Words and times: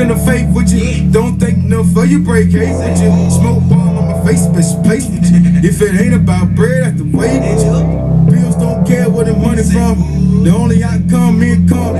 finna 0.00 0.16
fake 0.24 0.46
with 0.54 0.70
you. 0.72 1.10
Don't 1.10 1.38
think 1.38 1.58
enough 1.58 1.92
for 1.92 2.04
you 2.06 2.20
break 2.20 2.50
case 2.50 2.76
with 2.78 3.02
you. 3.02 3.12
Smoke 3.30 3.60
bomb 3.68 3.98
on 3.98 4.06
my 4.08 4.26
face, 4.26 4.46
bitch, 4.46 4.82
place 4.84 5.06
with 5.08 5.24
you. 5.30 5.40
If 5.62 5.82
it 5.82 6.00
ain't 6.00 6.14
about 6.14 6.54
bread, 6.54 6.82
I 6.82 6.86
have 6.86 6.96
to 6.98 7.04
wait 7.04 7.40
with 7.40 7.64
you. 7.64 8.32
Bills 8.32 8.56
don't 8.56 8.86
care 8.86 9.10
where 9.10 9.24
the 9.26 9.34
money 9.34 9.62
from. 9.62 10.44
The 10.44 10.50
only 10.50 10.82
outcome, 10.82 11.38
me 11.38 11.52
and 11.52 11.68
come. 11.68 11.90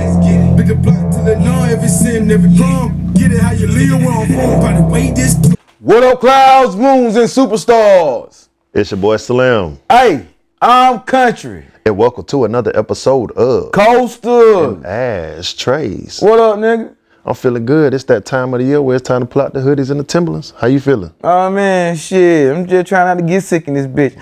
Bigger 0.57 0.75
plot 0.81 1.11
till 1.13 1.27
it 1.27 1.39
know 1.39 1.63
every 1.63 1.87
sin, 1.87 2.31
every 2.31 2.55
crumb. 2.57 3.13
Get 3.13 3.31
it 3.31 3.39
how 3.39 3.51
you 3.51 3.67
live, 3.67 4.01
where 4.03 4.11
I'm 4.11 4.27
from. 4.27 4.59
By 4.61 4.81
the 4.81 4.87
way, 4.87 5.11
this. 5.11 5.35
What 5.79 6.03
up, 6.03 6.19
clouds, 6.21 6.75
moons, 6.75 7.15
and 7.15 7.27
superstars? 7.27 8.47
It's 8.73 8.91
your 8.91 8.99
boy 8.99 9.17
Slim, 9.17 9.79
Hey, 9.89 10.25
I'm 10.61 10.99
Kuntry. 11.01 11.65
and 11.85 11.97
welcome 11.97 12.23
to 12.25 12.45
another 12.45 12.71
episode 12.75 13.31
of 13.31 13.71
Coastal. 13.73 14.85
Ash 14.85 15.53
Trays. 15.53 16.19
What 16.21 16.39
up, 16.39 16.57
nigga? 16.57 16.95
I'm 17.23 17.35
feeling 17.35 17.65
good. 17.65 17.93
It's 17.93 18.03
that 18.05 18.25
time 18.25 18.53
of 18.53 18.59
the 18.59 18.65
year 18.65 18.81
where 18.81 18.95
it's 18.95 19.07
time 19.07 19.21
to 19.21 19.27
plot 19.27 19.53
the 19.53 19.59
hoodies 19.59 19.91
and 19.91 19.99
the 19.99 20.03
Timberlands. 20.03 20.53
How 20.57 20.67
you 20.67 20.79
feeling? 20.79 21.13
Oh 21.23 21.51
man, 21.51 21.95
shit. 21.95 22.55
I'm 22.55 22.65
just 22.65 22.87
trying 22.87 23.05
not 23.05 23.21
to 23.21 23.27
get 23.27 23.43
sick 23.43 23.67
in 23.67 23.75
this 23.75 23.85
bitch. 23.85 24.17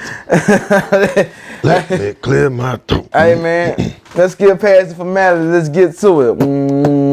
Let 1.64 1.90
me 1.90 2.14
clear 2.16 2.50
my 2.50 2.76
throat. 2.88 3.10
hey 3.14 3.36
man, 3.42 3.96
let's 4.16 4.36
get 4.36 4.60
past 4.60 4.90
the 4.90 4.96
formality. 4.96 5.46
Let's 5.50 5.70
get 5.70 5.98
to 6.00 6.22
it. 6.22 6.40
Mm-hmm. 6.40 7.09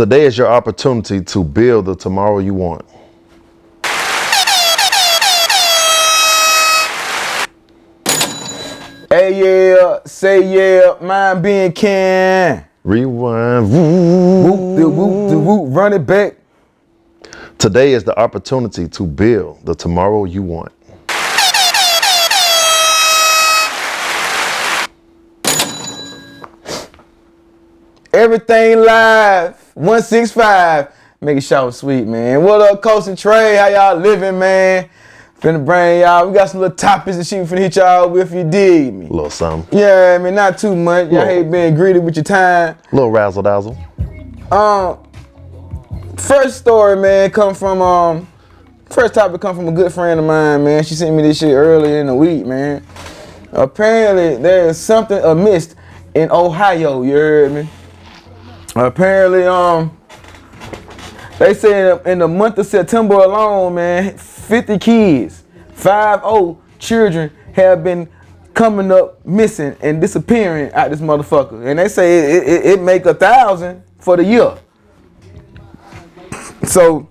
Today 0.00 0.24
is 0.24 0.38
your 0.38 0.46
opportunity 0.46 1.20
to 1.20 1.44
build 1.44 1.84
the 1.84 1.94
tomorrow 1.94 2.38
you 2.38 2.54
want. 2.54 2.86
Hey 9.10 9.74
yeah, 9.76 9.98
say 10.06 10.40
yeah, 10.40 10.96
mind 11.02 11.42
being 11.42 11.72
can. 11.72 12.64
Rewind. 12.82 13.70
Whoop 13.70 14.78
the 14.78 14.88
whoop 14.88 15.30
the 15.32 15.38
whoop, 15.38 15.76
run 15.76 15.92
it 15.92 16.06
back. 16.06 16.36
Today 17.58 17.92
is 17.92 18.02
the 18.02 18.18
opportunity 18.18 18.88
to 18.88 19.06
build 19.06 19.66
the 19.66 19.74
tomorrow 19.74 20.24
you 20.24 20.42
want. 20.42 20.72
Everything 28.14 28.80
live, 28.80 29.59
165. 29.80 30.92
Make 31.22 31.38
it 31.38 31.40
shout 31.40 31.74
sweet, 31.74 32.06
man. 32.06 32.42
What 32.42 32.60
up, 32.60 32.82
Coast 32.82 33.08
and 33.08 33.16
Trey? 33.16 33.56
How 33.56 33.68
y'all 33.68 33.96
living, 33.96 34.38
man? 34.38 34.90
Finna 35.40 35.64
bring 35.64 36.00
y'all. 36.00 36.28
We 36.28 36.34
got 36.34 36.50
some 36.50 36.60
little 36.60 36.76
topics 36.76 37.16
and 37.16 37.26
shit 37.26 37.40
we 37.40 37.56
finna 37.56 37.60
hit 37.60 37.76
y'all 37.76 38.10
with. 38.10 38.30
You 38.34 38.44
dig 38.44 38.92
me? 38.92 39.06
little 39.06 39.30
something. 39.30 39.78
Yeah, 39.78 40.18
I 40.20 40.22
mean, 40.22 40.34
not 40.34 40.58
too 40.58 40.76
much. 40.76 41.10
Y'all 41.10 41.24
hate 41.24 41.50
being 41.50 41.74
greedy 41.74 41.98
with 41.98 42.14
your 42.14 42.24
time. 42.24 42.76
little 42.92 43.10
razzle 43.10 43.42
dazzle. 43.42 43.78
Um, 44.52 44.98
first 46.18 46.58
story, 46.58 46.96
man, 46.96 47.30
come 47.30 47.54
from 47.54 47.80
um, 47.80 48.28
first 48.90 49.14
topic 49.14 49.40
come 49.40 49.56
from 49.56 49.68
a 49.68 49.72
good 49.72 49.90
friend 49.90 50.20
of 50.20 50.26
mine, 50.26 50.62
man. 50.62 50.84
She 50.84 50.94
sent 50.94 51.16
me 51.16 51.22
this 51.22 51.38
shit 51.38 51.54
earlier 51.54 52.00
in 52.02 52.06
the 52.08 52.14
week, 52.14 52.44
man. 52.44 52.84
Apparently, 53.52 54.36
there 54.42 54.68
is 54.68 54.78
something 54.78 55.22
amiss 55.24 55.74
in 56.14 56.30
Ohio. 56.30 57.00
You 57.00 57.12
heard 57.12 57.52
me? 57.52 57.68
Apparently, 58.86 59.44
um, 59.44 59.94
they 61.38 61.52
say 61.52 61.98
in 62.06 62.18
the, 62.20 62.28
month 62.28 62.56
of 62.56 62.66
September 62.66 63.14
alone, 63.14 63.74
man, 63.74 64.16
50 64.16 64.78
kids, 64.78 65.42
5 65.74 66.56
children 66.78 67.30
have 67.52 67.84
been 67.84 68.08
coming 68.54 68.90
up 68.90 69.24
missing 69.26 69.76
and 69.82 70.00
disappearing 70.00 70.72
out 70.72 70.90
this 70.90 71.00
motherfucker. 71.00 71.66
And 71.66 71.78
they 71.78 71.88
say 71.88 72.36
it, 72.36 72.48
it, 72.48 72.66
it 72.66 72.80
make 72.80 73.04
a 73.04 73.12
thousand 73.12 73.82
for 73.98 74.16
the 74.16 74.24
year. 74.24 74.56
So, 76.64 77.06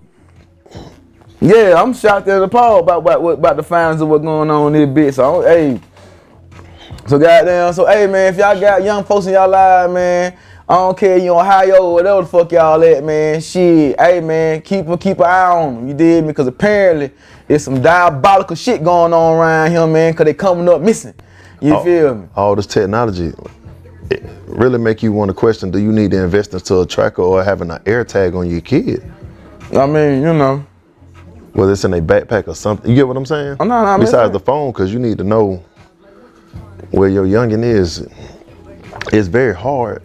yeah, 1.40 1.80
I'm 1.80 1.94
shocked 1.94 2.26
at 2.26 2.42
appalled 2.42 2.82
about 2.82 3.04
what, 3.04 3.22
what 3.22 3.34
about 3.34 3.56
the 3.56 3.62
findings 3.62 4.00
of 4.00 4.08
what's 4.08 4.24
going 4.24 4.50
on 4.50 4.74
in 4.74 4.94
this 4.94 5.12
bitch. 5.12 5.14
So, 5.14 5.42
hey, 5.42 5.80
so 7.06 7.18
goddamn, 7.18 7.72
so 7.72 7.86
hey 7.86 8.06
man, 8.06 8.32
if 8.32 8.38
y'all 8.38 8.60
got 8.60 8.82
young 8.82 9.04
folks 9.04 9.26
in 9.26 9.32
y'all 9.32 9.48
live, 9.48 9.90
man, 9.90 10.36
I 10.70 10.74
don't 10.74 10.96
care 10.96 11.18
you 11.18 11.36
Ohio 11.36 11.82
or 11.82 11.94
whatever 11.94 12.20
the 12.20 12.28
fuck 12.28 12.52
y'all 12.52 12.80
at, 12.84 13.02
man. 13.02 13.40
Shit, 13.40 14.00
hey 14.00 14.20
man, 14.20 14.62
keep 14.62 14.86
a 14.86 14.96
keep 14.96 15.18
an 15.18 15.24
eye 15.24 15.50
on 15.50 15.74
them. 15.74 15.88
You 15.88 15.94
did 15.94 16.24
me? 16.24 16.32
Cause 16.32 16.46
apparently 16.46 17.10
there's 17.48 17.64
some 17.64 17.82
diabolical 17.82 18.54
shit 18.54 18.84
going 18.84 19.12
on 19.12 19.36
around 19.36 19.72
here, 19.72 19.84
man. 19.88 20.14
Cause 20.14 20.26
they 20.26 20.32
coming 20.34 20.68
up 20.68 20.80
missing. 20.80 21.14
You 21.60 21.74
Oh. 21.74 21.82
feel 21.82 22.14
me? 22.14 22.28
All 22.36 22.54
this 22.54 22.66
technology 22.66 23.32
it 24.12 24.22
really 24.46 24.78
make 24.78 25.02
you 25.02 25.10
want 25.10 25.28
to 25.30 25.34
question: 25.34 25.72
Do 25.72 25.80
you 25.80 25.90
need 25.90 26.12
to 26.12 26.22
invest 26.22 26.54
into 26.54 26.78
a 26.78 26.86
tracker 26.86 27.22
or 27.22 27.42
having 27.42 27.72
an 27.72 27.80
air 27.84 28.04
tag 28.04 28.36
on 28.36 28.48
your 28.48 28.60
kid, 28.60 29.02
I 29.76 29.86
mean, 29.86 30.22
you 30.22 30.32
know, 30.32 30.64
whether 31.52 31.72
it's 31.72 31.82
in 31.84 31.94
a 31.94 32.00
backpack 32.00 32.46
or 32.46 32.54
something? 32.54 32.88
You 32.88 32.94
get 32.94 33.08
what 33.08 33.16
I'm 33.16 33.26
saying? 33.26 33.56
Oh, 33.58 33.64
no, 33.64 33.84
no, 33.84 33.98
Besides 33.98 34.32
the 34.32 34.38
phone, 34.38 34.70
because 34.70 34.92
you 34.92 35.00
need 35.00 35.18
to 35.18 35.24
know 35.24 35.64
where 36.92 37.08
your 37.08 37.26
youngin 37.26 37.64
is. 37.64 38.06
It's 39.12 39.26
very 39.26 39.54
hard 39.54 40.04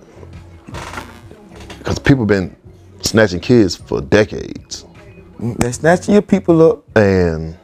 because 1.85 2.00
people 2.00 2.25
been 2.25 2.56
snatching 3.01 3.40
kids 3.40 3.75
for 3.75 4.01
decades. 4.01 4.85
they 5.40 5.72
snatching 5.72 6.13
your 6.16 6.23
people 6.23 6.68
up. 6.68 6.97
And 6.97 7.56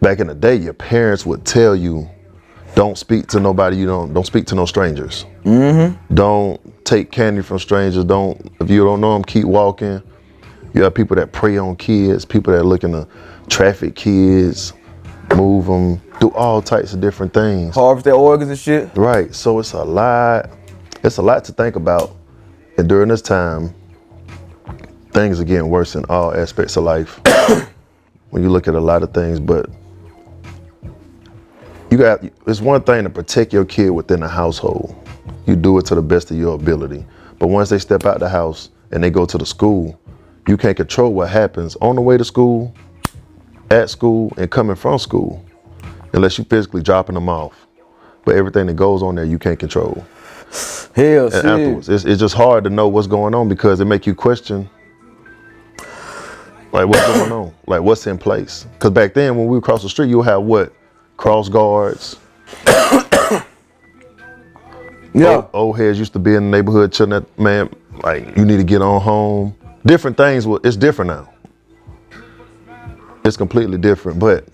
back 0.00 0.18
in 0.18 0.26
the 0.26 0.34
day, 0.34 0.56
your 0.56 0.72
parents 0.72 1.24
would 1.24 1.44
tell 1.44 1.76
you, 1.76 2.10
"Don't 2.74 2.98
speak 2.98 3.28
to 3.28 3.38
nobody. 3.38 3.76
You 3.76 3.86
don't 3.86 4.12
don't 4.12 4.26
speak 4.26 4.46
to 4.46 4.56
no 4.56 4.66
strangers. 4.66 5.24
Mm-hmm. 5.44 6.14
Don't 6.14 6.84
take 6.84 7.12
candy 7.12 7.42
from 7.42 7.60
strangers. 7.60 8.04
Don't 8.04 8.40
if 8.60 8.68
you 8.68 8.84
don't 8.84 9.00
know 9.00 9.12
them, 9.14 9.22
keep 9.22 9.44
walking." 9.44 10.02
You 10.72 10.82
have 10.82 10.94
people 10.94 11.14
that 11.14 11.30
prey 11.30 11.56
on 11.58 11.76
kids, 11.76 12.24
people 12.24 12.52
that 12.52 12.62
are 12.62 12.64
looking 12.64 12.90
to 12.90 13.06
traffic 13.48 13.94
kids, 13.94 14.72
move 15.36 15.66
them, 15.66 16.02
do 16.18 16.30
all 16.30 16.60
types 16.60 16.92
of 16.92 17.00
different 17.00 17.32
things. 17.32 17.76
Harvest 17.76 18.04
their 18.04 18.14
organs 18.14 18.50
and 18.50 18.58
shit. 18.58 18.90
Right. 18.96 19.32
So 19.32 19.60
it's 19.60 19.74
a 19.74 19.84
lot. 19.84 20.50
It's 21.04 21.18
a 21.18 21.22
lot 21.22 21.44
to 21.44 21.52
think 21.52 21.76
about. 21.76 22.16
And 22.78 22.88
during 22.88 23.10
this 23.10 23.20
time, 23.20 23.74
things 25.12 25.38
are 25.38 25.44
getting 25.44 25.68
worse 25.68 25.96
in 25.96 26.06
all 26.06 26.34
aspects 26.34 26.78
of 26.78 26.84
life. 26.84 27.20
when 28.30 28.42
you 28.42 28.48
look 28.48 28.68
at 28.68 28.74
a 28.74 28.80
lot 28.80 29.02
of 29.02 29.12
things, 29.12 29.38
but 29.38 29.68
you 31.90 31.98
got 31.98 32.24
it's 32.46 32.62
one 32.62 32.82
thing 32.82 33.04
to 33.04 33.10
protect 33.10 33.52
your 33.52 33.66
kid 33.66 33.90
within 33.90 34.20
the 34.20 34.28
household. 34.28 34.96
You 35.46 35.56
do 35.56 35.76
it 35.76 35.84
to 35.86 35.94
the 35.94 36.00
best 36.00 36.30
of 36.30 36.38
your 36.38 36.54
ability. 36.54 37.04
But 37.38 37.48
once 37.48 37.68
they 37.68 37.78
step 37.78 38.06
out 38.06 38.18
the 38.18 38.28
house 38.30 38.70
and 38.90 39.04
they 39.04 39.10
go 39.10 39.26
to 39.26 39.36
the 39.36 39.44
school, 39.44 40.00
you 40.48 40.56
can't 40.56 40.76
control 40.76 41.12
what 41.12 41.28
happens 41.28 41.76
on 41.82 41.96
the 41.96 42.00
way 42.00 42.16
to 42.16 42.24
school, 42.24 42.74
at 43.70 43.90
school, 43.90 44.32
and 44.38 44.50
coming 44.50 44.74
from 44.74 44.98
school, 44.98 45.44
unless 46.14 46.38
you 46.38 46.44
physically 46.44 46.82
dropping 46.82 47.14
them 47.14 47.28
off. 47.28 47.66
But 48.24 48.36
everything 48.36 48.66
that 48.68 48.76
goes 48.76 49.02
on 49.02 49.16
there, 49.16 49.26
you 49.26 49.38
can't 49.38 49.58
control. 49.58 50.02
Hell, 50.94 51.24
And 51.26 51.32
shit. 51.32 51.44
afterwards, 51.44 51.88
it's, 51.88 52.04
it's 52.04 52.20
just 52.20 52.34
hard 52.34 52.64
to 52.64 52.70
know 52.70 52.88
what's 52.88 53.06
going 53.08 53.34
on 53.34 53.48
because 53.48 53.80
it 53.80 53.84
make 53.86 54.06
you 54.06 54.14
question, 54.14 54.68
like 56.72 56.86
what's 56.86 57.06
going 57.06 57.32
on, 57.32 57.52
like 57.66 57.82
what's 57.82 58.06
in 58.06 58.18
place. 58.18 58.66
Because 58.74 58.90
back 58.90 59.14
then, 59.14 59.36
when 59.36 59.46
we 59.48 59.60
cross 59.60 59.82
the 59.82 59.88
street, 59.88 60.08
you 60.08 60.18
would 60.18 60.26
have 60.26 60.42
what, 60.42 60.72
cross 61.16 61.48
guards. 61.48 62.16
Yeah. 65.16 65.36
Old, 65.36 65.50
old 65.52 65.78
heads 65.78 65.96
used 65.96 66.12
to 66.14 66.18
be 66.18 66.34
in 66.34 66.50
the 66.50 66.56
neighborhood 66.56 66.92
chilling 66.92 67.12
at 67.12 67.38
man, 67.38 67.70
like 68.02 68.36
you 68.36 68.44
need 68.44 68.56
to 68.56 68.64
get 68.64 68.82
on 68.82 69.00
home. 69.00 69.54
Different 69.86 70.16
things. 70.16 70.44
will- 70.44 70.58
It's 70.64 70.76
different 70.76 71.08
now. 71.08 71.30
It's 73.24 73.36
completely 73.36 73.78
different, 73.78 74.18
but 74.18 74.44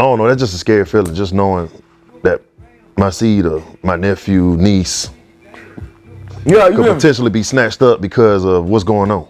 I 0.00 0.02
don't 0.02 0.18
know. 0.18 0.26
That's 0.26 0.40
just 0.40 0.52
a 0.54 0.58
scary 0.58 0.84
feeling, 0.84 1.14
just 1.14 1.32
knowing 1.32 1.70
my 2.96 3.10
seed 3.10 3.44
or 3.46 3.62
my 3.82 3.96
nephew, 3.96 4.56
niece 4.58 5.10
Yeah, 6.44 6.68
could 6.70 6.86
potentially 6.86 7.30
be 7.30 7.42
snatched 7.42 7.82
up 7.82 8.00
because 8.00 8.44
of 8.44 8.68
what's 8.68 8.84
going 8.84 9.10
on. 9.10 9.28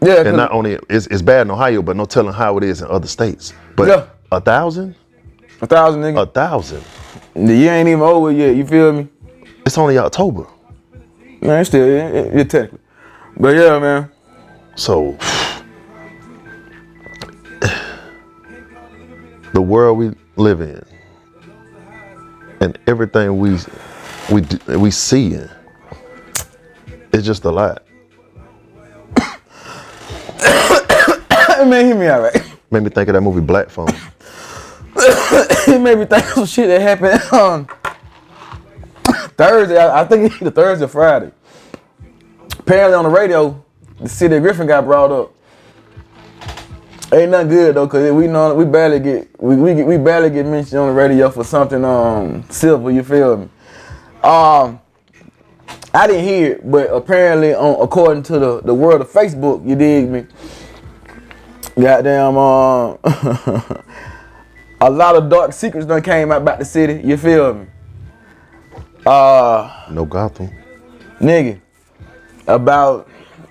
Yeah, 0.00 0.22
And 0.26 0.36
not 0.36 0.52
only 0.52 0.78
it's, 0.88 1.06
it's 1.08 1.22
bad 1.22 1.42
in 1.42 1.50
Ohio, 1.50 1.82
but 1.82 1.96
no 1.96 2.04
telling 2.04 2.32
how 2.32 2.56
it 2.58 2.64
is 2.64 2.82
in 2.82 2.88
other 2.88 3.08
states. 3.08 3.52
But 3.76 3.88
Yeah. 3.88 4.06
a 4.32 4.40
thousand, 4.40 4.94
a 5.60 5.66
thousand 5.66 6.02
nigga, 6.02 6.22
a 6.22 6.26
thousand. 6.26 6.82
the 7.34 7.54
year 7.54 7.72
ain't 7.72 7.88
even 7.88 8.02
over 8.02 8.30
yet. 8.30 8.54
You 8.56 8.64
feel 8.64 8.92
me? 8.92 9.08
It's 9.66 9.76
only 9.78 9.98
October. 9.98 10.46
Man, 11.40 11.60
it's 11.60 11.68
still, 11.68 11.86
it, 11.86 12.14
it, 12.14 12.36
it 12.40 12.50
technically. 12.50 12.78
But 13.36 13.54
yeah, 13.56 13.78
man. 13.78 14.10
So 14.76 15.16
the 19.52 19.62
world 19.62 19.98
we 19.98 20.12
live 20.36 20.60
in 20.60 20.82
and 22.60 22.78
everything 22.86 23.38
we 23.38 23.58
we 24.30 24.42
we 24.76 24.90
see 24.90 25.34
it. 25.34 25.50
It's 27.12 27.26
just 27.26 27.44
a 27.44 27.50
lot. 27.50 27.84
man, 31.66 31.86
hear 31.86 31.94
me 31.94 32.08
all 32.08 32.20
right. 32.20 32.42
Made 32.70 32.82
me 32.82 32.90
think 32.90 33.08
of 33.08 33.14
that 33.14 33.22
movie 33.22 33.40
Black 33.40 33.70
Phone. 33.70 33.88
it 34.96 35.80
made 35.80 35.96
me 35.96 36.04
think 36.04 36.24
of 36.24 36.32
some 36.32 36.46
shit 36.46 36.68
that 36.68 36.82
happened 36.82 37.22
on 37.32 37.66
Thursday. 39.36 39.78
I, 39.78 40.02
I 40.02 40.04
think 40.04 40.32
it's 40.32 40.42
either 40.42 40.50
Thursday 40.50 40.84
or 40.84 40.88
Friday. 40.88 41.32
Apparently 42.58 42.94
on 42.94 43.04
the 43.04 43.10
radio, 43.10 43.64
the 44.00 44.08
city 44.08 44.36
of 44.36 44.42
Griffin 44.42 44.66
got 44.66 44.84
brought 44.84 45.10
up. 45.10 45.32
Ain't 47.10 47.30
nothing 47.30 47.48
good 47.48 47.74
though, 47.76 47.88
cause 47.88 48.12
we 48.12 48.26
know 48.26 48.54
we 48.54 48.64
barely 48.66 49.00
get 49.00 49.28
we 49.40 49.56
we, 49.56 49.74
get, 49.74 49.86
we 49.86 49.96
barely 49.96 50.28
get 50.28 50.44
mentioned 50.44 50.78
on 50.78 50.88
the 50.88 50.92
radio 50.94 51.30
for 51.30 51.42
something 51.42 51.82
um 51.84 52.44
civil. 52.50 52.90
You 52.90 53.02
feel 53.02 53.36
me? 53.38 53.48
Um, 54.22 54.78
I 55.94 56.06
didn't 56.06 56.24
hear 56.24 56.52
it, 56.52 56.70
but 56.70 56.92
apparently, 56.92 57.54
on 57.54 57.80
according 57.82 58.24
to 58.24 58.38
the 58.38 58.60
the 58.60 58.74
world 58.74 59.00
of 59.00 59.10
Facebook, 59.10 59.66
you 59.66 59.74
dig 59.74 60.10
me? 60.10 60.26
Goddamn, 61.80 62.36
um, 62.36 62.98
a 64.80 64.90
lot 64.90 65.16
of 65.16 65.30
dark 65.30 65.52
secrets 65.52 65.86
done 65.86 66.02
came 66.02 66.30
out 66.30 66.42
about 66.42 66.58
the 66.58 66.64
city. 66.64 67.00
You 67.06 67.16
feel 67.16 67.54
me? 67.54 67.66
Uh, 69.06 69.86
No 69.90 70.04
Gotham. 70.04 70.50
nigga, 71.20 71.58
about 72.46 73.08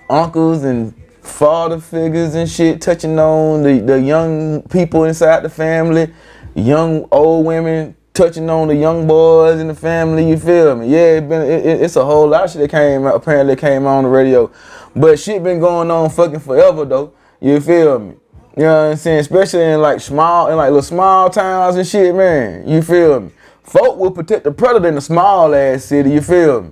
uncles 0.08 0.62
and 0.62 0.94
father 1.28 1.78
figures 1.78 2.34
and 2.34 2.48
shit 2.48 2.80
touching 2.80 3.18
on 3.18 3.62
the, 3.62 3.80
the 3.80 4.00
young 4.00 4.62
people 4.62 5.04
inside 5.04 5.42
the 5.42 5.48
family, 5.48 6.12
young 6.54 7.06
old 7.12 7.46
women 7.46 7.94
touching 8.14 8.50
on 8.50 8.68
the 8.68 8.74
young 8.74 9.06
boys 9.06 9.60
in 9.60 9.68
the 9.68 9.74
family. 9.74 10.28
You 10.28 10.36
feel 10.36 10.74
me? 10.76 10.88
Yeah, 10.88 11.18
it 11.18 11.28
been 11.28 11.42
it, 11.42 11.64
it- 11.66 11.82
it's 11.82 11.96
a 11.96 12.04
whole 12.04 12.26
lot 12.28 12.44
of 12.44 12.50
shit 12.50 12.60
that 12.62 12.70
came. 12.70 13.06
Apparently, 13.06 13.54
came 13.56 13.86
on 13.86 14.04
the 14.04 14.10
radio, 14.10 14.50
but 14.96 15.18
shit 15.18 15.42
been 15.44 15.60
going 15.60 15.90
on 15.90 16.10
fucking 16.10 16.40
forever 16.40 16.84
though. 16.84 17.12
You 17.40 17.60
feel 17.60 17.98
me? 18.00 18.14
You 18.56 18.64
know 18.64 18.84
what 18.86 18.90
I'm 18.92 18.96
saying? 18.96 19.20
Especially 19.20 19.62
in 19.62 19.80
like 19.80 20.00
small, 20.00 20.48
in 20.48 20.56
like 20.56 20.68
little 20.70 20.82
small 20.82 21.30
towns 21.30 21.76
and 21.76 21.86
shit, 21.86 22.12
man. 22.14 22.66
You 22.66 22.82
feel 22.82 23.20
me? 23.20 23.30
Folk 23.62 23.98
will 23.98 24.10
protect 24.10 24.42
the 24.44 24.50
predator 24.50 24.88
in 24.88 24.96
a 24.96 25.00
small 25.00 25.54
ass 25.54 25.84
city. 25.84 26.10
You 26.10 26.20
feel 26.22 26.62
me? 26.62 26.70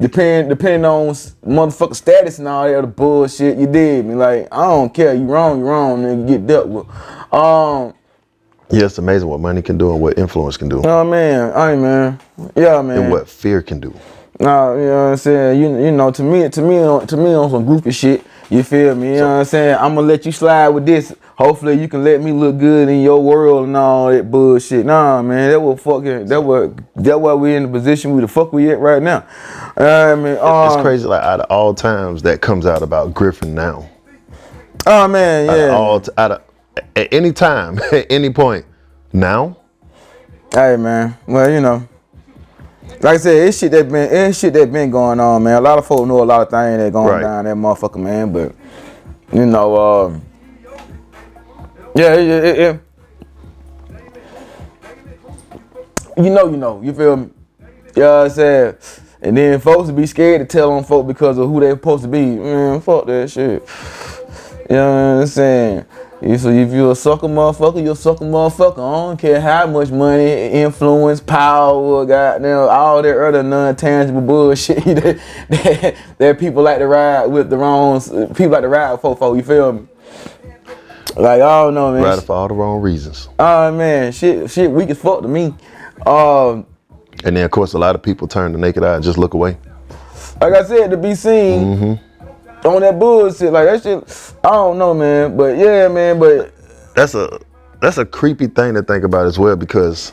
Depend 0.00 0.48
depending 0.48 0.84
on 0.84 1.10
motherfucker 1.46 1.94
status 1.94 2.38
and 2.38 2.48
all 2.48 2.64
that 2.64 2.76
other 2.76 2.86
bullshit. 2.86 3.56
You 3.56 3.66
did 3.66 4.04
me 4.04 4.14
like 4.14 4.48
I 4.52 4.62
don't 4.66 4.92
care. 4.92 5.14
You 5.14 5.24
wrong, 5.24 5.60
you 5.60 5.64
wrong, 5.66 6.02
nigga. 6.02 6.26
Get 6.28 6.46
dealt 6.46 6.68
with. 6.68 6.86
Um, 7.32 7.94
Yeah, 8.70 8.86
it's 8.86 8.98
amazing 8.98 9.28
what 9.28 9.40
money 9.40 9.62
can 9.62 9.78
do 9.78 9.92
and 9.92 10.00
what 10.00 10.18
influence 10.18 10.56
can 10.56 10.68
do 10.68 10.82
oh 10.84 11.04
man, 11.04 11.52
I 11.54 11.76
man, 11.76 12.18
yeah 12.56 12.82
man. 12.82 12.98
and 13.02 13.10
what 13.12 13.28
fear 13.28 13.62
can 13.62 13.78
do. 13.80 13.94
Nah, 14.40 14.72
you 14.74 14.80
know 14.80 15.04
what 15.04 15.10
I'm 15.12 15.16
saying? 15.16 15.60
You 15.60 15.78
you 15.84 15.90
know, 15.92 16.10
to 16.10 16.22
me, 16.22 16.48
to 16.48 16.60
me, 16.60 16.78
on- 16.78 17.06
to 17.06 17.16
me 17.16 17.34
on 17.34 17.50
some 17.50 17.64
goofy 17.64 17.92
shit. 17.92 18.24
You 18.50 18.62
feel 18.64 18.94
me? 18.96 19.10
You 19.14 19.20
know 19.20 19.28
what 19.28 19.38
I'm 19.40 19.44
saying? 19.44 19.76
I'm 19.76 19.94
gonna 19.94 20.06
let 20.06 20.26
you 20.26 20.32
slide 20.32 20.68
with 20.68 20.84
this. 20.86 21.14
Hopefully, 21.36 21.80
you 21.80 21.88
can 21.88 22.04
let 22.04 22.20
me 22.22 22.30
look 22.32 22.58
good 22.58 22.88
in 22.88 23.02
your 23.02 23.20
world 23.20 23.66
and 23.66 23.76
all 23.76 24.10
that 24.10 24.30
bullshit. 24.30 24.86
Nah, 24.86 25.20
man, 25.20 25.50
that 25.50 25.60
was 25.60 25.80
fucking. 25.80 26.26
That 26.26 26.40
was 26.40 26.72
that 26.96 27.20
why 27.20 27.34
we 27.34 27.56
in 27.56 27.64
the 27.64 27.68
position 27.68 28.14
we 28.14 28.20
the 28.20 28.28
fuck 28.28 28.52
we 28.52 28.70
at 28.70 28.78
right 28.78 29.02
now. 29.02 29.26
I 29.76 30.14
mean, 30.14 30.34
It's 30.34 30.42
um, 30.42 30.82
crazy. 30.82 31.06
Like 31.06 31.22
out 31.24 31.40
of 31.40 31.46
all 31.50 31.74
times, 31.74 32.22
that 32.22 32.40
comes 32.40 32.66
out 32.66 32.82
about 32.82 33.14
Griffin 33.14 33.52
now. 33.54 33.88
Oh 34.86 35.08
man, 35.08 35.48
Out 35.48 35.54
of 35.54 35.60
yeah. 35.60 35.74
all 35.74 36.02
out 36.18 36.30
of 36.32 36.42
at 36.94 37.12
any 37.12 37.32
time, 37.32 37.78
at 37.92 38.06
any 38.10 38.30
point. 38.30 38.64
Now, 39.12 39.56
Hey 40.52 40.76
man, 40.76 41.16
well 41.26 41.50
you 41.50 41.60
know, 41.60 41.88
like 43.00 43.14
I 43.14 43.16
said, 43.16 43.48
it's 43.48 43.58
shit 43.58 43.72
that 43.72 43.88
been 43.88 44.08
it's 44.12 44.38
shit 44.38 44.52
that 44.52 44.70
been 44.72 44.90
going 44.90 45.18
on, 45.18 45.42
man. 45.42 45.54
A 45.56 45.60
lot 45.60 45.78
of 45.78 45.86
folk 45.86 46.06
know 46.06 46.22
a 46.22 46.24
lot 46.24 46.42
of 46.42 46.50
things 46.50 46.78
that 46.78 46.92
going 46.92 47.08
Right. 47.08 47.22
down 47.22 47.44
that 47.46 47.56
motherfucker, 47.56 47.96
man. 47.96 48.32
But 48.32 48.54
you 49.32 49.46
know, 49.46 49.76
um, 50.06 50.22
yeah, 51.94 52.16
yeah, 52.16 52.42
yeah, 52.42 52.54
yeah. 52.54 52.76
You 56.16 56.30
know, 56.30 56.50
you 56.50 56.56
know, 56.56 56.82
you 56.82 56.92
feel 56.92 57.16
me? 57.16 57.30
You 57.96 58.02
know 58.02 58.18
what 58.18 58.24
I'm 58.24 58.30
saying? 58.30 58.76
And 59.20 59.36
then 59.36 59.60
folks 59.60 59.90
be 59.90 60.06
scared 60.06 60.40
to 60.40 60.46
tell 60.46 60.72
on 60.72 60.84
folk 60.84 61.06
because 61.06 61.38
of 61.38 61.48
who 61.48 61.60
they're 61.60 61.72
supposed 61.72 62.02
to 62.02 62.08
be. 62.08 62.36
Man, 62.36 62.80
fuck 62.80 63.06
that 63.06 63.30
shit. 63.30 63.62
You 64.68 64.76
know 64.76 65.16
what 65.16 65.20
I'm 65.22 65.26
saying? 65.26 65.86
So 66.38 66.48
if 66.48 66.72
you 66.72 66.90
a 66.90 66.96
sucker 66.96 67.26
motherfucker, 67.26 67.82
you 67.82 67.92
a 67.92 67.96
sucker 67.96 68.24
motherfucker. 68.24 68.78
I 68.78 69.06
don't 69.06 69.16
care 69.18 69.40
how 69.40 69.66
much 69.66 69.90
money, 69.90 70.30
influence, 70.52 71.20
power, 71.20 72.06
goddamn, 72.06 72.68
all 72.70 73.02
that 73.02 73.16
other 73.16 73.42
non-tangible 73.42 74.22
bullshit 74.22 74.82
that, 74.84 75.20
that, 75.48 75.96
that 76.18 76.38
people 76.38 76.62
like 76.62 76.78
to 76.78 76.86
ride 76.86 77.26
with 77.26 77.50
the 77.50 77.56
wrong, 77.56 78.00
people 78.28 78.48
like 78.48 78.62
to 78.62 78.68
ride 78.68 78.92
with 78.92 79.02
fofo, 79.02 79.36
you 79.36 79.42
feel 79.42 79.72
me? 79.72 79.86
Like, 81.16 81.40
I 81.40 81.62
don't 81.62 81.74
know, 81.74 81.92
man. 81.92 82.02
right 82.02 82.20
for 82.22 82.34
all 82.34 82.48
the 82.48 82.54
wrong 82.54 82.80
reasons. 82.80 83.28
Oh, 83.38 83.70
man, 83.72 84.10
shit, 84.12 84.50
shit 84.50 84.70
weak 84.70 84.90
as 84.90 84.98
fuck 84.98 85.22
to 85.22 85.28
me. 85.28 85.54
Um, 86.06 86.66
And 87.24 87.36
then, 87.36 87.44
of 87.44 87.50
course, 87.50 87.72
a 87.74 87.78
lot 87.78 87.94
of 87.94 88.02
people 88.02 88.26
turn 88.26 88.52
the 88.52 88.58
naked 88.58 88.82
eye 88.82 88.94
and 88.96 89.04
just 89.04 89.16
look 89.18 89.34
away. 89.34 89.56
like 90.40 90.52
I 90.54 90.64
said, 90.64 90.90
to 90.90 90.96
be 90.96 91.14
seen 91.14 92.00
on 92.64 92.80
that 92.80 92.98
bullshit, 92.98 93.52
like 93.52 93.66
that 93.68 93.82
shit, 93.82 94.34
I 94.42 94.50
don't 94.50 94.78
know, 94.78 94.92
man. 94.94 95.36
But 95.36 95.56
yeah, 95.56 95.86
man, 95.88 96.18
but 96.18 96.52
That's 96.94 97.14
a 97.14 97.38
that's 97.80 97.98
a 97.98 98.04
creepy 98.04 98.46
thing 98.46 98.74
to 98.74 98.82
think 98.82 99.04
about 99.04 99.26
as 99.26 99.38
well 99.38 99.54
because 99.56 100.10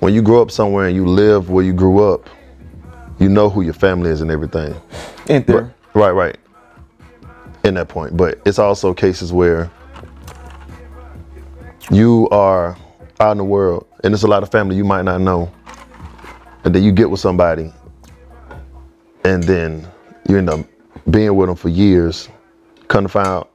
when 0.00 0.14
you 0.14 0.22
grow 0.22 0.40
up 0.42 0.50
somewhere 0.50 0.86
and 0.86 0.96
you 0.96 1.06
live 1.06 1.50
where 1.50 1.62
you 1.64 1.72
grew 1.74 2.12
up, 2.12 2.28
you 3.18 3.28
know 3.28 3.50
who 3.50 3.60
your 3.62 3.74
family 3.74 4.10
is 4.10 4.20
and 4.22 4.30
everything. 4.30 4.74
ain't 5.28 5.46
there? 5.46 5.74
Right, 5.94 6.10
right. 6.12 6.38
In 7.68 7.74
that 7.74 7.88
point. 7.88 8.16
But 8.16 8.40
it's 8.46 8.58
also 8.58 8.94
cases 8.94 9.30
where 9.30 9.70
you 11.90 12.26
are 12.30 12.78
out 13.20 13.32
in 13.32 13.38
the 13.38 13.44
world 13.44 13.86
and 14.02 14.14
there's 14.14 14.22
a 14.22 14.26
lot 14.26 14.42
of 14.42 14.50
family 14.50 14.74
you 14.74 14.84
might 14.84 15.02
not 15.02 15.20
know. 15.20 15.52
And 16.64 16.74
then 16.74 16.82
you 16.82 16.92
get 16.92 17.10
with 17.10 17.20
somebody 17.20 17.70
and 19.22 19.42
then 19.42 19.86
you 20.26 20.38
end 20.38 20.48
up 20.48 20.64
being 21.10 21.36
with 21.36 21.50
them 21.50 21.56
for 21.56 21.68
years. 21.68 22.30
Come 22.88 23.04
to 23.04 23.08
find 23.10 23.26
out, 23.26 23.50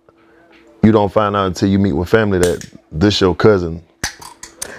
you 0.84 0.92
don't 0.92 1.12
find 1.12 1.36
out 1.36 1.48
until 1.48 1.70
you 1.70 1.80
meet 1.80 1.94
with 1.94 2.08
family 2.08 2.38
that 2.38 2.70
this 2.92 3.20
your 3.20 3.34
cousin. 3.34 3.84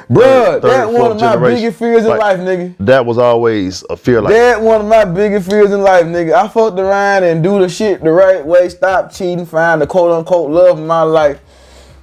Bruh, 0.08 0.60
third, 0.60 0.62
that 0.62 0.92
one 0.92 1.12
of 1.12 1.20
my 1.20 1.32
generation. 1.32 1.62
biggest 1.62 1.78
fears 1.78 2.02
in 2.04 2.10
Like, 2.10 2.20
life, 2.20 2.40
nigga. 2.40 2.74
That 2.78 3.06
was 3.06 3.18
always 3.18 3.84
a 3.88 3.96
fear 3.96 4.20
like 4.20 4.32
That 4.34 4.60
one 4.60 4.80
of 4.82 4.86
my 4.86 5.04
biggest 5.04 5.48
fears 5.48 5.72
in 5.72 5.80
life, 5.80 6.04
nigga. 6.04 6.34
I 6.34 6.48
fucked 6.48 6.78
around 6.78 7.24
and 7.24 7.42
do 7.42 7.58
the 7.58 7.68
shit 7.68 8.02
the 8.02 8.10
right 8.10 8.44
way, 8.44 8.68
stop 8.68 9.12
cheating, 9.12 9.46
find 9.46 9.80
the 9.80 9.86
quote 9.86 10.10
unquote 10.10 10.50
love 10.50 10.78
of 10.78 10.84
my 10.84 11.02
life. 11.02 11.40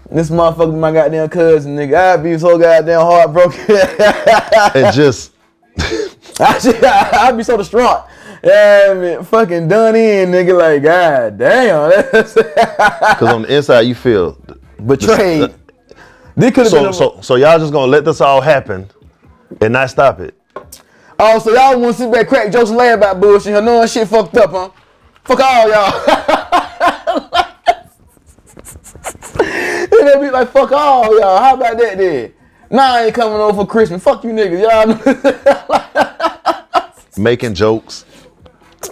This 0.09 0.29
motherfucker, 0.29 0.77
my 0.77 0.91
goddamn 0.91 1.29
cousin, 1.29 1.75
nigga. 1.75 2.15
I'd 2.15 2.23
be 2.23 2.37
so 2.37 2.57
goddamn 2.57 3.01
heartbroken. 3.01 3.59
and 4.75 4.93
just 4.93 5.31
I 6.39 6.59
should, 6.59 6.83
I'd 6.83 7.37
be 7.37 7.43
so 7.43 7.57
distraught. 7.57 8.05
Yeah, 8.43 8.87
I 8.89 8.93
mean, 8.95 9.23
fucking 9.23 9.67
done 9.67 9.95
in, 9.95 10.31
nigga. 10.31 10.57
Like, 10.57 10.81
god 10.83 11.37
damn. 11.37 12.01
Because 12.11 12.35
on 13.21 13.43
the 13.43 13.55
inside 13.55 13.81
you 13.81 13.95
feel 13.95 14.33
betrayed. 14.85 15.53
Could 16.50 16.57
have 16.57 16.69
So, 16.69 16.91
so, 16.91 17.19
so 17.21 17.36
y'all 17.36 17.60
just 17.60 17.71
gonna 17.71 17.91
let 17.91 18.03
this 18.05 18.21
all 18.21 18.41
happen 18.41 18.89
and 19.62 19.74
not 19.74 19.89
stop 19.89 20.19
it? 20.19 20.33
Oh, 21.19 21.38
so 21.38 21.53
y'all 21.53 21.79
want 21.79 21.95
to 21.98 22.03
sit 22.03 22.12
back, 22.12 22.27
crack 22.27 22.51
jokes, 22.51 22.69
and 22.69 22.77
laugh 22.79 22.98
about 22.98 23.19
bullshit, 23.21 23.53
huh? 23.53 23.62
Knowing 23.62 23.88
shit 23.88 24.07
fucked 24.07 24.36
up, 24.38 24.50
huh? 24.50 24.69
Fuck 25.24 25.39
all 25.39 25.69
y'all. 25.69 25.93
and 29.39 30.07
they 30.07 30.19
be 30.19 30.31
like, 30.31 30.50
fuck 30.50 30.71
all 30.71 31.19
y'all. 31.19 31.38
How 31.38 31.53
about 31.55 31.77
that 31.77 31.98
then? 32.00 32.33
Nah, 32.71 32.95
I 32.95 33.05
ain't 33.05 33.13
coming 33.13 33.39
over 33.39 33.62
for 33.62 33.67
Christmas. 33.67 34.01
Fuck 34.03 34.24
you 34.24 34.31
niggas, 34.31 34.62
y'all. 34.63 34.98
Making 37.17 37.53
jokes, 37.53 38.05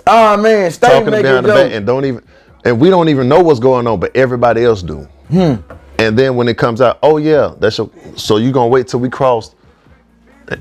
oh 0.06 0.38
man, 0.38 0.70
stay 0.72 0.88
talking 0.88 1.10
making 1.10 1.24
behind 1.24 1.46
the 1.46 1.50
back, 1.50 1.58
jokes. 1.63 1.74
and 1.75 1.88
don't 1.88 2.06
even, 2.06 2.24
and 2.65 2.79
we 2.79 2.89
don't 2.89 3.10
even 3.10 3.27
know 3.29 3.41
what's 3.41 3.60
going 3.60 3.88
on, 3.88 4.00
but 4.00 4.15
everybody 4.15 4.63
else 4.65 4.84
do. 4.84 5.08
Hmm. 5.29 5.56
And 6.00 6.18
then 6.18 6.36
when 6.38 6.48
it 6.48 6.58
comes 6.58 6.79
out, 6.79 6.98
oh 7.03 7.18
yeah, 7.18 7.53
that's 7.60 7.77
your. 7.77 7.89
So 8.15 8.38
you 8.38 8.53
gonna 8.53 8.70
wait 8.70 8.88
till 8.88 9.01
we 9.01 9.10
cross, 9.10 9.53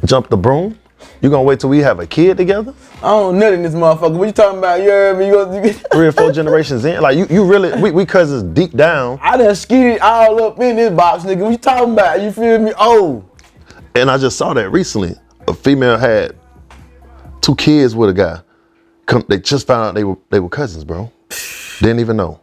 jump 0.04 0.28
the 0.30 0.36
broom? 0.36 0.76
You 1.22 1.30
gonna 1.30 1.44
wait 1.44 1.60
till 1.60 1.70
we 1.70 1.78
have 1.78 2.00
a 2.00 2.06
kid 2.06 2.36
together? 2.36 2.74
I 2.96 3.02
don't 3.02 3.38
know 3.38 3.50
nothing 3.50 3.62
this 3.62 3.74
motherfucker. 3.74 4.18
What 4.18 4.26
you 4.26 4.32
talking 4.32 4.58
about? 4.58 4.80
You 4.80 4.90
heard 4.90 5.18
me? 5.18 5.26
You 5.26 5.32
go, 5.32 5.72
Three 5.92 6.08
or 6.08 6.12
four 6.12 6.32
generations 6.32 6.84
in, 6.84 7.00
like 7.00 7.16
you, 7.16 7.26
you 7.30 7.44
really, 7.44 7.80
we, 7.80 7.92
we 7.92 8.04
cousins 8.04 8.42
deep 8.52 8.72
down. 8.72 9.20
I 9.22 9.36
done 9.36 9.54
skeeted 9.54 10.00
all 10.00 10.42
up 10.42 10.58
in 10.58 10.74
this 10.74 10.92
box, 10.92 11.22
nigga. 11.22 11.42
What 11.42 11.50
you 11.50 11.58
talking 11.58 11.92
about? 11.92 12.20
You 12.20 12.32
feel 12.32 12.58
me? 12.58 12.72
Oh. 12.76 13.24
And 13.94 14.10
I 14.10 14.18
just 14.18 14.36
saw 14.36 14.54
that 14.54 14.70
recently. 14.70 15.14
A 15.46 15.54
female 15.54 15.96
had 15.96 16.36
two 17.40 17.54
kids 17.54 17.94
with 17.94 18.10
a 18.10 18.12
guy. 18.12 18.40
Come, 19.06 19.24
they 19.28 19.38
just 19.38 19.68
found 19.68 19.84
out 19.84 19.94
they 19.94 20.04
were 20.04 20.18
they 20.30 20.40
were 20.40 20.48
cousins, 20.48 20.82
bro. 20.84 21.12
Didn't 21.78 22.00
even 22.00 22.16
know. 22.16 22.40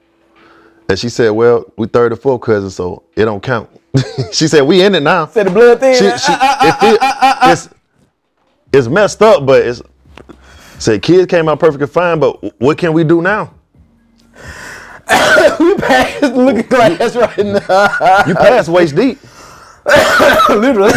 And 0.88 1.00
she 1.00 1.10
said, 1.10 1.30
"Well, 1.32 1.72
we 1.78 1.88
third 1.88 2.14
or 2.14 2.16
fourth 2.16 2.42
cousins, 2.42 2.76
so 2.76 3.04
it 3.16 3.26
don't 3.26 3.42
count." 3.42 3.70
she 4.32 4.48
said, 4.48 4.62
"We 4.62 4.84
in 4.84 4.96
it 4.96 5.02
now." 5.02 5.26
Said 5.28 5.48
the 5.48 5.52
blood 5.52 5.80
thing. 5.80 5.94
She, 5.94 6.00
she, 6.00 6.08
it 6.08 6.20
ah, 6.20 6.58
ah, 6.62 6.78
feel, 6.80 6.98
ah, 7.02 7.52
it's, 7.52 7.70
it's 8.72 8.88
messed 8.88 9.22
up, 9.22 9.46
but 9.46 9.66
it's 9.66 9.82
said 10.78 11.02
kids 11.02 11.26
came 11.28 11.50
out 11.50 11.60
perfectly 11.60 11.88
fine. 11.88 12.20
But 12.20 12.60
what 12.60 12.78
can 12.78 12.94
we 12.94 13.04
do 13.04 13.22
now? 13.22 13.54
we 15.60 15.76
passed 15.76 16.22
looking 16.36 16.68
glass 16.68 17.16
right 17.16 17.38
now. 17.38 18.24
You 18.28 18.36
pass 18.36 18.70
waist 18.70 18.96
deep. 18.96 19.20
Literally. 20.50 20.94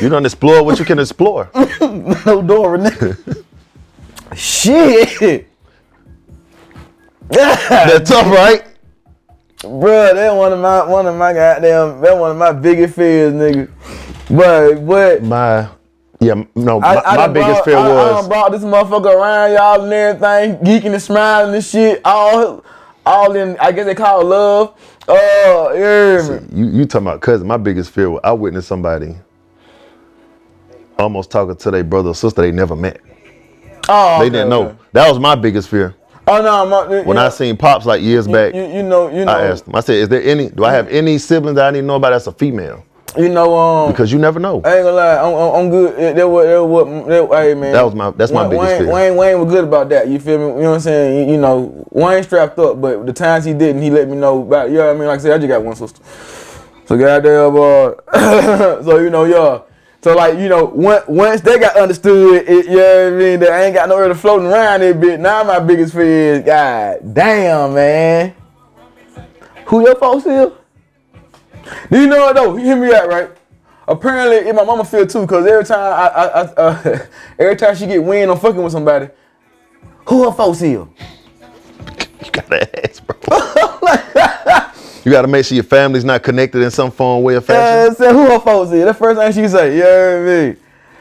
You 0.00 0.08
don't 0.08 0.24
explore 0.24 0.62
what 0.62 0.78
you 0.78 0.84
can 0.84 0.98
explore. 0.98 1.50
no 1.54 2.42
door, 2.42 2.78
nigga. 2.78 3.44
Shit. 4.34 5.51
That's 7.28 8.08
tough, 8.10 8.26
right? 8.26 8.64
Bruh, 9.58 10.14
that 10.14 10.34
one 10.34 10.52
of 10.52 10.58
my 10.58 10.84
one 10.84 11.06
of 11.06 11.16
my 11.16 11.32
goddamn 11.32 12.00
that 12.00 12.16
one 12.18 12.32
of 12.32 12.36
my 12.36 12.52
biggest 12.52 12.94
fears, 12.94 13.32
nigga. 13.32 13.70
But 14.28 14.84
but 14.86 15.22
My 15.22 15.68
yeah, 16.20 16.42
no, 16.54 16.80
my, 16.80 16.94
I, 16.94 17.12
I 17.12 17.16
my 17.16 17.28
biggest 17.28 17.64
brought, 17.64 17.64
fear 17.64 17.76
I, 17.76 17.82
I 17.82 18.20
done 18.20 18.28
brought 18.28 18.52
this 18.52 18.62
motherfucker 18.62 19.14
around 19.14 19.52
y'all 19.52 19.82
and 19.82 19.92
everything, 19.92 20.56
geeking 20.66 20.92
and 20.92 21.02
smiling 21.02 21.54
and 21.54 21.64
shit. 21.64 22.00
All 22.04 22.64
all 23.06 23.34
in 23.36 23.56
I 23.58 23.72
guess 23.72 23.86
they 23.86 23.94
call 23.94 24.20
it 24.20 24.24
love. 24.24 24.68
Uh, 25.08 25.14
oh, 25.16 25.72
yeah. 25.74 26.40
you, 26.52 26.66
you 26.70 26.86
talking 26.86 27.08
about 27.08 27.20
cousin. 27.20 27.46
My 27.46 27.56
biggest 27.56 27.90
fear 27.90 28.10
was 28.10 28.20
I 28.24 28.32
witnessed 28.32 28.68
somebody 28.68 29.16
almost 30.98 31.30
talking 31.30 31.56
to 31.56 31.70
their 31.70 31.84
brother 31.84 32.10
or 32.10 32.14
sister 32.14 32.42
they 32.42 32.52
never 32.52 32.76
met. 32.76 33.00
Oh, 33.88 34.18
They 34.20 34.26
okay, 34.26 34.30
didn't 34.30 34.50
know. 34.50 34.68
okay. 34.68 34.78
That 34.92 35.08
was 35.08 35.18
my 35.18 35.34
biggest 35.34 35.68
fear. 35.68 35.94
Oh 36.32 36.42
no, 36.42 36.66
my, 36.66 37.02
When 37.02 37.16
know, 37.16 37.26
I 37.26 37.28
seen 37.28 37.56
pops 37.58 37.84
like 37.84 38.00
years 38.00 38.26
back, 38.26 38.54
you, 38.54 38.62
you 38.64 38.82
know, 38.82 39.08
you 39.10 39.24
know, 39.26 39.32
I 39.32 39.42
asked 39.48 39.66
him. 39.66 39.74
I 39.74 39.80
said, 39.80 39.96
"Is 39.96 40.08
there 40.08 40.22
any? 40.22 40.48
Do 40.48 40.64
I 40.64 40.72
have 40.72 40.88
any 40.88 41.18
siblings 41.18 41.56
that 41.56 41.66
I 41.66 41.70
need 41.70 41.80
to 41.80 41.86
know 41.86 41.96
about 41.96 42.10
that's 42.10 42.26
a 42.26 42.32
female? 42.32 42.84
you 43.14 43.28
know, 43.28 43.54
um, 43.54 43.90
Because 43.92 44.10
you 44.10 44.18
never 44.18 44.40
know." 44.40 44.62
I 44.64 44.76
ain't 44.76 44.84
gonna 44.84 44.92
lie, 44.92 45.16
I'm, 45.18 45.34
I'm, 45.34 45.54
I'm 45.66 45.70
good. 45.70 46.16
That- 46.16 46.26
what, 46.26 46.44
that 46.46 46.64
what, 46.64 47.06
that, 47.08 47.42
hey 47.42 47.52
man. 47.54 47.72
That 47.74 47.82
was 47.82 47.94
my- 47.94 48.10
that's 48.12 48.32
my 48.32 48.48
Wayne, 48.48 48.50
biggest 48.58 48.78
fear. 48.78 48.90
Wayne, 48.90 49.16
Wayne 49.16 49.40
was 49.40 49.52
good 49.52 49.64
about 49.64 49.90
that. 49.90 50.08
You 50.08 50.18
feel 50.18 50.38
me? 50.38 50.46
You 50.56 50.62
know 50.62 50.70
what 50.70 50.74
I'm 50.76 50.80
saying? 50.80 51.28
You, 51.28 51.34
you 51.34 51.40
know, 51.40 51.86
Wayne 51.90 52.22
strapped 52.22 52.58
up, 52.58 52.80
but 52.80 53.04
the 53.04 53.12
times 53.12 53.44
he 53.44 53.52
didn't, 53.52 53.82
he 53.82 53.90
let 53.90 54.08
me 54.08 54.16
know 54.16 54.40
about. 54.40 54.70
You 54.70 54.78
know 54.78 54.86
what 54.86 54.96
I 54.96 54.98
mean? 54.98 55.08
Like 55.08 55.18
I 55.20 55.22
said, 55.22 55.32
I 55.32 55.36
just 55.38 55.48
got 55.48 55.62
one 55.62 55.76
sister. 55.76 56.02
So 56.86 56.96
goddamn, 56.96 57.56
uh, 57.56 58.82
so 58.82 58.98
you 58.98 59.10
know, 59.10 59.24
yeah. 59.24 59.60
So 60.02 60.16
like, 60.16 60.36
you 60.36 60.48
know, 60.48 60.64
once 60.64 61.04
once 61.06 61.40
they 61.42 61.60
got 61.60 61.76
understood, 61.76 62.48
it, 62.48 62.66
you 62.66 62.76
know 62.76 63.04
what 63.04 63.12
I 63.12 63.16
mean? 63.16 63.40
That 63.40 63.52
I 63.52 63.64
ain't 63.66 63.74
got 63.74 63.88
no 63.88 64.02
other 64.02 64.14
floating 64.14 64.48
around 64.48 64.80
that 64.80 65.00
bit. 65.00 65.20
Now 65.20 65.44
my 65.44 65.60
biggest 65.60 65.94
fear 65.94 66.34
is, 66.34 66.44
God 66.44 67.14
damn, 67.14 67.74
man. 67.74 68.34
Who 69.66 69.86
your 69.86 69.94
folks 69.94 70.26
is? 70.26 70.50
Do 71.88 72.00
you 72.00 72.08
know 72.08 72.18
what 72.18 72.34
though? 72.34 72.56
Hear 72.56 72.74
me 72.74 72.92
out, 72.92 73.08
right? 73.08 73.30
Apparently, 73.86 74.48
and 74.48 74.56
my 74.56 74.64
mama 74.64 74.84
feel 74.84 75.06
too, 75.06 75.24
cause 75.24 75.46
every 75.46 75.64
time 75.64 75.78
I, 75.78 76.08
I, 76.08 76.26
I 76.26 76.40
uh, 76.56 76.98
every 77.38 77.56
time 77.56 77.76
she 77.76 77.86
get 77.86 78.02
wind 78.02 78.28
on 78.28 78.40
fucking 78.40 78.60
with 78.60 78.72
somebody, 78.72 79.08
who 80.06 80.24
her 80.24 80.32
folks 80.32 80.62
is? 80.62 80.84
You 82.24 82.30
gotta 82.30 82.88
ask, 82.88 83.04
bro. 83.04 84.28
you 85.04 85.10
gotta 85.12 85.28
make 85.28 85.44
sure 85.44 85.54
your 85.54 85.64
family's 85.64 86.04
not 86.04 86.22
connected 86.22 86.62
in 86.62 86.70
some 86.70 86.90
form, 86.90 87.22
way, 87.22 87.34
or 87.36 87.40
fashion. 87.40 87.94
say 87.96 88.12
who 88.12 88.24
her 88.30 88.38
folks 88.40 88.72
is. 88.72 88.84
The 88.84 88.94
first 88.94 89.18
thing 89.20 89.32
she 89.44 89.48
say, 89.48 89.76
you 89.76 89.82
heard 89.82 90.26
me. 90.54 90.60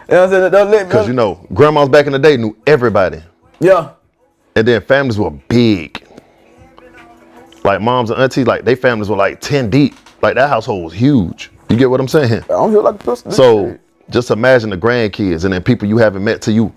You 0.10 0.16
know 0.18 0.22
what 0.22 0.24
I'm 0.26 0.30
saying? 0.32 0.52
Don't 0.52 0.72
let 0.72 0.82
me. 0.82 0.88
Because 0.88 1.08
you 1.08 1.14
know, 1.14 1.46
grandmas 1.54 1.90
back 1.90 2.06
in 2.08 2.12
the 2.14 2.20
day 2.20 2.38
knew 2.38 2.56
everybody, 2.68 3.22
Yeah. 3.60 3.92
and 4.56 4.68
then 4.68 4.82
families 4.82 5.18
were 5.18 5.32
big. 5.32 6.06
Like 7.64 7.80
moms 7.82 8.10
and 8.10 8.20
aunties, 8.20 8.48
like 8.48 8.66
they 8.66 8.76
families 8.76 9.08
were 9.10 9.16
like 9.16 9.40
ten 9.40 9.70
deep. 9.70 9.94
Like 10.22 10.36
that 10.36 10.50
household 10.50 10.84
was 10.86 10.94
huge. 10.94 11.52
You 11.70 11.78
get 11.78 11.90
what 11.90 12.00
I'm 12.00 12.08
saying? 12.08 12.44
I 12.44 12.48
don't 12.48 12.72
feel 12.72 12.84
like 12.84 13.06
a. 13.08 13.32
So 13.32 13.78
just 14.10 14.32
imagine 14.32 14.72
the 14.72 14.78
grandkids 14.78 15.46
and 15.46 15.54
then 15.54 15.64
people 15.64 15.88
you 15.88 15.98
haven't 15.98 16.24
met 16.24 16.42
till 16.42 16.54
you 16.54 16.74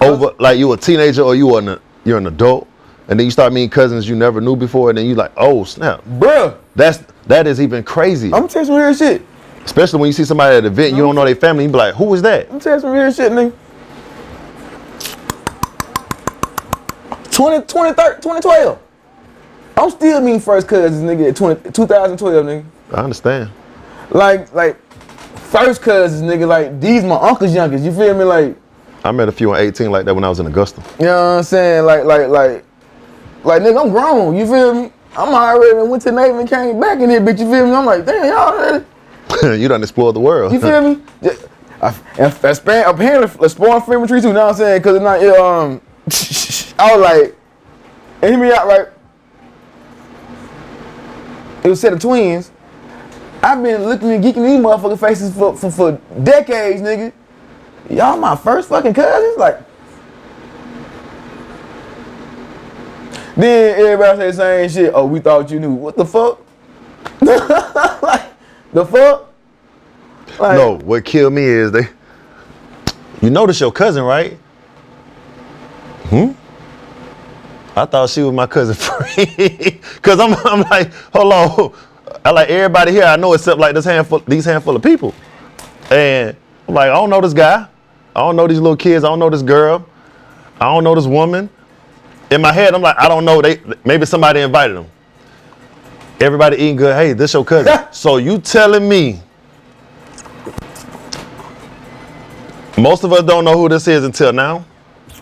over 0.00 0.30
like 0.38 0.58
you 0.58 0.72
a 0.72 0.76
teenager 0.76 1.22
or 1.22 1.34
you 1.34 1.54
are 1.54 1.58
an 1.60 1.80
you're 2.04 2.18
an 2.18 2.26
adult, 2.28 2.66
and 3.08 3.18
then 3.18 3.24
you 3.24 3.30
start 3.30 3.52
meeting 3.52 3.70
cousins 3.70 4.08
you 4.08 4.16
never 4.16 4.40
knew 4.40 4.56
before, 4.56 4.90
and 4.90 4.98
then 4.98 5.06
you 5.06 5.14
like, 5.14 5.32
oh 5.36 5.64
snap, 5.64 6.02
bruh, 6.04 6.56
that's 6.74 6.98
that 7.26 7.46
is 7.46 7.60
even 7.60 7.82
crazy. 7.82 8.32
I'm 8.32 8.48
telling 8.48 8.68
you 8.68 8.74
some 8.74 8.76
real 8.76 8.94
shit. 8.94 9.22
Especially 9.64 9.98
when 9.98 10.06
you 10.06 10.12
see 10.12 10.24
somebody 10.24 10.56
at 10.56 10.64
an 10.64 10.72
event 10.72 10.94
you 10.94 11.02
don't 11.02 11.14
know 11.16 11.24
their 11.24 11.34
family, 11.34 11.64
you 11.64 11.70
be 11.70 11.76
like, 11.76 11.94
who 11.94 12.14
is 12.14 12.22
that? 12.22 12.50
I'm 12.52 12.60
telling 12.60 12.76
you 12.76 12.80
some 12.82 12.92
real 12.92 13.12
shit, 13.12 13.32
nigga. 13.32 13.52
20, 17.32 17.66
20, 17.66 17.94
2012. 17.94 18.78
I'm 19.76 19.90
still 19.90 20.20
meeting 20.22 20.40
first 20.40 20.68
cousins, 20.68 21.02
nigga, 21.02 21.30
at 21.30 21.36
20, 21.36 21.70
2012, 21.72 22.46
nigga. 22.46 22.64
I 22.92 23.02
understand. 23.02 23.50
Like, 24.10 24.54
like, 24.54 24.80
first 25.36 25.82
cousins, 25.82 26.22
nigga, 26.22 26.46
like, 26.46 26.80
these 26.80 27.02
my 27.04 27.16
uncle's 27.16 27.54
youngest, 27.54 27.84
you 27.84 27.92
feel 27.92 28.16
me? 28.16 28.24
Like, 28.24 28.56
I 29.04 29.12
met 29.12 29.28
a 29.28 29.32
few 29.32 29.52
on 29.52 29.58
18 29.58 29.90
like 29.90 30.04
that 30.06 30.14
when 30.14 30.24
I 30.24 30.28
was 30.28 30.40
in 30.40 30.46
Augusta. 30.46 30.82
you 30.98 31.06
know 31.06 31.14
what 31.14 31.38
I'm 31.38 31.42
saying? 31.42 31.84
Like, 31.84 32.04
like, 32.04 32.28
like, 32.28 32.64
like, 33.46 33.62
nigga, 33.62 33.84
I'm 33.84 33.90
grown, 33.90 34.36
you 34.36 34.46
feel 34.46 34.74
me? 34.74 34.92
I'm 35.16 35.32
already 35.34 35.88
went 35.88 36.02
to 36.02 36.12
Navy 36.12 36.38
and 36.38 36.48
came 36.48 36.78
back 36.78 36.98
in 37.00 37.08
here, 37.08 37.20
bitch, 37.20 37.38
you 37.38 37.50
feel 37.50 37.66
me? 37.66 37.72
I'm 37.72 37.86
like, 37.86 38.04
damn, 38.04 38.24
y'all 38.26 38.54
already, 38.54 38.84
you 39.60 39.68
done 39.68 39.82
explored 39.82 40.14
the 40.14 40.20
world. 40.20 40.52
you 40.52 40.60
feel 40.60 40.94
me? 40.94 41.02
Just- 41.22 41.48
I, 41.80 41.94
and 42.18 42.56
span, 42.56 42.86
apparently, 42.86 43.44
exploring 43.44 43.82
family 43.82 44.08
tree 44.08 44.20
too, 44.20 44.28
you 44.28 44.32
know 44.32 44.46
what 44.46 44.52
I'm 44.52 44.56
saying? 44.56 44.82
Cause 44.82 44.96
it's 44.96 45.02
not, 45.02 45.20
um, 45.38 45.80
I 46.78 46.96
was 46.96 47.02
like, 47.02 47.36
and 48.22 48.30
hear 48.34 48.40
me 48.42 48.52
out, 48.52 48.66
right? 48.66 48.88
It 51.62 51.68
was 51.68 51.78
a 51.78 51.82
set 51.82 51.92
of 51.92 52.00
twins. 52.00 52.50
I've 53.42 53.62
been 53.62 53.84
looking 53.84 54.10
and 54.10 54.24
geeking 54.24 54.44
these 54.44 54.60
motherfucking 54.60 54.98
faces 54.98 55.34
for, 55.34 55.56
for, 55.56 55.70
for 55.70 55.92
decades, 56.22 56.80
nigga. 56.80 57.12
Y'all 57.90 58.16
my 58.16 58.34
first 58.34 58.68
fucking 58.68 58.94
cousins? 58.94 59.36
Like, 59.36 59.60
then 63.36 63.80
everybody 63.80 64.18
say 64.18 64.26
the 64.26 64.68
same 64.68 64.84
shit. 64.84 64.92
Oh, 64.94 65.06
we 65.06 65.20
thought 65.20 65.50
you 65.50 65.60
knew. 65.60 65.72
What 65.72 65.96
the 65.96 66.04
fuck? 66.04 66.40
like, 67.20 68.32
the 68.72 68.84
fuck? 68.84 69.32
Like, 70.38 70.58
no, 70.58 70.78
what 70.78 71.04
killed 71.04 71.32
me 71.32 71.42
is 71.42 71.72
they. 71.72 71.88
You 73.22 73.30
notice 73.30 73.60
your 73.60 73.72
cousin, 73.72 74.04
right? 74.04 74.38
Hmm. 76.08 76.32
I 77.74 77.84
thought 77.84 78.08
she 78.08 78.22
was 78.22 78.32
my 78.32 78.46
cousin 78.46 78.74
free, 78.74 79.80
cause 80.00 80.18
I'm, 80.18 80.32
I'm 80.46 80.62
like, 80.62 80.92
hold 81.12 81.32
on, 81.32 81.74
I 82.24 82.30
like 82.30 82.48
everybody 82.48 82.92
here 82.92 83.04
I 83.04 83.16
know 83.16 83.34
except 83.34 83.58
like 83.58 83.74
this 83.74 83.84
handful, 83.84 84.20
these 84.20 84.46
handful 84.46 84.74
of 84.76 84.82
people, 84.82 85.14
and 85.90 86.34
I'm 86.66 86.74
like, 86.74 86.88
I 86.88 86.94
don't 86.94 87.10
know 87.10 87.20
this 87.20 87.34
guy, 87.34 87.66
I 88.14 88.20
don't 88.20 88.34
know 88.34 88.46
these 88.46 88.60
little 88.60 88.78
kids, 88.78 89.04
I 89.04 89.08
don't 89.08 89.18
know 89.18 89.28
this 89.28 89.42
girl, 89.42 89.86
I 90.58 90.72
don't 90.72 90.84
know 90.84 90.94
this 90.94 91.06
woman. 91.06 91.50
In 92.30 92.40
my 92.40 92.52
head, 92.52 92.74
I'm 92.74 92.82
like, 92.82 92.96
I 92.98 93.08
don't 93.08 93.24
know. 93.24 93.40
They 93.40 93.60
maybe 93.84 94.06
somebody 94.06 94.40
invited 94.40 94.76
them. 94.76 94.86
Everybody 96.20 96.56
eating 96.56 96.76
good. 96.76 96.94
Hey, 96.94 97.12
this 97.12 97.34
your 97.34 97.44
cousin. 97.44 97.86
so 97.92 98.16
you 98.16 98.38
telling 98.38 98.88
me 98.88 99.20
Most 102.78 103.04
of 103.04 103.12
us 103.12 103.22
don't 103.22 103.44
know 103.44 103.56
who 103.56 103.70
this 103.70 103.88
is 103.88 104.04
until 104.04 104.32
now. 104.34 104.64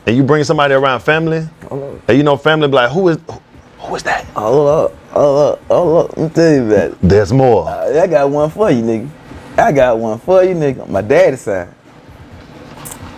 And 0.06 0.16
you 0.16 0.24
bring 0.24 0.42
somebody 0.44 0.74
around 0.74 1.00
family, 1.00 1.48
and 1.70 2.18
you 2.18 2.22
know 2.24 2.36
family 2.36 2.66
be 2.68 2.74
like, 2.74 2.90
who 2.90 3.08
is 3.08 3.18
who, 3.26 3.40
who 3.78 3.94
is 3.94 4.02
that? 4.02 4.24
Hold 4.34 4.68
up, 4.68 4.96
hold 5.10 5.52
up, 5.52 5.64
hold 5.68 6.04
up. 6.10 6.16
Let 6.16 6.24
me 6.24 6.34
tell 6.34 6.52
you 6.52 6.68
that. 6.68 7.00
There's 7.00 7.32
more. 7.32 7.66
Uh, 7.68 8.02
I 8.02 8.06
got 8.06 8.28
one 8.28 8.50
for 8.50 8.70
you, 8.70 8.82
nigga. 8.82 9.08
I 9.56 9.72
got 9.72 9.98
one 9.98 10.18
for 10.18 10.42
you, 10.42 10.54
nigga. 10.54 10.86
My 10.88 11.00
daddy's 11.00 11.42
side. 11.42 11.68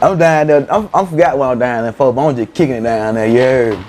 I'm 0.07 0.19
down 0.19 0.47
there. 0.47 0.73
I'm, 0.73 0.89
I 0.95 1.05
forgot 1.05 1.37
why 1.37 1.51
I'm 1.51 1.59
down 1.59 1.83
there 1.83 1.93
for, 1.93 2.13
but 2.13 2.27
I'm 2.27 2.37
just 2.37 2.55
kicking 2.55 2.77
it 2.77 2.83
down 2.83 3.17
there. 3.17 3.29
Heard? 3.29 3.85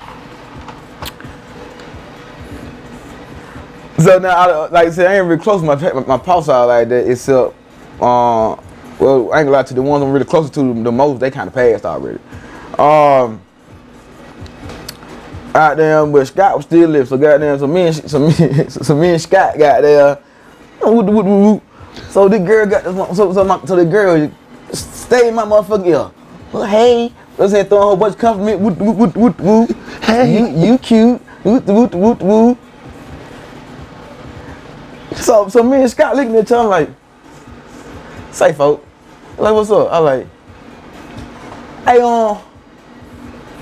So 4.00 4.18
now, 4.20 4.30
I, 4.30 4.70
like 4.70 4.88
I 4.88 4.92
said, 4.92 5.08
I 5.12 5.18
ain't 5.18 5.28
really 5.28 5.42
close 5.42 5.62
to 5.62 5.68
my 5.68 5.76
my 6.06 6.18
pulse 6.18 6.50
out 6.50 6.68
like 6.68 6.90
that. 6.90 7.10
Except, 7.10 7.54
uh, 8.02 8.56
well, 9.00 9.32
I 9.32 9.40
ain't 9.40 9.46
gonna 9.46 9.52
lie 9.52 9.64
to 9.64 9.74
the 9.76 9.82
ones 9.82 10.04
I'm 10.04 10.12
really 10.12 10.26
closer 10.26 10.52
to 10.54 10.84
the 10.84 10.92
most. 10.92 11.20
They 11.20 11.30
kind 11.30 11.48
of 11.48 11.54
passed 11.54 11.86
already. 11.86 12.20
Um, 12.80 13.40
goddamn, 15.54 16.12
but 16.12 16.26
Scott 16.26 16.58
was 16.58 16.66
still 16.66 16.90
live. 16.90 17.08
So 17.08 17.18
goddamn, 17.18 17.60
so 17.60 17.68
me 17.68 17.82
and 17.82 17.96
so 17.96 18.20
me, 18.20 18.32
so 18.70 18.96
me 18.96 19.10
and 19.10 19.22
Scott 19.22 19.58
got 19.58 19.82
there. 19.82 20.20
So 22.10 22.28
the 22.28 22.40
girl 22.40 22.66
got 22.66 22.84
so 23.16 23.34
so, 23.34 23.44
my, 23.44 23.64
so 23.66 23.76
the 23.76 23.86
girl 23.86 24.32
stayed 25.08 25.30
in 25.30 25.36
my 25.36 25.44
motherfucking 25.44 25.88
ear. 25.88 26.12
Well, 26.52 26.66
hey, 26.66 27.12
let's 27.38 27.52
say 27.52 27.64
throwing 27.64 27.84
a 27.84 27.86
whole 27.88 27.98
bunch 27.98 28.14
of 28.14 28.20
compliment. 28.20 28.60
Woot, 28.60 28.78
woot, 28.78 28.96
woot, 28.96 29.16
woot, 29.16 29.40
woot. 29.40 29.72
Hey, 30.04 30.38
you, 30.38 30.48
you 30.72 30.78
cute. 30.78 31.22
Woot, 31.44 31.66
woot, 31.66 31.96
woot, 31.96 32.20
woot. 32.22 32.58
So 35.16 35.48
so 35.50 35.64
me 35.64 35.82
and 35.82 35.90
Scott 35.90 36.16
looking 36.16 36.36
at 36.36 36.46
each 36.46 36.52
other 36.52 36.68
like, 36.68 36.90
say 38.32 38.54
folk, 38.54 38.86
like 39.38 39.54
what's 39.54 39.72
up? 39.72 39.92
I 39.92 39.98
like, 39.98 40.28
hey 41.86 42.00
um, 42.02 42.38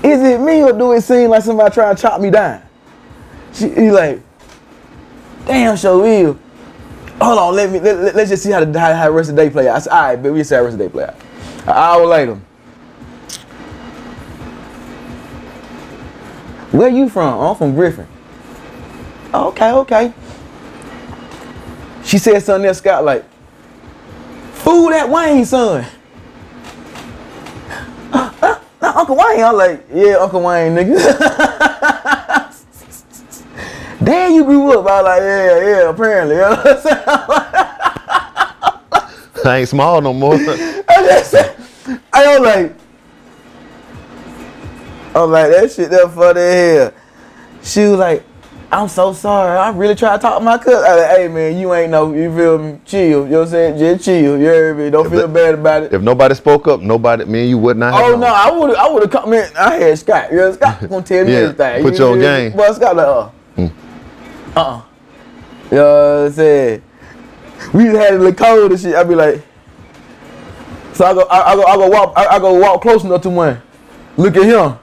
is 0.02 0.22
it 0.22 0.40
me 0.40 0.62
or 0.62 0.72
do 0.72 0.92
it 0.92 1.00
seem 1.00 1.30
like 1.30 1.42
somebody 1.42 1.72
trying 1.72 1.96
to 1.96 2.02
chop 2.02 2.20
me 2.20 2.30
down? 2.30 2.62
She 3.52 3.70
he 3.70 3.90
like, 3.90 4.20
damn, 5.46 5.76
show 5.76 6.00
will. 6.02 6.38
hold 7.20 7.38
on, 7.38 7.54
let 7.54 7.70
me 7.70 7.80
let, 7.80 8.14
let, 8.14 8.16
us 8.16 8.28
just 8.28 8.42
see 8.42 8.50
how 8.50 8.64
the 8.64 8.78
how, 8.78 8.92
how 8.94 9.06
the 9.06 9.12
rest 9.12 9.30
of 9.30 9.36
the 9.36 9.42
day 9.42 9.50
play 9.50 9.68
out. 9.68 9.76
I 9.76 9.78
said, 9.78 9.92
all 9.92 10.02
right, 10.02 10.22
but 10.22 10.32
we 10.32 10.44
see 10.44 10.54
how 10.54 10.60
the 10.60 10.64
rest 10.66 10.74
of 10.74 10.78
the 10.78 10.84
day 10.84 10.92
play 10.92 11.04
out. 11.04 11.16
An 11.66 11.72
hour 11.72 12.06
later. 12.06 12.38
Where 16.70 16.88
you 16.88 17.08
from? 17.08 17.34
Oh, 17.34 17.50
I'm 17.50 17.56
from 17.56 17.74
Griffin. 17.74 18.06
Okay, 19.34 19.72
okay. 19.72 20.12
She 22.04 22.18
said 22.18 22.40
something 22.42 22.68
else, 22.68 22.78
Scott, 22.78 23.04
like, 23.04 23.24
fool 24.52 24.90
that 24.90 25.08
Wayne 25.08 25.44
son. 25.44 25.84
Uh, 28.12 28.32
uh, 28.42 28.60
uh, 28.80 28.92
Uncle 28.94 29.16
Wayne. 29.16 29.42
I'm 29.42 29.56
like, 29.56 29.84
yeah, 29.92 30.14
Uncle 30.18 30.42
Wayne, 30.42 30.76
nigga. 30.76 30.96
Damn, 34.04 34.32
you 34.32 34.44
grew 34.44 34.78
up. 34.78 34.86
I 34.86 35.02
was 35.02 35.04
like, 35.04 35.20
yeah, 35.20 35.60
yeah, 35.66 35.88
apparently. 35.90 36.36
You 36.36 36.42
know 36.42 36.50
what 36.50 36.66
I'm 36.66 36.80
saying? 36.82 37.02
I 39.46 39.58
ain't 39.58 39.68
small 39.68 40.00
no 40.00 40.12
more. 40.12 40.36
I 41.88 41.92
just 41.94 42.02
said, 42.02 42.02
I 42.12 42.38
was 42.38 42.40
like, 42.40 42.74
I'm 45.14 45.30
like, 45.30 45.50
that 45.50 45.72
shit 45.72 45.90
that 45.90 46.10
funny 46.12 46.40
hell. 46.40 46.92
She 47.62 47.80
was 47.86 47.98
like, 47.98 48.22
I'm 48.70 48.88
so 48.88 49.12
sorry. 49.12 49.56
I 49.56 49.70
really 49.70 49.94
try 49.94 50.16
to 50.16 50.20
talk 50.20 50.38
to 50.38 50.44
my 50.44 50.58
cousin. 50.58 50.84
I 50.84 50.94
like, 50.96 51.16
hey 51.16 51.28
man, 51.28 51.56
you 51.58 51.72
ain't 51.72 51.90
no, 51.90 52.12
you 52.12 52.34
feel 52.36 52.58
me? 52.58 52.80
Chill. 52.84 53.24
You 53.24 53.30
know 53.30 53.38
what 53.38 53.44
I'm 53.44 53.48
saying? 53.50 53.78
Just 53.78 54.04
chill. 54.04 54.38
You 54.38 54.44
hear 54.44 54.74
me? 54.74 54.90
Don't 54.90 55.06
If 55.06 55.12
feel 55.12 55.20
that- 55.28 55.32
bad 55.32 55.54
about 55.54 55.82
it. 55.84 55.92
if 55.94 56.02
nobody 56.02 56.34
spoke 56.34 56.66
up, 56.68 56.80
nobody, 56.80 57.24
me 57.24 57.40
and 57.42 57.48
you 57.50 57.58
would 57.58 57.76
not 57.76 57.94
have 57.94 58.02
Oh 58.02 58.10
known. 58.10 58.20
no, 58.20 58.26
I 58.26 58.50
would 58.50 58.76
I 58.76 58.88
would 58.90 59.02
have 59.02 59.10
come 59.12 59.32
in. 59.32 59.48
I 59.56 59.74
had 59.76 59.98
Scott. 59.98 60.30
You 60.32 60.38
know, 60.38 60.52
Scott 60.52 60.80
gonna 60.88 61.02
tell 61.02 61.24
me 61.24 61.32
Yeah, 61.32 61.38
everything. 61.38 61.82
put 61.82 61.92
you 61.94 61.98
you 62.04 62.12
on 62.12 62.18
feel 62.20 62.34
me? 62.34 62.48
game. 62.48 62.56
But 62.56 62.74
Scott 62.74 62.96
like, 62.96 63.06
uh, 63.06 63.30
uh, 64.56 64.60
uh. 64.60 64.82
You 65.70 65.76
know 65.76 66.18
what 66.20 66.26
I'm 66.26 66.32
saying? 66.32 66.82
We 67.72 67.84
had 67.86 68.20
look 68.20 68.36
cold 68.36 68.72
and 68.72 68.80
shit. 68.80 68.94
I'd 68.96 69.08
be 69.08 69.14
like, 69.14 69.42
so 70.96 71.04
I 71.04 71.12
go, 71.12 71.20
I, 71.24 71.52
I 71.52 71.54
go, 71.54 71.64
I 71.64 71.76
go 71.76 71.88
walk, 71.88 72.12
I, 72.16 72.26
I 72.26 72.38
go 72.38 72.54
walk 72.54 72.80
close 72.80 73.04
enough 73.04 73.20
to 73.22 73.30
one. 73.30 73.60
Look 74.16 74.34
at 74.36 74.44
him. 74.44 74.78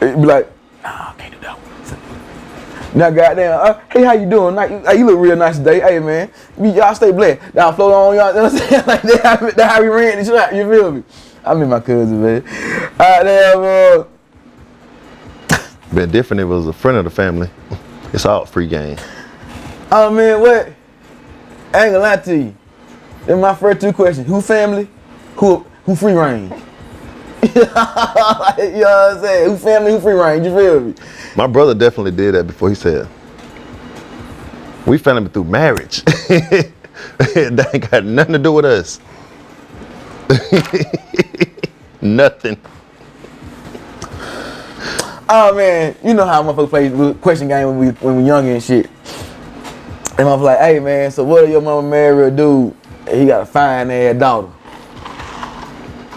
It 0.00 0.16
be 0.16 0.26
like, 0.26 0.50
ah, 0.84 1.14
I 1.14 1.20
can't 1.20 1.32
do 1.32 1.40
that. 1.40 1.56
one." 1.56 2.98
Now, 2.98 3.10
goddamn, 3.10 3.60
uh, 3.60 3.80
hey, 3.92 4.02
how 4.02 4.14
you 4.14 4.28
doing? 4.28 4.56
Like, 4.56 4.70
you, 4.70 4.78
hey, 4.80 4.98
you 4.98 5.06
look 5.06 5.20
real 5.20 5.36
nice 5.36 5.56
today. 5.58 5.78
Hey, 5.78 6.00
man, 6.00 6.32
y'all 6.58 6.96
stay 6.96 7.12
blessed. 7.12 7.54
Y'all 7.54 7.72
float 7.72 7.92
on, 7.92 8.16
y'all. 8.16 8.28
You 8.34 8.34
know 8.34 8.42
what 8.42 8.52
I'm 8.52 8.58
saying? 8.58 8.86
Like, 8.86 9.02
that 9.02 9.22
how, 9.22 9.50
that 9.50 9.70
how 9.70 9.82
we 9.82 9.86
ran 9.88 10.18
this 10.18 10.26
shit. 10.26 10.54
You 10.56 10.68
feel 10.68 10.90
me? 10.90 11.04
I 11.44 11.54
mean, 11.54 11.68
my 11.68 11.78
cousin, 11.78 12.20
man. 12.20 12.42
All 12.98 13.22
right, 13.22 13.22
damn, 13.22 14.04
uh, 15.52 15.58
Been 15.94 16.10
different 16.10 16.40
if 16.40 16.44
it 16.44 16.48
was 16.48 16.66
a 16.66 16.72
friend 16.72 16.98
of 16.98 17.04
the 17.04 17.10
family. 17.10 17.48
It's 18.12 18.26
all 18.26 18.46
free 18.46 18.66
game. 18.66 18.98
oh 19.92 20.10
man, 20.10 20.40
what? 20.40 20.72
I 21.72 21.84
ain't 21.84 21.92
gonna 21.92 21.98
lie 22.00 22.16
to 22.16 22.36
you. 22.36 22.56
Then 23.28 23.42
my 23.42 23.54
first 23.54 23.82
two 23.82 23.92
questions: 23.92 24.26
Who 24.26 24.40
family? 24.40 24.88
Who 25.36 25.58
who 25.84 25.94
free 25.94 26.14
range? 26.14 26.50
you 27.42 27.60
know 27.60 27.66
what 27.74 28.58
I'm 28.58 29.20
saying? 29.20 29.50
Who 29.50 29.56
family? 29.58 29.92
Who 29.92 30.00
free 30.00 30.14
range? 30.14 30.46
You 30.46 30.56
feel 30.56 30.80
me? 30.80 30.94
My 31.36 31.46
brother 31.46 31.74
definitely 31.74 32.12
did 32.12 32.34
that 32.34 32.46
before 32.46 32.70
he 32.70 32.74
said, 32.74 33.06
we 34.86 34.96
family 34.96 35.28
through 35.28 35.44
marriage. 35.44 36.02
that 36.04 37.70
ain't 37.74 37.90
got 37.90 38.02
nothing 38.06 38.32
to 38.32 38.38
do 38.38 38.52
with 38.52 38.64
us. 38.64 38.98
nothing. 42.00 42.58
Oh 45.28 45.54
man, 45.54 45.94
you 46.02 46.14
know 46.14 46.24
how 46.24 46.42
motherfuckers 46.42 46.70
play 46.70 47.14
question 47.20 47.48
game 47.48 47.66
when 47.68 47.78
we 47.78 47.88
when 47.88 48.16
we 48.16 48.22
young 48.24 48.48
and 48.48 48.62
shit. 48.62 48.88
And 50.16 50.26
I'm 50.26 50.40
like, 50.40 50.58
hey 50.60 50.80
man, 50.80 51.10
so 51.10 51.24
what 51.24 51.44
if 51.44 51.50
your 51.50 51.60
mama 51.60 51.86
marry 51.86 52.28
a 52.28 52.30
dude 52.30 52.74
he 53.12 53.26
got 53.26 53.42
a 53.42 53.46
fine 53.46 53.90
ass 53.90 54.16
daughter? 54.18 54.48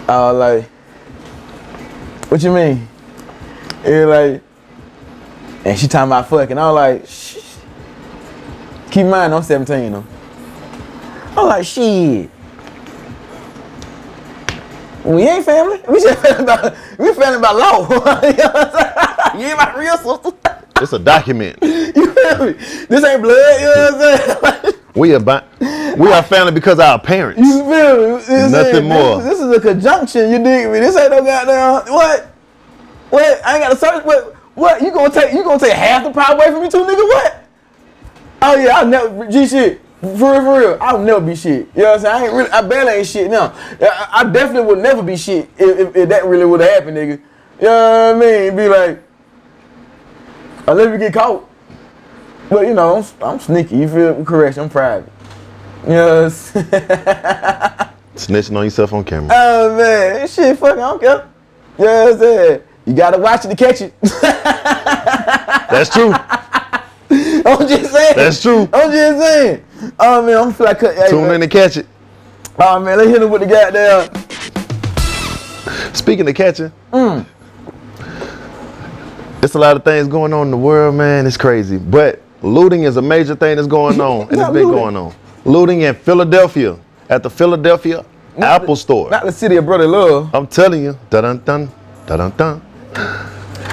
I 0.08 0.32
was 0.32 0.38
like, 0.38 0.70
what 2.30 2.44
you 2.44 2.54
mean? 2.54 2.88
He 3.84 4.06
like, 4.06 4.42
and 5.66 5.78
she 5.78 5.88
talking 5.88 6.10
about 6.10 6.28
fucking. 6.30 6.58
I 6.58 6.72
was 6.72 6.76
like, 6.76 7.08
Shh. 7.08 7.38
keep 8.92 9.04
in 9.06 9.10
mind 9.10 9.34
I'm 9.34 9.44
17 9.44 9.92
though. 9.92 10.06
I'm 11.38 11.48
like, 11.48 11.66
shit. 11.66 12.30
We 15.04 15.24
ain't 15.24 15.46
family. 15.46 15.82
We 15.88 16.02
just 16.02 16.20
family 16.20 16.44
about 16.44 16.76
we 16.98 17.14
family 17.14 17.38
about 17.38 17.56
law. 17.56 17.82
you 17.90 17.98
know 17.98 18.50
what 18.52 18.76
I'm 18.76 19.32
saying? 19.34 19.42
You 19.42 19.48
ain't 19.48 19.58
my 19.58 19.78
real 19.78 19.98
sister. 19.98 20.64
It's 20.82 20.94
a 20.94 21.00
document. 21.00 21.58
You 21.96 22.14
feel 22.14 22.46
me? 22.46 22.54
This 22.88 23.04
ain't 23.04 23.22
blood. 23.22 23.60
You 23.62 23.66
know 23.66 23.90
what 23.92 23.94
I'm 23.94 24.64
saying? 24.64 24.81
We 24.96 25.16
are, 25.16 25.20
we 25.98 26.12
are 26.12 26.24
family 26.24 26.52
because 26.52 26.80
our 26.80 27.00
parents. 27.00 27.40
You 27.40 27.60
feel 27.64 28.18
me? 28.18 28.24
This 28.24 28.52
Nothing 28.52 28.76
ain't- 28.76 28.86
more. 28.86 29.22
This, 29.22 29.40
this 29.40 29.40
is 29.42 29.58
a 29.58 29.60
conjunction. 29.62 30.32
You 30.32 30.44
dig 30.44 30.70
me? 30.72 30.80
This 30.80 30.96
ain't 30.98 31.12
no 31.12 31.24
goddamn 31.24 31.94
what? 31.94 32.26
What? 33.10 33.46
I 33.46 33.54
ain't 33.56 33.64
got 33.64 33.70
to 33.70 33.76
search. 33.78 34.04
What? 34.06 34.36
What? 34.56 34.82
You 34.82 34.92
gonna 34.92 35.14
take? 35.14 35.34
You 35.34 35.44
gonna 35.44 35.60
take 35.60 35.74
half 35.74 36.04
the 36.04 36.12
power 36.12 36.36
away 36.36 36.52
from 36.52 36.62
me 36.62 36.70
too, 36.70 36.80
nigga? 36.84 37.08
What? 37.08 37.48
Oh 38.42 38.56
yeah, 38.56 38.78
I'll 38.78 38.88
never 38.88 39.28
G 39.30 39.48
shit. 39.48 39.82
For 40.02 40.08
real, 40.32 40.42
for 40.42 40.60
real, 40.60 40.78
I'll 40.82 40.98
never 40.98 41.22
be 41.22 41.36
shit. 41.36 41.68
You 41.76 41.84
know 41.84 41.92
what 41.92 42.00
I'm 42.00 42.00
saying? 42.02 42.16
I 42.16 42.26
ain't 42.26 42.34
really, 42.34 42.50
I 42.50 42.62
barely 42.64 42.92
ain't 42.94 43.08
shit 43.08 43.30
now. 43.30 43.54
I, 43.80 44.10
I 44.12 44.24
definitely 44.24 44.68
would 44.68 44.80
never 44.80 45.04
be 45.04 45.16
shit 45.16 45.48
if, 45.60 45.80
if, 45.80 45.96
if 45.96 46.10
that 46.10 46.26
really 46.26 46.44
would 46.46 46.60
have 46.60 46.70
happened, 46.72 46.98
nigga. 46.98 47.22
You 47.60 47.68
know 47.68 48.16
what 48.18 48.26
I 48.26 48.40
mean? 48.50 48.56
Be 48.56 48.68
like, 48.68 49.04
unless 50.68 50.90
we 50.92 50.98
get 50.98 51.14
caught. 51.14 51.48
But 52.52 52.68
you 52.68 52.74
know, 52.74 52.98
I'm, 52.98 53.06
I'm 53.24 53.40
sneaky. 53.40 53.78
You 53.78 53.88
feel 53.88 54.20
me? 54.20 54.26
correct? 54.26 54.58
I'm 54.58 54.70
private. 54.70 55.10
You 55.84 55.90
know 55.92 56.24
what 56.24 56.24
I'm 56.26 56.30
saying? 56.30 56.66
Snitching 58.16 58.58
on 58.58 58.66
yourself 58.66 58.92
on 58.92 59.06
camera. 59.06 59.30
Oh 59.34 59.78
man, 59.78 60.28
shit, 60.28 60.58
fuck, 60.60 60.74
I 60.74 60.76
don't 60.76 61.00
care. 61.00 61.30
You 61.80 61.86
know 61.86 62.04
what 62.04 62.14
I'm 62.14 62.20
saying? 62.20 62.62
You 62.86 62.94
gotta 62.94 63.18
watch 63.20 63.46
it 63.46 63.48
to 63.48 63.56
catch 63.56 63.80
it. 63.80 63.94
That's 65.72 65.90
true. 65.90 66.12
I'm 66.12 67.68
just 67.70 67.94
saying. 67.94 68.16
That's 68.18 68.42
true. 68.42 68.68
I'm 68.74 68.92
just 68.92 69.22
saying. 69.22 69.64
Oh 69.98 70.22
man, 70.22 70.38
I'm 70.38 70.52
feel 70.52 70.68
like 70.68 70.80
cut. 70.80 70.94
Hey, 70.94 71.10
Tune 71.10 71.22
man. 71.22 71.36
in 71.36 71.42
to 71.42 71.48
catch 71.48 71.78
it. 71.78 71.88
Oh 72.60 72.82
man, 72.82 72.98
let's 72.98 73.10
hit 73.10 73.22
him 73.22 73.30
with 73.30 73.44
the 73.44 73.48
goddamn. 73.48 74.14
Speaking 75.96 76.28
of 76.28 76.36
catching, 76.36 76.74
mm. 76.92 77.26
it's 79.42 79.56
a 79.56 79.60
lot 79.60 79.78
of 79.78 79.86
things 79.86 80.10
going 80.10 80.34
on 80.34 80.48
in 80.48 80.52
the 80.52 80.58
world, 80.58 80.96
man. 80.96 81.26
It's 81.26 81.38
crazy. 81.38 81.78
But 81.78 82.22
looting 82.42 82.84
is 82.84 82.98
a 82.98 83.02
major 83.02 83.36
thing 83.36 83.56
that's 83.56 83.68
going 83.68 84.00
on, 84.12 84.22
and 84.30 84.32
it's 84.40 84.50
been 84.50 84.54
looting. 84.54 84.72
going 84.72 84.96
on. 84.98 85.14
Looting 85.46 85.82
in 85.82 85.96
Philadelphia 85.96 86.78
at 87.10 87.24
the 87.24 87.30
Philadelphia 87.30 88.06
Apple 88.38 88.76
Store. 88.76 89.10
Not 89.10 89.26
the 89.26 89.32
city 89.32 89.58
of 89.58 89.66
brother 89.66 89.88
love. 89.88 90.30
I'm 90.34 90.48
telling 90.48 90.84
you, 90.84 90.98
dun 91.10 91.24
dun 91.24 91.70
dun 92.08 92.18
dun 92.18 92.32
dun. 92.38 92.62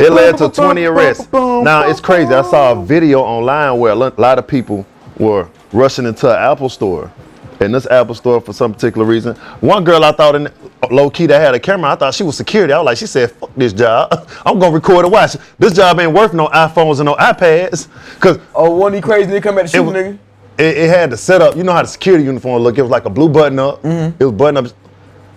It 0.01 0.13
led 0.13 0.39
to 0.39 0.49
20 0.49 0.85
arrests. 0.85 1.33
Now 1.33 1.89
it's 1.89 2.01
crazy. 2.01 2.33
I 2.33 2.43
saw 2.43 2.73
a 2.73 2.85
video 2.85 3.21
online 3.21 3.79
where 3.81 3.93
a 3.93 3.97
lot 3.97 4.39
of 4.39 4.47
people 4.47 4.87
were 5.19 5.49
rushing 5.73 6.07
into 6.07 6.29
an 6.31 6.37
Apple 6.39 6.69
store. 6.69 7.13
In 7.61 7.73
this 7.73 7.87
Apple 7.87 8.15
store, 8.15 8.41
for 8.41 8.53
some 8.53 8.73
particular 8.73 9.05
reason, 9.05 9.35
one 9.61 9.83
girl 9.83 10.05
I 10.05 10.13
thought 10.13 10.37
in 10.37 10.49
low 10.91 11.11
key 11.11 11.27
that 11.27 11.41
had 11.41 11.55
a 11.55 11.61
camera, 11.61 11.91
I 11.91 11.97
thought 11.97 12.15
she 12.15 12.23
was 12.23 12.37
security. 12.37 12.73
I 12.73 12.79
was 12.79 12.87
like, 12.87 12.99
she 12.99 13.07
said, 13.07 13.33
"Fuck 13.33 13.51
this 13.57 13.73
job. 13.73 14.29
I'm 14.47 14.59
gonna 14.61 14.73
record 14.73 15.05
a 15.05 15.09
watch. 15.09 15.37
This 15.59 15.73
job 15.75 15.99
ain't 15.99 16.13
worth 16.13 16.35
no 16.35 16.47
iPhones 16.49 17.01
and 17.01 17.07
no 17.07 17.15
iPads, 17.17 17.89
cause 18.21 18.39
Oh, 18.55 18.71
one 18.71 18.95
of 18.95 19.03
these 19.03 19.05
crazy 19.05 19.31
niggas 19.31 19.43
come 19.43 19.59
at 19.59 19.63
the 19.63 19.69
shoot, 19.69 19.83
nigga. 19.85 20.19
it, 20.57 20.77
it 20.77 20.89
had 20.89 21.11
the 21.11 21.17
setup. 21.17 21.57
You 21.57 21.65
know 21.65 21.73
how 21.73 21.83
the 21.83 21.89
security 21.89 22.25
uniform 22.25 22.63
look. 22.63 22.79
It 22.79 22.83
was 22.83 22.91
like 22.93 23.07
a 23.07 23.11
blue 23.11 23.29
button 23.29 23.59
up. 23.59 23.83
Mm-hmm. 23.83 24.23
It 24.23 24.25
was 24.25 24.35
button 24.35 24.65
up 24.65 24.73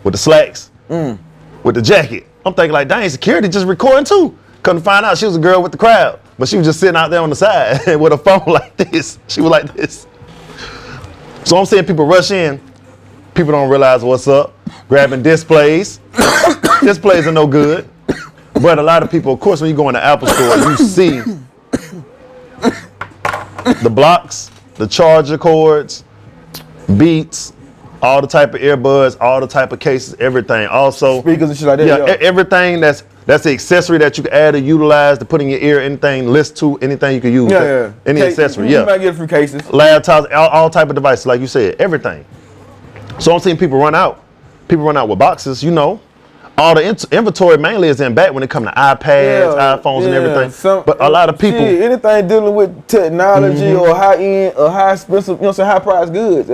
with 0.04 0.14
the 0.14 0.18
slacks, 0.20 0.70
mm. 0.90 1.18
with 1.64 1.76
the 1.76 1.82
jacket. 1.82 2.28
I'm 2.46 2.54
thinking 2.54 2.74
like, 2.74 2.88
dang, 2.88 3.10
security 3.10 3.50
just 3.50 3.66
recording 3.66 4.06
too. 4.06 4.38
Couldn't 4.64 4.84
find 4.84 5.06
out, 5.06 5.18
she 5.18 5.26
was 5.26 5.36
a 5.36 5.40
girl 5.40 5.64
with 5.64 5.72
the 5.72 5.78
crowd, 5.78 6.20
but 6.38 6.48
she 6.48 6.58
was 6.58 6.68
just 6.68 6.80
sitting 6.80 6.96
out 6.96 7.10
there 7.10 7.22
on 7.22 7.30
the 7.32 7.36
side 7.36 7.80
with 8.00 8.14
a 8.14 8.18
phone 8.18 8.44
like 8.48 8.78
this. 8.78 9.18
She 9.28 9.42
was 9.42 9.50
like 9.50 9.74
this. 9.74 10.06
So 11.44 11.58
I'm 11.58 11.66
seeing 11.66 11.86
people 11.86 12.06
rush 12.06 12.32
in. 12.32 12.62
People 13.34 13.52
don't 13.52 13.70
realize 13.70 14.04
what's 14.04 14.28
up. 14.28 14.54
Grabbing 14.88 15.22
displays. 15.24 16.00
displays 16.82 17.28
are 17.28 17.32
no 17.32 17.48
good. 17.48 17.88
But 18.54 18.78
a 18.78 18.84
lot 18.84 19.02
of 19.04 19.10
people, 19.10 19.34
of 19.34 19.40
course, 19.40 19.62
when 19.62 19.70
you 19.70 19.76
go 19.76 19.90
in 19.90 19.94
the 19.94 20.04
Apple 20.04 20.28
store, 20.28 20.56
you 20.58 20.78
see 20.78 21.22
the 23.82 23.90
blocks, 23.90 24.52
the 24.76 24.88
charger 24.88 25.38
cords, 25.38 26.04
beats, 26.98 27.54
all 28.02 28.22
the 28.22 28.28
type 28.28 28.54
of 28.54 28.62
earbuds, 28.62 29.18
all 29.22 29.40
the 29.40 29.48
type 29.48 29.72
of 29.72 29.80
cases, 29.80 30.16
everything. 30.20 30.68
Also, 30.68 31.22
Speakers 31.22 31.50
and 31.50 31.58
shit 31.58 31.68
like 31.68 31.78
that, 31.80 31.88
Yeah, 31.88 31.98
yeah. 32.06 32.18
everything 32.20 32.80
that's 32.82 33.04
that's 33.26 33.44
the 33.44 33.52
accessory 33.52 33.98
that 34.00 34.18
you 34.18 34.24
can 34.24 34.34
add 34.34 34.56
or 34.56 34.58
utilize 34.60 35.18
to 35.20 35.26
put 35.26 35.42
in 35.42 35.50
your 35.50 35.60
ear. 35.60 35.80
Anything, 35.80 36.28
list 36.28 36.58
to 36.58 36.78
anything 36.80 37.16
you 37.16 37.22
can 37.22 37.34
use. 37.34 37.52
Yeah, 37.52 37.64
yeah. 37.64 37.92
Any 38.06 38.22
Case- 38.22 38.30
accessory, 38.40 38.68
You 38.70 38.80
yeah. 38.80 38.86
might 38.86 38.98
get 39.00 39.14
a 39.14 39.18
few 39.18 39.28
cases. 39.28 39.62
Laptops, 39.64 40.32
all, 40.34 40.50
all 40.50 40.70
type 40.70 40.90
of 40.90 40.96
devices, 40.96 41.26
like 41.26 41.40
you 41.42 41.48
said, 41.48 41.76
everything. 41.80 42.26
So 43.20 43.34
I'm 43.34 43.40
seeing 43.40 43.58
people 43.58 43.78
run 43.78 43.94
out. 43.96 44.24
People 44.68 44.86
run 44.86 44.98
out 44.98 45.08
with 45.10 45.20
boxes, 45.20 45.64
you 45.64 45.72
know. 45.72 46.00
all 46.58 46.76
the 46.76 46.88
int- 46.88 47.06
inventory 47.12 47.58
mainly 47.58 47.88
is 47.88 48.02
in 48.02 48.14
back 48.14 48.34
when 48.34 48.44
it 48.44 48.50
come 48.50 48.64
to 48.66 48.72
iPads, 48.72 49.82
iPhones, 49.82 50.06
and 50.06 50.14
everything. 50.14 50.52
some- 50.52 50.84
but 50.86 51.02
a 51.02 51.10
lot 51.10 51.28
of 51.30 51.38
people, 51.40 51.60
shit, 51.60 51.82
anything 51.82 52.28
dealing 52.28 52.54
with 52.56 52.88
technology 52.88 53.62
Mm-hmm. 53.62 53.80
or 53.80 53.96
high 53.96 54.16
end 54.18 54.54
or 54.58 54.70
high 54.70 54.94
expensive, 54.94 55.38
you 55.38 55.44
know, 55.44 55.48
what 55.50 55.58
high 55.58 55.80
price 55.80 56.10
goods. 56.10 56.50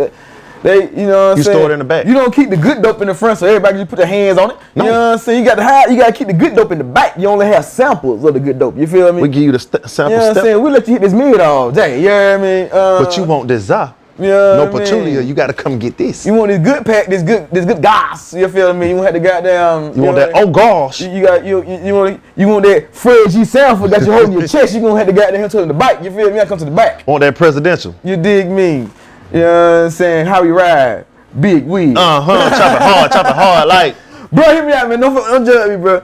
They, 0.63 0.89
you 0.89 1.07
know, 1.07 1.27
what 1.29 1.31
I'm 1.33 1.37
You 1.37 1.43
saying? 1.43 1.57
store 1.57 1.69
it 1.69 1.73
in 1.73 1.79
the 1.79 1.85
back. 1.85 2.05
You 2.05 2.13
don't 2.13 2.33
keep 2.33 2.49
the 2.49 2.57
good 2.57 2.81
dope 2.81 3.01
in 3.01 3.07
the 3.07 3.13
front, 3.13 3.39
so 3.39 3.45
everybody 3.47 3.77
just 3.77 3.89
put 3.89 3.97
their 3.97 4.05
hands 4.07 4.37
on 4.37 4.51
it. 4.51 4.57
No. 4.75 4.83
You 4.85 4.91
know 4.91 4.99
what 5.07 5.13
I'm 5.13 5.17
saying? 5.19 5.39
You 5.43 5.49
got 5.49 5.55
to 5.55 5.63
hide, 5.63 5.91
you 5.91 5.97
got 5.97 6.07
to 6.07 6.13
keep 6.13 6.27
the 6.27 6.33
good 6.33 6.55
dope 6.55 6.71
in 6.71 6.77
the 6.79 6.83
back. 6.83 7.17
You 7.17 7.27
only 7.27 7.45
have 7.47 7.65
samples 7.65 8.23
of 8.23 8.33
the 8.33 8.39
good 8.39 8.57
dope. 8.59 8.77
You 8.77 8.87
feel 8.87 9.11
me? 9.13 9.21
we 9.21 9.29
give 9.29 9.43
you 9.43 9.51
the 9.51 9.59
st- 9.59 9.87
sample 9.89 10.13
you 10.13 10.17
know 10.19 10.27
what 10.29 10.37
I'm 10.37 10.43
saying? 10.43 10.61
We 10.63 10.69
let 10.71 10.87
you 10.87 10.93
hit 10.93 11.01
this 11.01 11.13
mid 11.13 11.39
all 11.39 11.71
day. 11.71 11.99
You 12.01 12.07
know 12.07 12.31
what 12.31 12.39
I 12.39 12.43
mean? 12.43 12.69
Uh, 12.71 13.03
but 13.03 13.17
you 13.17 13.23
want 13.23 13.47
this 13.47 13.63
za. 13.63 13.93
you 14.19 14.25
know 14.27 14.65
No 14.65 14.71
mean? 14.71 14.81
petunia, 14.83 15.21
you 15.21 15.33
got 15.35 15.47
to 15.47 15.53
come 15.53 15.77
get 15.77 15.95
this. 15.97 16.25
You 16.25 16.33
want 16.33 16.49
this 16.49 16.59
good 16.59 16.85
pack, 16.85 17.05
this 17.07 17.21
good, 17.21 17.49
this 17.51 17.65
good 17.65 17.81
gas. 17.81 18.33
You 18.33 18.47
feel 18.49 18.73
me? 18.73 18.89
You 18.89 18.95
want 18.95 19.13
the 19.13 19.19
goddamn. 19.19 19.95
You 19.95 20.01
want 20.01 20.15
that? 20.17 20.31
Oh 20.33 20.47
gosh. 20.49 21.01
You, 21.01 21.09
you 21.11 21.23
got 21.23 21.45
you, 21.45 21.63
you 21.63 21.85
you 21.85 21.93
want 21.93 22.21
you 22.35 22.47
want 22.47 22.65
that 22.65 22.93
Fred 22.95 23.29
G 23.29 23.45
sample 23.45 23.87
that 23.89 24.01
you 24.05 24.11
hold 24.11 24.25
in 24.25 24.31
your 24.31 24.47
chest. 24.47 24.73
You 24.73 24.81
gonna 24.81 24.97
have 24.97 25.07
to 25.07 25.13
goddamn 25.13 25.47
to 25.49 25.65
the 25.65 25.73
back. 25.73 26.03
You 26.03 26.09
feel 26.11 26.31
me? 26.31 26.39
I 26.39 26.45
come 26.45 26.57
to 26.57 26.65
the 26.65 26.71
back. 26.71 27.05
Want 27.07 27.21
that 27.21 27.35
presidential? 27.35 27.93
You 28.03 28.17
dig 28.17 28.49
me? 28.49 28.87
You 29.33 29.39
know 29.39 29.79
what 29.79 29.85
I'm 29.85 29.89
saying? 29.91 30.25
How 30.25 30.41
we 30.41 30.49
ride? 30.49 31.05
Big 31.39 31.65
weed. 31.65 31.97
Uh 31.97 32.21
huh. 32.21 32.49
chop 32.49 32.75
it 32.75 32.81
hard, 32.81 33.11
chop 33.11 33.25
it 33.25 33.35
hard. 33.35 33.67
Like 33.67 33.95
bro, 34.31 34.43
hit 34.45 34.65
me 34.65 34.73
out, 34.73 34.89
man. 34.89 34.99
Don't, 34.99 35.15
don't 35.15 35.45
judge 35.45 35.69
me, 35.71 35.77
bro. 35.77 36.03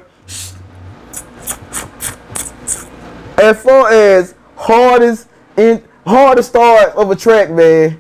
As 3.38 3.64
far 3.64 3.92
as 3.92 4.36
hardest 4.56 5.28
in 5.58 5.84
hardest 6.06 6.50
start 6.50 6.94
of 6.96 7.10
a 7.10 7.16
track, 7.16 7.50
man. 7.50 8.00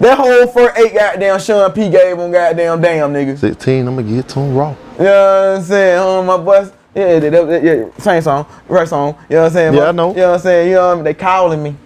That 0.00 0.16
whole 0.16 0.46
first 0.46 0.78
eight 0.78 0.94
goddamn 0.94 1.38
Sean 1.40 1.70
P 1.72 1.90
gave 1.90 2.18
on 2.18 2.32
goddamn 2.32 2.80
damn 2.80 3.12
niggas. 3.12 3.38
16, 3.38 3.86
I'm 3.86 3.96
gonna 3.96 4.08
get 4.08 4.26
to 4.30 4.40
him 4.40 4.54
raw. 4.54 4.74
You 4.98 5.04
know 5.04 5.50
what 5.50 5.58
I'm 5.58 5.62
saying? 5.62 5.98
Um, 5.98 6.26
my 6.26 6.38
boys, 6.38 6.72
yeah, 6.94 7.18
that, 7.18 7.30
that, 7.30 7.62
yeah, 7.62 7.84
same 7.98 8.22
song, 8.22 8.46
right 8.66 8.88
song. 8.88 9.14
You 9.28 9.36
know 9.36 9.42
what 9.42 9.46
I'm 9.48 9.52
saying? 9.52 9.74
Yeah, 9.74 9.80
My- 9.80 9.86
I 9.88 9.92
know. 9.92 10.10
You 10.10 10.16
know 10.16 10.28
what 10.28 10.34
I'm 10.36 10.40
saying? 10.40 10.68
You 10.70 10.74
know 10.76 10.86
what 10.86 10.92
I 10.92 10.94
mean? 10.94 11.04
They 11.04 11.14
calling 11.14 11.62
me 11.62 11.76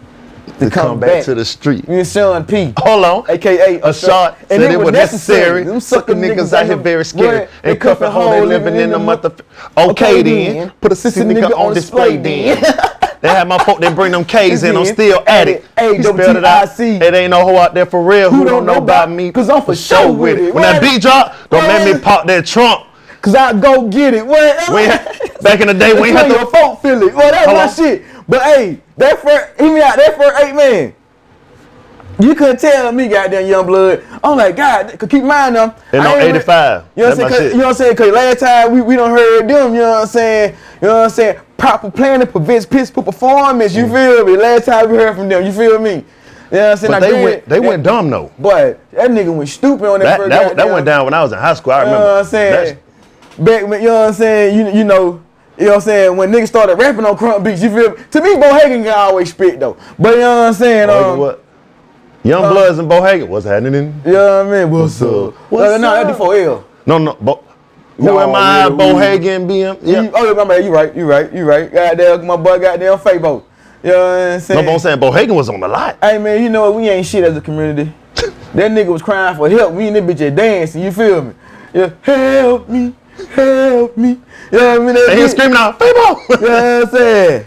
to, 0.47 0.65
To 0.65 0.71
come 0.71 1.01
back 1.01 1.25
to 1.25 1.35
the 1.35 1.45
street. 1.45 1.89
Me 1.89 1.99
and 2.01 2.09
Sean 2.09 2.45
P. 2.45 2.73
Hold 2.79 3.05
on. 3.05 3.31
AKA 3.31 3.81
A 3.83 3.93
shot 3.93 4.39
said 4.49 4.61
it 4.61 4.79
was 4.79 4.93
necessary. 4.93 5.65
Them 5.65 5.81
Sucker 5.81 6.15
niggas 6.15 6.53
out 6.53 6.67
here 6.67 6.77
very 6.77 7.05
scary. 7.05 7.49
And 7.63 7.81
cuffing 7.81 8.11
hole, 8.11 8.31
they 8.31 8.45
living 8.45 8.77
in 8.77 8.91
the 8.91 8.99
month 8.99 9.25
of. 9.25 9.41
Okay 9.77 10.23
then. 10.23 10.71
Put 10.81 10.93
a 10.93 10.95
sissy 10.95 11.25
nigga 11.25 11.51
on 11.57 11.75
display 11.75 12.17
then. 12.17 12.63
They 13.25 13.31
had 13.31 13.49
my 13.49 13.57
folk, 13.65 13.81
they 13.81 13.91
bring 13.91 14.13
them 14.13 14.23
K's 14.27 14.65
in, 14.65 14.77
I'm 14.77 14.85
still 14.85 15.25
at 15.27 15.49
it. 15.49 15.65
Hey, 15.79 15.97
it 15.97 16.45
out. 16.45 16.79
It 16.79 17.15
ain't 17.15 17.31
no 17.31 17.41
hoe 17.43 17.57
out 17.57 17.73
there 17.73 17.87
for 17.87 18.03
real 18.03 18.31
who, 18.31 18.45
don't 18.45 18.67
know 18.67 18.77
about 18.77 19.11
me. 19.11 19.33
Cause 19.33 19.49
I'm 19.49 19.63
for 19.63 19.75
sure 19.75 20.13
with 20.13 20.39
it. 20.39 20.53
When 20.53 20.63
that 20.63 20.83
beat 20.83 21.01
drop, 21.01 21.35
don't 21.49 21.67
let 21.67 21.91
me 21.91 21.99
pop 21.99 22.27
that 22.27 22.45
trunk. 22.45 22.87
Cause 23.23 23.35
I 23.35 23.59
go 23.59 23.89
get 23.89 24.13
it. 24.13 24.27
What? 24.27 24.59
Back 25.43 25.63
in 25.63 25.69
the 25.69 25.73
day, 25.73 25.99
we 25.99 26.11
had 26.11 26.27
how 26.31 26.37
your 26.37 26.45
to. 26.45 26.51
folk 26.51 26.83
feel 26.83 27.03
it. 27.03 27.15
Well, 27.15 27.31
that's 27.31 27.81
my 27.81 27.85
shit. 27.85 28.05
But 28.29 28.43
hey, 28.43 28.81
that 28.97 29.21
first, 29.21 29.61
hear 29.61 29.73
me 29.75 29.81
out. 29.83 29.97
That 29.97 30.17
first 30.17 30.45
eight 30.45 30.55
man. 30.55 30.95
You 32.21 32.35
couldn't 32.37 32.61
tell 32.61 32.93
me, 32.93 33.09
goddamn 33.09 33.47
young 33.49 33.67
blood. 33.67 34.05
I'm 34.23 34.37
like, 34.37 34.55
God, 34.55 34.97
cause 34.99 35.09
keep 35.09 35.23
in 35.23 35.27
mind 35.27 35.57
them. 35.57 35.73
And 35.93 36.03
on 36.07 36.13
ain't 36.21 36.23
re- 36.23 36.29
85. 36.39 36.85
You 36.95 37.03
know 37.03 37.09
what 37.09 37.11
I'm 37.11 37.17
saying? 37.17 37.19
my 37.19 37.29
'Cause- 37.29 37.39
shit. 37.39 37.53
You 37.53 37.59
know 37.59 37.65
what 37.65 37.69
I'm 37.71 37.75
saying? 37.75 37.97
Cause 37.97 38.13
last 38.13 38.39
time 38.39 38.73
we, 38.73 38.81
we 38.83 38.97
don't 38.97 39.11
heard 39.11 39.49
them. 39.49 39.75
You 39.75 39.81
know 39.81 39.91
what 39.91 40.01
I'm 40.03 40.07
saying? 40.07 40.55
You 40.81 40.89
know 40.89 40.95
what 40.99 41.05
I'm 41.05 41.11
saying? 41.11 41.39
Proper 41.57 41.91
planning 41.91 42.27
prevents 42.29 42.67
peaceful 42.67 43.03
performance. 43.03 43.75
You 43.75 43.89
feel 43.89 44.25
me? 44.25 44.37
Last 44.37 44.67
time 44.67 44.91
we 44.91 44.97
heard 44.97 45.17
from 45.17 45.29
them. 45.29 45.45
You 45.45 45.51
feel 45.53 45.79
me? 45.81 45.91
You 45.91 45.97
know 46.53 46.61
what 46.61 46.71
I'm 46.71 46.77
saying? 46.77 46.77
Mm. 46.77 46.81
But 46.81 46.89
Now, 46.91 47.01
they 47.01 47.09
granted, 47.11 47.25
went, 47.25 47.49
they 47.49 47.61
went 47.61 47.83
that- 47.83 47.91
dumb 47.91 48.11
though. 48.11 48.31
But 48.39 48.91
that 48.93 49.11
nigga 49.11 49.35
went 49.37 49.49
stupid 49.49 49.87
on 49.89 49.99
that, 49.99 50.05
That, 50.05 50.17
first 50.19 50.31
that, 50.31 50.57
that 50.57 50.71
went 50.71 50.87
down 50.87 51.05
when 51.07 51.15
I 51.15 51.23
was 51.23 51.33
in 51.33 51.39
high 51.39 51.55
school. 51.55 51.73
I 51.73 51.81
remember. 51.81 51.99
you 51.99 52.05
know 52.05 52.13
what 52.15 52.19
I'm 52.21 52.25
saying? 52.27 52.53
That's- 52.53 52.77
Back 53.37 53.63
you 53.63 53.67
know 53.89 53.95
what 53.95 54.07
I'm 54.09 54.13
saying? 54.15 54.57
You, 54.57 54.69
you 54.79 54.85
know, 54.85 55.21
you 55.59 55.65
know 55.67 55.71
what 55.71 55.75
I'm 55.77 55.81
saying? 55.83 56.17
When 56.17 56.33
niggas 56.33 56.49
started 56.49 56.77
rapping 56.77 57.05
on 57.05 57.17
crunk 57.17 57.45
beats, 57.45 57.63
you 57.63 57.71
feel 57.71 57.91
me? 57.91 58.03
To 58.11 58.21
me, 58.23 58.35
Bohagon 58.37 58.83
can 58.85 58.95
always 58.99 59.31
spit 59.31 59.61
though. 59.61 59.77
But 59.99 60.15
you 60.15 60.21
know 60.21 60.37
what 60.39 60.47
I'm 60.49 60.55
saying? 60.55 60.89
Bohagon 60.89 61.13
Um, 61.13 61.19
what? 61.19 61.45
YoungBloodZ 62.25 62.79
and 62.79 62.89
Bohagon. 62.89 63.29
What's 63.29 63.47
happening? 63.47 64.01
You 64.05 64.13
know 64.13 64.45
what 64.45 64.55
I 64.55 64.59
mean? 64.63 64.71
What's, 64.71 65.01
What's 65.01 65.03
up? 65.03 65.35
What's 65.51 65.73
Uh, 65.75 65.79
no, 65.79 65.89
up? 65.89 65.95
that's 66.07 66.19
before 66.19 66.35
L. 66.37 66.65
No, 66.87 66.99
no. 66.99 67.17
Bo- 67.21 67.45
who 67.97 68.05
No, 68.07 68.19
am 68.21 68.35
I? 68.35 68.59
yeah, 68.59 68.69
we- 68.69 68.77
Bohagon, 68.77 69.47
BM. 69.49 69.79
Yeah. 69.83 70.01
You, 70.03 70.11
oh, 70.15 70.35
my 70.35 70.45
man, 70.45 70.65
you 70.65 70.71
right, 70.75 70.95
you 70.97 71.07
right, 71.07 71.33
you 71.33 71.45
right. 71.45 71.73
Goddamn, 71.73 72.27
my 72.27 72.37
boy 72.37 72.59
goddamn 72.59 72.99
Fabo. 72.99 73.43
You 73.83 73.91
know 73.91 73.99
what 73.99 74.05
I'm 74.05 74.33
No, 74.33 74.39
saying? 74.39 74.65
but 74.67 74.73
I'm 74.73 74.79
saying 74.79 74.99
Bohagen 75.01 75.35
was 75.37 75.49
on 75.51 75.61
the 75.61 75.69
lot. 75.69 75.99
Hey 76.03 76.17
man, 76.19 76.43
you 76.43 76.49
know 76.49 76.63
what? 76.71 76.75
We 76.81 76.89
ain't 76.89 77.07
shit 77.07 77.23
as 77.23 77.37
a 77.37 77.41
community. 77.43 77.93
that 78.15 78.71
nigga 78.71 78.87
was 78.87 79.03
crying 79.03 79.37
for 79.37 79.49
help. 79.51 79.75
We 79.75 79.89
and 79.89 79.97
that 79.97 80.05
bitch 80.07 80.35
dancing. 80.35 80.83
You 80.83 80.91
feel 80.91 81.23
me? 81.23 81.35
Yeah, 81.75 81.91
help 82.03 82.69
me, 82.69 82.95
help 83.35 83.97
me. 83.97 84.21
You 84.53 84.59
know 84.59 84.71
what 84.71 84.81
I 84.81 84.85
mean? 84.85 84.95
That 84.95 85.09
And 85.11 85.19
he 85.19 85.23
was 85.23 85.33
screaming 85.33 85.57
out, 85.57 85.79
Fabo! 85.79 86.41
You 86.41 86.47
know 86.47 86.81
what 86.81 86.89
I'm 86.89 86.91
saying? 86.91 87.47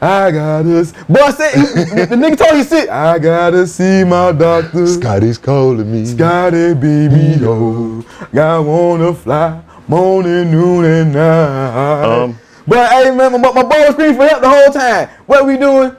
I 0.00 0.30
gotta. 0.30 0.76
s- 0.76 0.92
Boy, 1.08 1.20
I 1.20 1.30
said 1.30 1.52
the, 1.54 2.06
the 2.10 2.16
nigga 2.16 2.36
told 2.36 2.56
you 2.58 2.64
shit. 2.64 2.88
I 2.90 3.18
gotta 3.18 3.66
see 3.66 4.04
my 4.04 4.30
doctor. 4.32 4.86
Scotty's 4.86 5.38
calling 5.38 5.90
me. 5.90 6.04
Scotty, 6.04 6.74
baby, 6.74 7.38
yo. 7.40 8.04
I 8.34 8.58
wanna 8.58 9.14
fly 9.14 9.62
morning, 9.88 10.50
noon, 10.50 10.84
and 10.84 11.12
night. 11.14 12.04
Um. 12.24 12.38
but 12.66 12.90
hey, 12.90 13.10
man, 13.16 13.32
my, 13.32 13.52
my 13.52 13.62
boy 13.62 13.68
was 13.86 13.92
screaming 13.92 14.16
for 14.16 14.26
help 14.26 14.42
the 14.42 14.48
whole 14.50 14.70
time. 14.72 15.08
What 15.26 15.42
are 15.42 15.46
we 15.46 15.56
doing? 15.56 15.96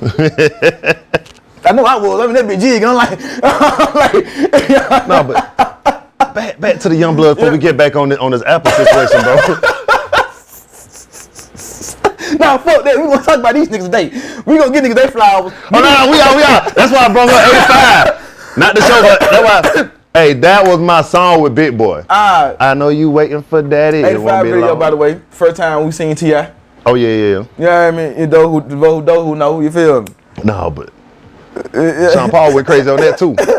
I 1.64 1.72
know 1.72 1.84
I 1.84 1.96
was. 1.96 2.20
I 2.20 2.26
mean, 2.26 2.34
that 2.34 2.44
bitch 2.46 2.60
jig. 2.60 2.82
I'm 2.82 2.94
like, 2.96 3.18
I'm 3.44 3.94
like, 3.94 5.08
No, 5.08 5.24
but 5.24 5.77
back, 6.34 6.60
back 6.60 6.80
to 6.80 6.88
the 6.88 6.96
young 6.96 7.16
blood 7.16 7.36
before 7.36 7.52
we 7.52 7.58
get 7.58 7.76
back 7.76 7.96
on 7.96 8.08
the, 8.08 8.18
on 8.20 8.30
this 8.30 8.42
Apple 8.44 8.70
situation, 8.72 9.20
bro. 9.22 9.36
nah, 12.38 12.58
fuck 12.58 12.84
that. 12.84 12.94
We 12.96 13.02
gonna 13.04 13.22
talk 13.22 13.38
about 13.38 13.54
these 13.54 13.68
niggas 13.68 13.84
today. 13.86 14.08
We 14.46 14.58
gonna 14.58 14.72
get 14.72 14.84
niggas 14.84 14.94
their 14.94 15.08
flowers. 15.08 15.52
Oh 15.72 15.80
no, 15.80 15.80
no, 15.80 16.10
we 16.10 16.20
are, 16.20 16.36
we 16.36 16.42
are. 16.42 16.70
That's 16.72 16.92
why 16.92 17.06
I 17.06 17.12
brought 17.12 17.28
up 17.28 18.14
85. 18.14 18.56
Not 18.58 18.74
the 18.74 18.80
show, 18.82 19.02
but 19.02 19.20
that's 19.20 19.74
why. 19.74 19.90
Hey, 20.14 20.32
that 20.32 20.66
was 20.66 20.80
my 20.80 21.02
song 21.02 21.42
with 21.42 21.54
Big 21.54 21.76
Boy. 21.78 22.04
Ah, 22.08 22.56
I 22.58 22.74
know 22.74 22.88
you 22.88 23.10
waiting 23.10 23.42
for 23.42 23.62
daddy. 23.62 23.98
It 23.98 24.06
85 24.06 24.44
video, 24.44 24.66
long. 24.68 24.78
by 24.78 24.90
the 24.90 24.96
way. 24.96 25.20
First 25.30 25.56
time 25.58 25.84
we 25.84 25.92
seen 25.92 26.16
T.I. 26.16 26.52
Oh 26.86 26.94
yeah, 26.94 27.08
yeah, 27.08 27.14
yeah. 27.14 27.44
You 27.58 27.64
know 27.64 27.70
I 27.70 27.90
mean? 27.90 28.18
You 28.18 28.26
know 28.26 28.60
who, 28.60 29.02
those 29.02 29.24
who 29.24 29.36
know, 29.36 29.60
you 29.60 29.70
feel 29.70 30.02
me? 30.02 30.08
No, 30.44 30.70
but 30.70 30.90
Sean 32.12 32.30
Paul 32.30 32.54
went 32.54 32.66
crazy 32.66 32.88
on 32.88 32.96
that 32.96 33.18
too. 33.18 33.36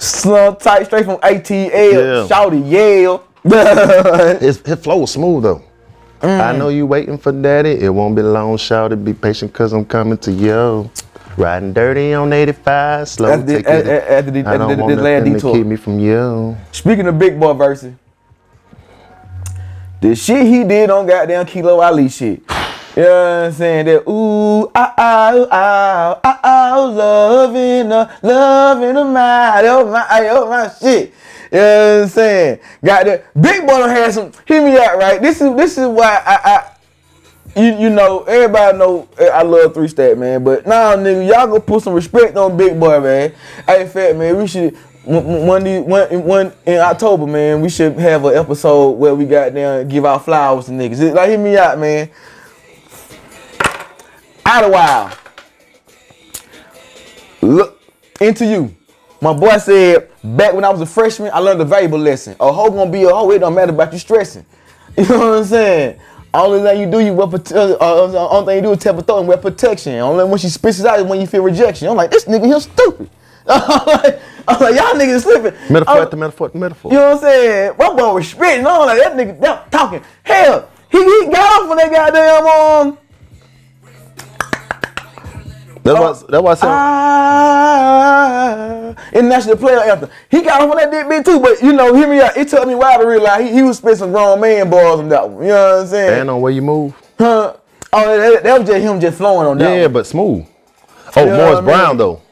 Slum 0.00 0.56
tight, 0.56 0.84
straight 0.86 1.04
from 1.04 1.18
ATL. 1.18 1.70
Yeah. 1.70 2.26
Shouty 2.28 2.68
Yale. 2.70 3.24
His, 4.40 4.60
his 4.60 4.78
flow 4.80 4.98
was 4.98 5.12
smooth 5.12 5.42
though. 5.44 5.62
Mm. 6.20 6.40
I 6.40 6.56
know 6.56 6.68
you 6.68 6.84
waiting 6.86 7.16
for 7.16 7.32
daddy. 7.32 7.70
It 7.72 7.88
won't 7.88 8.14
be 8.16 8.22
long, 8.22 8.56
shout 8.58 8.92
it. 8.92 9.02
Be 9.04 9.14
patient, 9.14 9.52
cause 9.54 9.72
I'm 9.72 9.84
coming 9.86 10.18
to 10.18 10.32
you. 10.32 10.90
Riding 11.38 11.72
dirty 11.72 12.12
on 12.12 12.32
85, 12.32 13.08
slow. 13.08 13.30
After 13.30 13.46
the- 13.46 13.52
take 13.62 13.66
it. 13.66 13.86
a- 13.86 13.90
a- 13.90 14.18
after 14.18 14.30
the- 14.30 14.40
I 14.40 14.58
don't 14.58 14.62
after 14.62 14.76
the- 14.76 14.82
want 14.82 14.96
the 14.96 15.02
nothing 15.02 15.24
to 15.32 15.38
detour. 15.38 15.54
keep 15.54 15.66
me 15.66 15.76
from 15.76 15.98
you. 15.98 16.56
Speaking 16.72 17.06
of 17.06 17.18
Big 17.18 17.38
Boy 17.40 17.52
verses, 17.54 17.94
the 20.02 20.14
shit 20.14 20.46
he 20.46 20.64
did 20.64 20.90
on 20.90 21.06
goddamn 21.06 21.46
Kilo 21.46 21.80
Ali 21.80 22.08
shit. 22.08 22.42
You 22.96 23.02
know 23.02 23.08
what 23.08 23.46
I'm 23.46 23.52
saying? 23.52 23.86
That 23.86 24.10
ooh, 24.10 24.66
ah, 24.74 24.94
ah, 24.98 25.34
ooh, 25.34 25.46
ah, 25.50 26.20
ah, 26.24 26.40
ah, 26.42 26.84
loving 26.86 27.88
the, 27.88 28.10
loving 28.22 28.94
the 28.94 29.04
mind, 29.04 29.66
oh 29.66 29.90
my, 29.90 30.28
oh 30.30 30.50
my 30.50 30.68
shit. 30.68 31.14
You 31.52 31.58
know 31.58 31.96
what 31.96 32.02
I'm 32.02 32.08
saying? 32.08 32.58
Got 32.84 33.06
the 33.06 33.22
Big 33.40 33.66
Boy 33.66 33.88
had 33.88 34.12
some. 34.12 34.32
Hear 34.46 34.64
me 34.64 34.76
out, 34.76 34.98
right? 34.98 35.22
This 35.22 35.40
is 35.40 35.54
this 35.56 35.78
is 35.78 35.86
why 35.86 36.22
I, 36.26 36.38
I 36.44 37.60
you, 37.60 37.76
you 37.78 37.90
know, 37.90 38.22
everybody 38.24 38.78
know 38.78 39.08
eh, 39.18 39.28
I 39.28 39.42
love 39.42 39.74
three 39.74 39.88
stat 39.88 40.18
man, 40.18 40.42
but 40.42 40.66
nah, 40.66 40.96
nigga, 40.96 41.28
y'all 41.28 41.46
go 41.46 41.60
put 41.60 41.82
some 41.82 41.94
respect 41.94 42.36
on 42.36 42.56
Big 42.56 42.78
Boy, 42.78 43.00
man. 43.00 43.32
Hey, 43.66 43.86
fat 43.86 44.16
man, 44.16 44.36
we 44.36 44.46
should 44.46 44.76
one 45.04 45.64
one 45.86 46.24
one 46.24 46.52
in 46.66 46.78
October, 46.78 47.26
man. 47.26 47.60
We 47.60 47.68
should 47.68 47.98
have 47.98 48.24
an 48.24 48.34
episode 48.34 48.90
where 48.92 49.14
we 49.14 49.26
got 49.26 49.54
down 49.54 49.80
and 49.80 49.90
give 49.90 50.04
out 50.04 50.24
flowers 50.24 50.66
to 50.66 50.72
niggas. 50.72 51.14
Like, 51.14 51.30
hear 51.30 51.38
me 51.38 51.56
out, 51.56 51.78
man. 51.78 52.10
Out 54.50 54.64
a 54.64 54.68
while. 54.68 55.12
Look 57.40 57.80
into 58.20 58.44
you. 58.44 58.74
My 59.20 59.32
boy 59.32 59.56
said 59.58 60.10
back 60.24 60.54
when 60.54 60.64
I 60.64 60.70
was 60.70 60.80
a 60.80 60.86
freshman, 60.86 61.30
I 61.32 61.38
learned 61.38 61.60
a 61.60 61.64
valuable 61.64 62.00
lesson. 62.00 62.34
A 62.40 62.52
hoe 62.52 62.68
gonna 62.68 62.90
be 62.90 63.04
a 63.04 63.10
hoe. 63.10 63.30
It 63.30 63.38
don't 63.38 63.54
matter 63.54 63.70
about 63.72 63.92
you 63.92 63.98
stressing. 64.00 64.44
You 64.96 65.06
know 65.06 65.18
what 65.30 65.38
I'm 65.38 65.44
saying? 65.44 66.00
Only 66.34 66.62
thing 66.68 66.80
you 66.80 66.90
do, 66.90 66.98
you 66.98 67.14
wear 67.14 67.28
prote- 67.28 67.54
uh, 67.54 67.76
uh, 67.80 68.28
only 68.30 68.46
thing 68.46 68.56
you 68.56 68.62
do 68.62 68.72
is 68.72 68.78
tap 68.82 68.96
a 68.98 69.02
throat 69.02 69.20
and 69.20 69.28
wear 69.28 69.36
protection. 69.36 69.94
Only 69.94 70.24
when 70.24 70.38
she 70.38 70.48
spits 70.48 70.80
it 70.80 70.86
out 70.86 70.98
is 70.98 71.04
when 71.06 71.20
you 71.20 71.28
feel 71.28 71.44
rejection. 71.44 71.86
I'm 71.86 71.94
like, 71.96 72.10
this 72.10 72.24
nigga 72.24 72.44
here 72.46 72.58
stupid. 72.58 73.08
I'm 73.46 73.86
like, 73.86 74.20
I'm 74.48 74.60
like, 74.60 74.74
y'all 74.74 74.94
niggas 75.00 75.22
slipping. 75.22 75.52
Metaphor 75.72 75.94
I'm- 75.94 76.02
after 76.02 76.16
metaphor 76.16 76.46
after 76.48 76.58
metaphor. 76.58 76.90
you 76.90 76.98
know 76.98 77.04
what 77.10 77.14
I'm 77.14 77.20
saying? 77.20 77.72
My 77.78 77.94
boy 77.94 78.14
was 78.14 78.28
spitting 78.28 78.66
on 78.66 78.86
like 78.86 78.98
that 78.98 79.12
nigga 79.12 79.40
that 79.42 79.70
talking. 79.70 80.02
Hell, 80.24 80.68
he, 80.90 80.98
he 80.98 81.26
got 81.30 81.62
off 81.62 81.70
on 81.70 81.76
that 81.76 81.92
goddamn 81.92 82.46
um 82.90 82.98
That's 85.82 85.98
why. 85.98 86.12
That's 86.28 86.42
why 86.42 86.50
I 86.50 86.54
said. 86.54 86.68
Ah, 87.70 88.94
international 89.12 89.56
player 89.56 89.78
anthem. 89.80 90.10
He 90.30 90.42
got 90.42 90.62
off 90.62 90.70
on 90.70 90.76
that 90.76 90.90
dick 90.90 91.08
bit 91.08 91.24
too, 91.24 91.40
but 91.40 91.62
you 91.62 91.72
know, 91.72 91.94
hear 91.94 92.08
me 92.08 92.20
out. 92.20 92.36
It 92.36 92.48
took 92.48 92.66
me 92.66 92.74
a 92.74 92.76
while 92.78 92.98
to 93.00 93.06
realize 93.06 93.42
he, 93.48 93.54
he 93.54 93.62
was 93.62 93.78
spitting 93.78 93.96
some 93.98 94.12
grown 94.12 94.40
man 94.40 94.68
bars 94.70 95.00
on 95.00 95.08
that 95.08 95.28
one. 95.28 95.42
You 95.42 95.48
know 95.50 95.74
what 95.76 95.80
I'm 95.82 95.86
saying? 95.88 96.20
and 96.20 96.30
on 96.30 96.40
where 96.40 96.52
you 96.52 96.62
move. 96.62 96.94
Huh? 97.18 97.54
Oh, 97.92 98.18
that, 98.18 98.42
that 98.44 98.60
was 98.60 98.68
just 98.68 98.82
him 98.82 99.00
just 99.00 99.16
flowing 99.18 99.46
on 99.46 99.58
that 99.58 99.74
Yeah, 99.76 99.82
one. 99.84 99.92
but 99.94 100.06
smooth. 100.06 100.46
Oh, 101.16 101.24
know 101.24 101.36
Morris 101.36 101.54
what 101.54 101.56
I 101.56 101.60
mean? 101.60 101.64
Brown 101.64 101.96
though. 101.96 102.22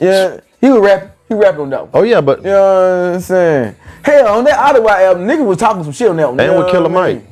Yeah, 0.00 0.40
he 0.60 0.68
was 0.70 0.80
rapping. 0.80 1.10
He 1.28 1.34
rapping 1.34 1.60
on 1.62 1.70
that 1.70 1.80
one. 1.82 1.90
Oh 1.94 2.02
yeah, 2.02 2.20
but 2.20 2.38
You 2.40 2.44
know 2.50 3.06
what 3.10 3.14
I'm 3.14 3.20
saying? 3.20 3.76
Hell, 4.04 4.38
on 4.38 4.44
that 4.44 4.58
Ottawa 4.58 4.90
album, 4.92 5.26
nigga 5.26 5.44
was 5.44 5.58
talking 5.58 5.82
some 5.82 5.92
shit 5.92 6.08
on 6.08 6.16
that 6.16 6.28
one. 6.30 6.40
and 6.40 6.52
you 6.52 6.58
with 6.58 6.70
Killer 6.72 6.88
Mike. 6.88 7.22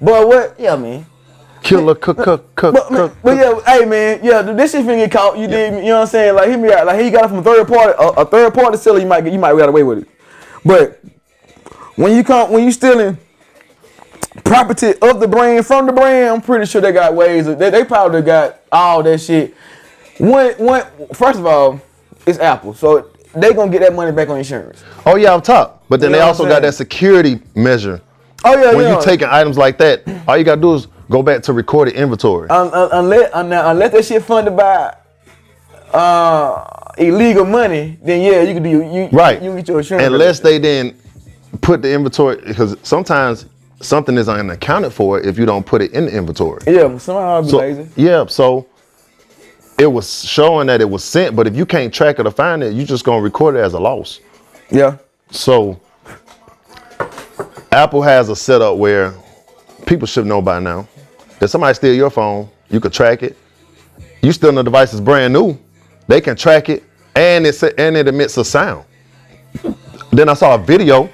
But 0.00 0.26
what? 0.28 0.54
Yeah, 0.58 0.76
man. 0.76 1.06
Killer 1.68 1.94
Cook 1.94 2.16
Cook 2.16 2.54
Cook 2.56 2.74
But, 2.74 2.88
Cook. 2.88 3.12
but 3.22 3.36
yeah, 3.36 3.60
hey 3.66 3.84
man, 3.84 4.20
yeah, 4.22 4.40
this 4.40 4.72
shit 4.72 4.86
finna 4.86 4.96
get 4.96 5.12
caught. 5.12 5.36
You 5.36 5.46
did, 5.46 5.74
you 5.74 5.90
know 5.90 5.96
what 5.96 6.00
I'm 6.02 6.06
saying? 6.06 6.34
Like, 6.34 6.48
hear 6.48 6.56
me 6.56 6.72
out. 6.72 6.86
Like, 6.86 6.98
he 6.98 7.10
got 7.10 7.26
it 7.26 7.28
from 7.28 7.38
a 7.38 7.42
third 7.42 7.68
party, 7.68 7.92
a, 7.98 8.08
a 8.08 8.24
third 8.24 8.54
party 8.54 8.78
seller. 8.78 8.98
You 8.98 9.06
might 9.06 9.22
get, 9.22 9.34
you 9.34 9.38
might 9.38 9.54
get 9.54 9.68
away 9.68 9.82
with 9.82 9.98
it. 9.98 10.08
But 10.64 10.98
when 11.96 12.16
you 12.16 12.24
come, 12.24 12.50
when 12.52 12.64
you 12.64 12.72
stealing 12.72 13.18
property 14.44 14.94
of 15.02 15.20
the 15.20 15.28
brand 15.28 15.66
from 15.66 15.84
the 15.86 15.92
brand, 15.92 16.30
I'm 16.36 16.40
pretty 16.40 16.64
sure 16.64 16.80
they 16.80 16.92
got 16.92 17.14
ways. 17.14 17.46
Of, 17.46 17.58
they, 17.58 17.68
they 17.68 17.84
probably 17.84 18.22
got 18.22 18.60
all 18.72 19.02
that 19.02 19.20
shit. 19.20 19.54
One, 20.18 20.52
one. 20.52 20.84
First 21.12 21.38
of 21.38 21.44
all, 21.46 21.80
it's 22.26 22.38
Apple, 22.38 22.72
so 22.72 23.10
they 23.34 23.52
gonna 23.52 23.70
get 23.70 23.80
that 23.80 23.94
money 23.94 24.12
back 24.12 24.30
on 24.30 24.38
insurance. 24.38 24.82
Oh 25.04 25.16
yeah, 25.16 25.34
up 25.34 25.44
top. 25.44 25.84
But 25.90 26.00
then 26.00 26.10
You 26.10 26.12
know 26.16 26.18
they 26.22 26.24
also 26.28 26.48
got 26.48 26.62
that 26.62 26.74
security 26.74 27.40
measure. 27.54 28.00
Oh 28.44 28.56
yeah, 28.58 28.74
When 28.74 28.84
yeah. 28.86 28.96
you 28.96 29.04
taking 29.04 29.28
items 29.28 29.58
like 29.58 29.76
that, 29.78 30.02
all 30.26 30.36
you 30.36 30.44
gotta 30.44 30.60
do 30.60 30.74
is 30.74 30.88
go 31.10 31.22
back 31.22 31.42
to 31.44 31.52
recorded 31.52 31.94
inventory. 31.94 32.48
Un- 32.50 32.72
un- 32.72 32.88
unless 32.92 33.30
un- 33.34 33.52
unless 33.52 33.92
that 33.92 34.04
shit 34.04 34.22
funded 34.24 34.56
by 34.56 34.94
uh, 35.92 36.64
illegal 36.98 37.44
money, 37.44 37.98
then 38.02 38.20
yeah, 38.20 38.42
you 38.42 38.54
can 38.54 38.62
do 38.62 38.70
you 38.70 39.08
right. 39.12 39.40
You 39.42 39.54
get 39.56 39.68
your 39.68 39.78
insurance. 39.78 40.06
Unless 40.06 40.40
they 40.40 40.58
then 40.58 40.94
put 41.60 41.82
the 41.82 41.92
inventory, 41.92 42.36
because 42.46 42.76
sometimes 42.82 43.46
something 43.80 44.16
is 44.18 44.28
unaccounted 44.28 44.92
for 44.92 45.20
if 45.20 45.38
you 45.38 45.46
don't 45.46 45.64
put 45.64 45.80
it 45.80 45.92
in 45.92 46.06
the 46.06 46.16
inventory. 46.16 46.60
yeah, 46.66 46.96
somehow 46.98 47.36
I'll 47.36 47.42
be 47.42 47.48
So, 47.48 47.58
lazy. 47.58 47.88
yeah, 47.96 48.26
so 48.26 48.66
it 49.78 49.86
was 49.86 50.24
showing 50.24 50.66
that 50.66 50.80
it 50.80 50.90
was 50.90 51.04
sent, 51.04 51.36
but 51.36 51.46
if 51.46 51.54
you 51.56 51.64
can't 51.64 51.94
track 51.94 52.18
it 52.18 52.26
or 52.26 52.30
find 52.32 52.62
it, 52.62 52.74
you're 52.74 52.84
just 52.86 53.04
gonna 53.04 53.22
record 53.22 53.54
it 53.54 53.60
as 53.60 53.74
a 53.74 53.78
loss. 53.80 54.20
Yeah, 54.70 54.96
So 55.30 55.80
Apple 57.70 58.02
has 58.02 58.28
a 58.28 58.36
setup 58.36 58.76
where 58.76 59.14
people 59.86 60.06
should 60.06 60.26
know 60.26 60.42
by 60.42 60.58
now. 60.58 60.86
If 61.40 61.50
somebody 61.50 61.74
steal 61.74 61.94
your 61.94 62.10
phone, 62.10 62.48
you 62.68 62.80
could 62.80 62.92
track 62.92 63.22
it. 63.22 63.36
You 64.22 64.32
still 64.32 64.52
know 64.52 64.58
the 64.58 64.64
device 64.64 64.92
is 64.92 65.00
brand 65.00 65.32
new. 65.32 65.58
They 66.06 66.20
can 66.20 66.36
track 66.36 66.68
it 66.68 66.84
and 67.14 67.46
it 67.46 67.62
and 67.78 67.96
it 67.96 68.08
emits 68.08 68.36
a 68.36 68.44
sound. 68.44 68.84
Then 70.10 70.28
I 70.28 70.34
saw 70.34 70.54
a 70.54 70.58
video 70.58 71.10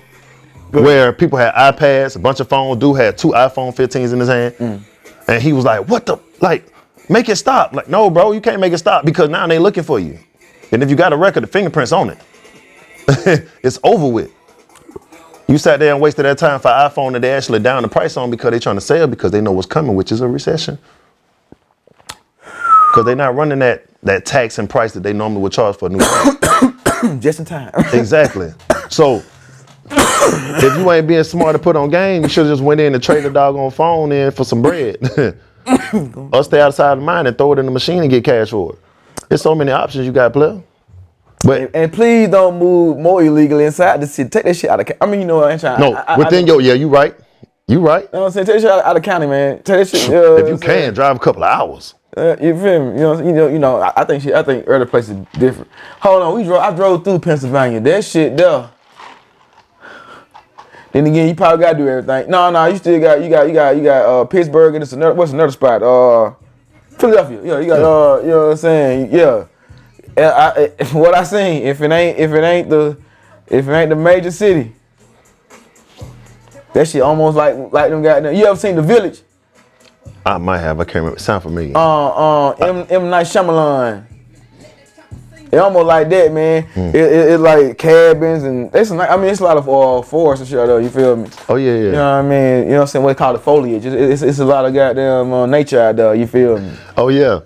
where 0.71 1.13
people 1.13 1.39
had 1.39 1.53
iPads, 1.55 2.17
a 2.17 2.19
bunch 2.19 2.41
of 2.41 2.49
phones. 2.49 2.81
Dude 2.81 2.97
had 2.97 3.19
two 3.19 3.29
iPhone 3.29 3.75
15s 3.75 4.13
in 4.13 4.21
his 4.21 4.29
hand, 4.29 4.55
mm. 4.55 4.83
and 5.29 5.43
he 5.43 5.53
was 5.53 5.65
like, 5.65 5.89
"What 5.89 6.07
the 6.07 6.19
like? 6.41 6.67
Make 7.09 7.29
it 7.29 7.37
stop!" 7.37 7.73
Like, 7.73 7.89
no, 7.89 8.11
bro, 8.11 8.33
you 8.33 8.41
can't 8.41 8.61
make 8.61 8.73
it 8.73 8.79
stop 8.79 9.05
because 9.05 9.29
now 9.29 9.47
they 9.47 9.59
looking 9.59 9.83
for 9.83 9.99
you. 9.99 10.19
And 10.73 10.83
if 10.83 10.91
you 10.91 10.97
got 10.97 11.13
a 11.13 11.17
record, 11.17 11.43
the 11.43 11.47
fingerprints 11.47 11.93
on 11.93 12.11
it. 12.11 12.19
it's 13.63 13.79
over 13.83 14.09
with. 14.09 14.33
You 15.47 15.59
sat 15.59 15.79
there 15.79 15.93
and 15.93 16.01
wasted 16.01 16.25
that 16.25 16.39
time 16.39 16.59
for 16.59 16.69
iPhone 16.69 17.13
that 17.13 17.21
they 17.21 17.33
actually 17.33 17.59
down 17.59 17.83
the 17.83 17.89
price 17.89 18.17
on 18.17 18.31
because 18.31 18.51
they're 18.51 18.61
trying 18.61 18.77
to 18.77 18.81
sell 18.81 19.07
because 19.07 19.31
they 19.31 19.41
know 19.41 19.53
what's 19.53 19.67
coming, 19.67 19.95
which 19.95 20.11
is 20.11 20.21
a 20.21 20.29
recession. 20.29 20.79
Because 22.39 23.05
they're 23.05 23.17
not 23.17 23.35
running 23.35 23.59
that 23.59 23.87
that 24.05 24.27
tax 24.27 24.59
and 24.59 24.69
price 24.69 24.93
that 24.93 25.03
they 25.03 25.13
normally 25.13 25.43
would 25.43 25.53
charge 25.53 25.77
for 25.77 25.87
a 25.87 25.89
new 25.89 25.99
phone. 25.99 27.21
just 27.21 27.39
in 27.39 27.45
time. 27.45 27.73
exactly. 27.93 28.53
So 28.91 29.23
if 29.91 30.79
you 30.79 30.91
ain't 30.91 31.07
being 31.07 31.25
smart 31.25 31.55
to 31.55 31.59
put 31.59 31.77
on 31.77 31.91
game, 31.91 32.23
you 32.23 32.29
should 32.29 32.47
have 32.47 32.53
just 32.53 32.63
went 32.63 32.81
in 32.81 32.95
and 32.95 33.03
traded 33.03 33.27
a 33.27 33.35
doggone 33.35 33.71
phone 33.71 34.13
in 34.13 34.31
for 34.31 34.45
some 34.45 34.63
bread. 34.63 34.97
or 36.33 36.45
stay 36.45 36.61
outside 36.61 36.99
of 36.99 37.05
mine 37.05 37.27
and 37.27 37.37
throw 37.37 37.53
it 37.53 37.59
in 37.59 37.67
the 37.67 37.73
machine 37.73 38.01
and 38.01 38.11
get 38.11 38.25
cash 38.25 38.51
for 38.51 38.75
it. 38.75 38.79
There's 39.29 39.43
so 39.43 39.55
many 39.55 39.73
options 39.73 40.07
you 40.07 40.13
got, 40.13 40.33
player. 40.33 40.63
But 41.45 41.75
and 41.75 41.93
please 41.93 42.29
don't 42.29 42.59
move 42.59 42.99
more 42.99 43.23
illegally 43.23 43.65
inside 43.65 44.01
the 44.01 44.07
city. 44.07 44.31
Take 44.31 44.45
that 44.45 44.57
shit 44.57 44.71
out 44.71 44.81
of. 44.81 44.97
I 45.01 45.07
mean, 45.07 45.21
you 45.21 45.27
know, 45.27 45.43
I 45.43 45.53
ain't 45.53 45.61
trying. 45.61 45.79
no, 45.79 45.95
I, 45.95 46.15
I, 46.15 46.19
within 46.19 46.45
I, 46.45 46.47
your 46.47 46.61
yeah, 46.61 46.73
you 46.73 46.89
right. 46.89 47.15
You 47.67 47.81
right. 47.81 48.03
You 48.05 48.09
know 48.13 48.21
what 48.21 48.27
I'm 48.27 48.33
saying? 48.33 48.47
Take 48.47 48.57
that 48.57 48.61
shit 48.63 48.71
out, 48.71 48.85
out 48.85 48.97
of 48.97 49.03
county, 49.03 49.27
man. 49.27 49.57
Take 49.63 49.89
that 49.89 49.89
shit. 49.89 50.11
Uh, 50.11 50.37
If 50.37 50.49
you 50.49 50.59
can, 50.59 50.93
drive 50.95 51.17
a 51.17 51.19
couple 51.19 51.45
of 51.45 51.51
hours. 51.51 51.95
Uh, 52.17 52.37
you 52.41 52.59
feel 52.59 52.93
me? 52.93 52.93
You 52.93 53.01
know, 53.01 53.19
you 53.19 53.33
know, 53.33 53.49
you 53.49 53.59
know. 53.59 53.93
I, 53.97 54.05
think 54.05 54.23
shit. 54.23 54.35
I 54.35 54.43
think 54.43 54.69
other 54.69 54.87
places 54.87 55.17
different. 55.33 55.71
Hold 56.01 56.23
on, 56.23 56.35
we 56.37 56.45
drove. 56.45 56.61
I 56.61 56.75
drove 56.75 57.05
through 57.05 57.19
Pennsylvania. 57.21 57.81
That 57.81 58.05
shit 58.05 58.37
there. 58.37 58.71
Then 60.93 61.07
again, 61.07 61.29
you 61.29 61.35
probably 61.35 61.65
gotta 61.65 61.77
do 61.77 61.89
everything. 61.89 62.31
No, 62.31 62.51
no, 62.51 62.67
you 62.67 62.77
still 62.77 63.01
got, 63.01 63.21
you 63.21 63.29
got, 63.29 63.49
you 63.49 63.53
got, 63.53 63.77
you 63.77 63.83
got 63.83 64.07
uh, 64.07 64.25
Pittsburgh 64.27 64.75
and 64.77 64.85
it's 64.85 64.93
another. 64.93 65.15
What's 65.15 65.33
another 65.33 65.51
spot? 65.51 65.83
Uh, 65.83 66.35
Philadelphia. 66.91 67.41
Yeah, 67.43 67.59
you 67.59 67.67
got. 67.67 67.81
Uh, 67.81 68.21
you 68.23 68.29
know 68.29 68.45
what 68.45 68.51
I'm 68.53 68.57
saying? 68.59 69.09
Yeah. 69.11 69.47
And 70.17 70.27
I, 70.27 70.49
I- 70.81 70.85
what 70.93 71.15
I 71.15 71.25
seen, 71.25 71.63
if 71.63 71.81
it 71.81 71.91
ain't, 71.91 72.19
if 72.19 72.33
it 72.33 72.43
ain't 72.45 72.71
the, 72.71 72.97
if 73.49 73.69
it 73.69 73.73
ain't 73.73 73.91
the 73.91 73.97
major 73.97 74.31
city, 74.31 74.73
that 76.73 76.89
shit 76.89 77.03
almost 77.03 77.37
like, 77.37 77.55
like 77.73 77.91
them 77.91 78.03
goddamn. 78.03 78.35
You 78.35 78.47
ever 78.47 78.59
seen 78.59 78.77
the 78.77 78.83
Village? 78.83 79.23
I 80.27 80.39
might 80.39 80.59
have. 80.59 80.81
I 80.81 80.85
can't 80.85 80.97
remember. 80.97 81.17
It 81.17 81.21
sound 81.21 81.43
familiar. 81.43 81.77
uh, 81.77 82.09
uh, 82.09 82.51
M, 82.53 82.87
M 82.91 83.11
Night 83.11 83.27
Shyamalan. 83.27 84.07
It 85.53 85.59
almost 85.59 85.87
like 85.87 86.09
that, 86.09 86.33
man. 86.33 86.63
Hmm. 86.65 86.81
It, 86.89 86.97
it, 86.97 87.31
it 87.33 87.39
like 87.39 87.79
cabins 87.79 88.43
and 88.43 88.75
it's. 88.75 88.91
a 88.91 88.95
ni- 88.95 89.03
I 89.03 89.17
mean, 89.17 89.27
it's 89.27 89.39
a 89.41 89.45
lot 89.45 89.57
of 89.57 89.69
uh, 89.69 90.03
forest 90.03 90.41
and 90.41 90.49
shit 90.49 90.57
there. 90.67 90.81
You 90.81 90.89
feel 90.89 91.15
me? 91.15 91.29
oh 91.49 91.55
yeah, 91.57 91.71
yeah. 91.75 91.79
You 91.79 91.93
know 91.93 91.99
what 91.99 92.03
I 92.03 92.23
mean? 92.23 92.59
You 92.65 92.65
know 92.71 92.75
what 92.77 92.81
I'm 92.81 92.87
saying? 92.89 93.05
What 93.05 93.13
they 93.13 93.19
call 93.19 93.33
the 93.35 93.39
foliage. 93.39 93.85
It's, 93.87 93.95
it's, 93.95 94.23
it's 94.23 94.39
a 94.41 94.45
lot 94.45 94.65
of 94.65 94.75
goddamn 94.75 95.33
uh, 95.33 95.47
nature 95.47 95.79
out 95.81 95.95
there. 95.95 96.15
You 96.17 96.27
feel 96.27 96.59
me? 96.59 96.73
Oh 96.97 97.07
yeah. 97.09 97.41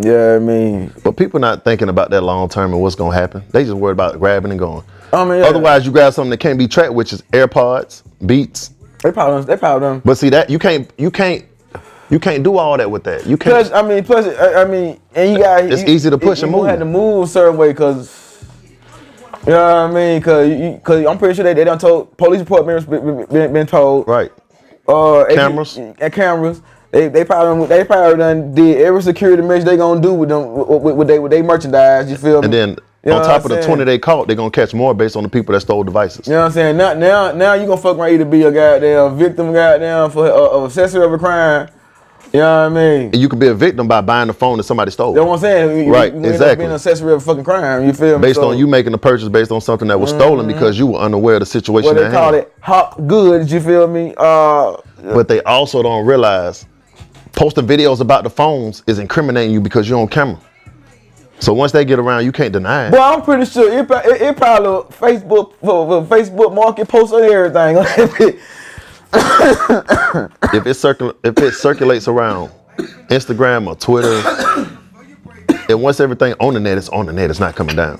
Yeah, 0.00 0.34
I 0.36 0.38
mean, 0.38 0.92
But 1.04 1.16
people 1.16 1.40
not 1.40 1.64
thinking 1.64 1.88
about 1.88 2.10
that 2.10 2.22
long 2.22 2.48
term 2.48 2.72
and 2.72 2.82
what's 2.82 2.94
gonna 2.96 3.14
happen. 3.16 3.42
They 3.50 3.64
just 3.64 3.76
worried 3.76 3.92
about 3.92 4.18
grabbing 4.18 4.50
and 4.50 4.58
going. 4.60 4.84
I 5.12 5.24
mean, 5.24 5.38
yeah. 5.38 5.46
Otherwise, 5.46 5.86
you 5.86 5.92
grab 5.92 6.12
something 6.12 6.30
that 6.30 6.40
can't 6.40 6.58
be 6.58 6.68
tracked, 6.68 6.92
which 6.92 7.12
is 7.12 7.22
AirPods, 7.32 8.02
Beats. 8.26 8.72
they 9.02 9.12
probably 9.12 9.44
they 9.44 9.56
probably 9.56 9.86
done. 9.86 10.02
But 10.04 10.16
see 10.18 10.28
that 10.30 10.50
you 10.50 10.58
can't 10.58 10.90
you 10.98 11.10
can't 11.10 11.44
you 12.10 12.18
can't 12.18 12.42
do 12.42 12.56
all 12.56 12.76
that 12.76 12.90
with 12.90 13.04
that. 13.04 13.26
You 13.26 13.36
can't. 13.36 13.54
Plus, 13.68 13.72
I 13.72 13.82
mean, 13.86 14.04
plus, 14.04 14.26
I, 14.26 14.62
I 14.62 14.64
mean, 14.64 15.00
and 15.14 15.32
you 15.32 15.38
got 15.38 15.64
It's 15.64 15.82
you, 15.82 15.88
easy 15.94 16.10
to 16.10 16.18
push 16.18 16.40
you, 16.40 16.44
and 16.44 16.52
move. 16.52 16.62
you 16.62 16.68
had 16.68 16.78
to 16.80 16.84
move 16.84 17.24
a 17.24 17.26
certain 17.26 17.56
way 17.56 17.68
because. 17.68 18.24
You 19.46 19.52
know 19.52 19.62
what 19.86 19.90
I 19.90 19.94
mean? 19.94 20.22
Cause, 20.22 20.48
you, 20.48 20.80
cause 20.82 21.06
I'm 21.06 21.18
pretty 21.18 21.34
sure 21.36 21.44
they, 21.44 21.54
they 21.54 21.62
done 21.62 21.78
told 21.78 22.16
police 22.16 22.40
report 22.40 22.66
members 22.66 22.84
been, 22.84 23.26
been, 23.26 23.52
been 23.52 23.66
told 23.66 24.08
right. 24.08 24.32
uh, 24.88 25.24
Cameras. 25.28 25.76
and 25.76 26.12
cameras. 26.12 26.62
They 26.92 27.08
they 27.08 27.24
probably 27.24 27.66
they 27.66 27.84
probably 27.84 28.16
done 28.18 28.54
did 28.54 28.78
every 28.80 29.02
security 29.02 29.42
measure 29.42 29.64
they 29.64 29.76
gonna 29.76 30.00
do 30.00 30.14
with 30.14 30.28
them 30.28 30.54
with, 30.54 30.94
with, 30.96 31.08
they 31.08 31.18
with 31.18 31.30
they 31.30 31.42
merchandise. 31.42 32.10
You 32.10 32.16
feel 32.16 32.40
me? 32.40 32.46
And 32.46 32.52
then 32.54 32.76
You 33.04 33.12
on 33.12 33.22
top 33.22 33.44
of 33.44 33.50
the 33.50 33.62
20 33.62 33.84
they 33.84 33.98
caught, 33.98 34.26
they're 34.28 34.36
gonna 34.36 34.50
catch 34.50 34.72
more 34.72 34.94
based 34.94 35.16
on 35.16 35.22
the 35.22 35.28
people 35.28 35.52
that 35.52 35.60
stole 35.60 35.84
devices. 35.84 36.26
You 36.26 36.34
know 36.34 36.40
what 36.40 36.46
I'm 36.46 36.52
saying? 36.52 36.76
Now 36.76 36.94
now 36.94 37.32
now 37.32 37.54
you 37.54 37.66
gonna 37.66 37.80
fuck 37.80 37.96
around 37.98 38.10
either 38.12 38.24
be 38.24 38.42
a 38.42 38.52
goddamn 38.52 39.16
victim, 39.18 39.52
goddamn 39.52 40.10
for 40.10 40.26
uh, 40.30 40.64
accessory 40.64 41.04
of 41.04 41.12
a 41.12 41.18
crime. 41.18 41.68
You 42.32 42.40
know 42.40 42.68
what 42.70 42.72
I 42.72 42.74
mean? 42.74 43.02
And 43.12 43.16
you 43.16 43.28
can 43.28 43.38
be 43.38 43.46
a 43.46 43.54
victim 43.54 43.86
by 43.86 44.00
buying 44.00 44.26
the 44.26 44.34
phone 44.34 44.56
that 44.58 44.64
somebody 44.64 44.90
stole. 44.90 45.12
That's 45.12 45.20
you 45.20 45.24
know 45.24 45.30
what 45.30 45.36
I'm 45.36 45.40
saying. 45.40 45.86
You- 45.86 45.92
Right, 45.92 46.12
you, 46.12 46.20
you 46.22 46.26
exactly. 46.30 46.56
Being 46.64 46.70
an 46.70 46.74
accessory 46.74 47.12
of 47.12 47.22
a 47.22 47.24
fucking 47.24 47.44
crime. 47.44 47.86
You 47.86 47.92
feel 47.92 48.18
me? 48.18 48.22
based 48.22 48.40
So, 48.40 48.50
on 48.50 48.58
you 48.58 48.66
making 48.66 48.92
a 48.94 48.98
purchase 48.98 49.28
based 49.28 49.52
on 49.52 49.60
something 49.60 49.86
that 49.88 49.98
was 49.98 50.10
stolen 50.10 50.46
because 50.46 50.76
you 50.78 50.88
were 50.88 50.98
unaware 50.98 51.34
of 51.36 51.40
the 51.40 51.46
situation 51.46 51.86
What 51.86 51.96
they 52.02 52.10
call 52.10 52.32
hand. 52.32 52.36
it 52.36 52.52
hot 52.60 53.06
goods. 53.06 53.52
You 53.52 53.60
feel 53.60 53.86
me? 53.86 54.12
Uh, 54.16 54.76
But 55.02 55.28
they 55.28 55.40
also 55.44 55.82
don't 55.82 56.04
realize 56.04 56.66
posting 57.36 57.66
videos 57.66 58.00
about 58.00 58.24
the 58.24 58.30
phones 58.30 58.82
is 58.88 58.98
incriminating 58.98 59.52
you 59.52 59.60
because 59.60 59.88
you're 59.88 60.00
on 60.00 60.08
camera. 60.08 60.40
So 61.38 61.52
once 61.52 61.70
they 61.70 61.84
get 61.84 61.98
around, 61.98 62.24
you 62.24 62.32
can't 62.32 62.52
deny 62.52 62.88
it. 62.88 62.92
Well, 62.92 63.14
I'm 63.14 63.22
pretty 63.22 63.44
sure 63.44 63.70
it, 63.70 63.88
it, 63.88 64.22
it 64.22 64.36
probably 64.36 64.90
Facebook 64.96 65.54
for, 65.60 66.02
for 66.02 66.16
Facebook 66.16 66.54
market 66.54 66.88
post 66.88 67.12
and 67.12 67.22
everything. 67.22 68.40
if 69.16 70.66
it 70.66 70.76
circul 70.76 71.14
if 71.22 71.38
it 71.38 71.52
circulates 71.52 72.08
around 72.08 72.50
Instagram 73.08 73.66
or 73.66 73.76
Twitter, 73.76 74.22
and 75.68 75.80
once 75.82 76.00
everything 76.00 76.34
on 76.40 76.54
the 76.54 76.60
net 76.60 76.78
is 76.78 76.88
on 76.88 77.06
the 77.06 77.12
net, 77.12 77.30
it's 77.30 77.38
not 77.38 77.54
coming 77.54 77.76
down. 77.76 77.98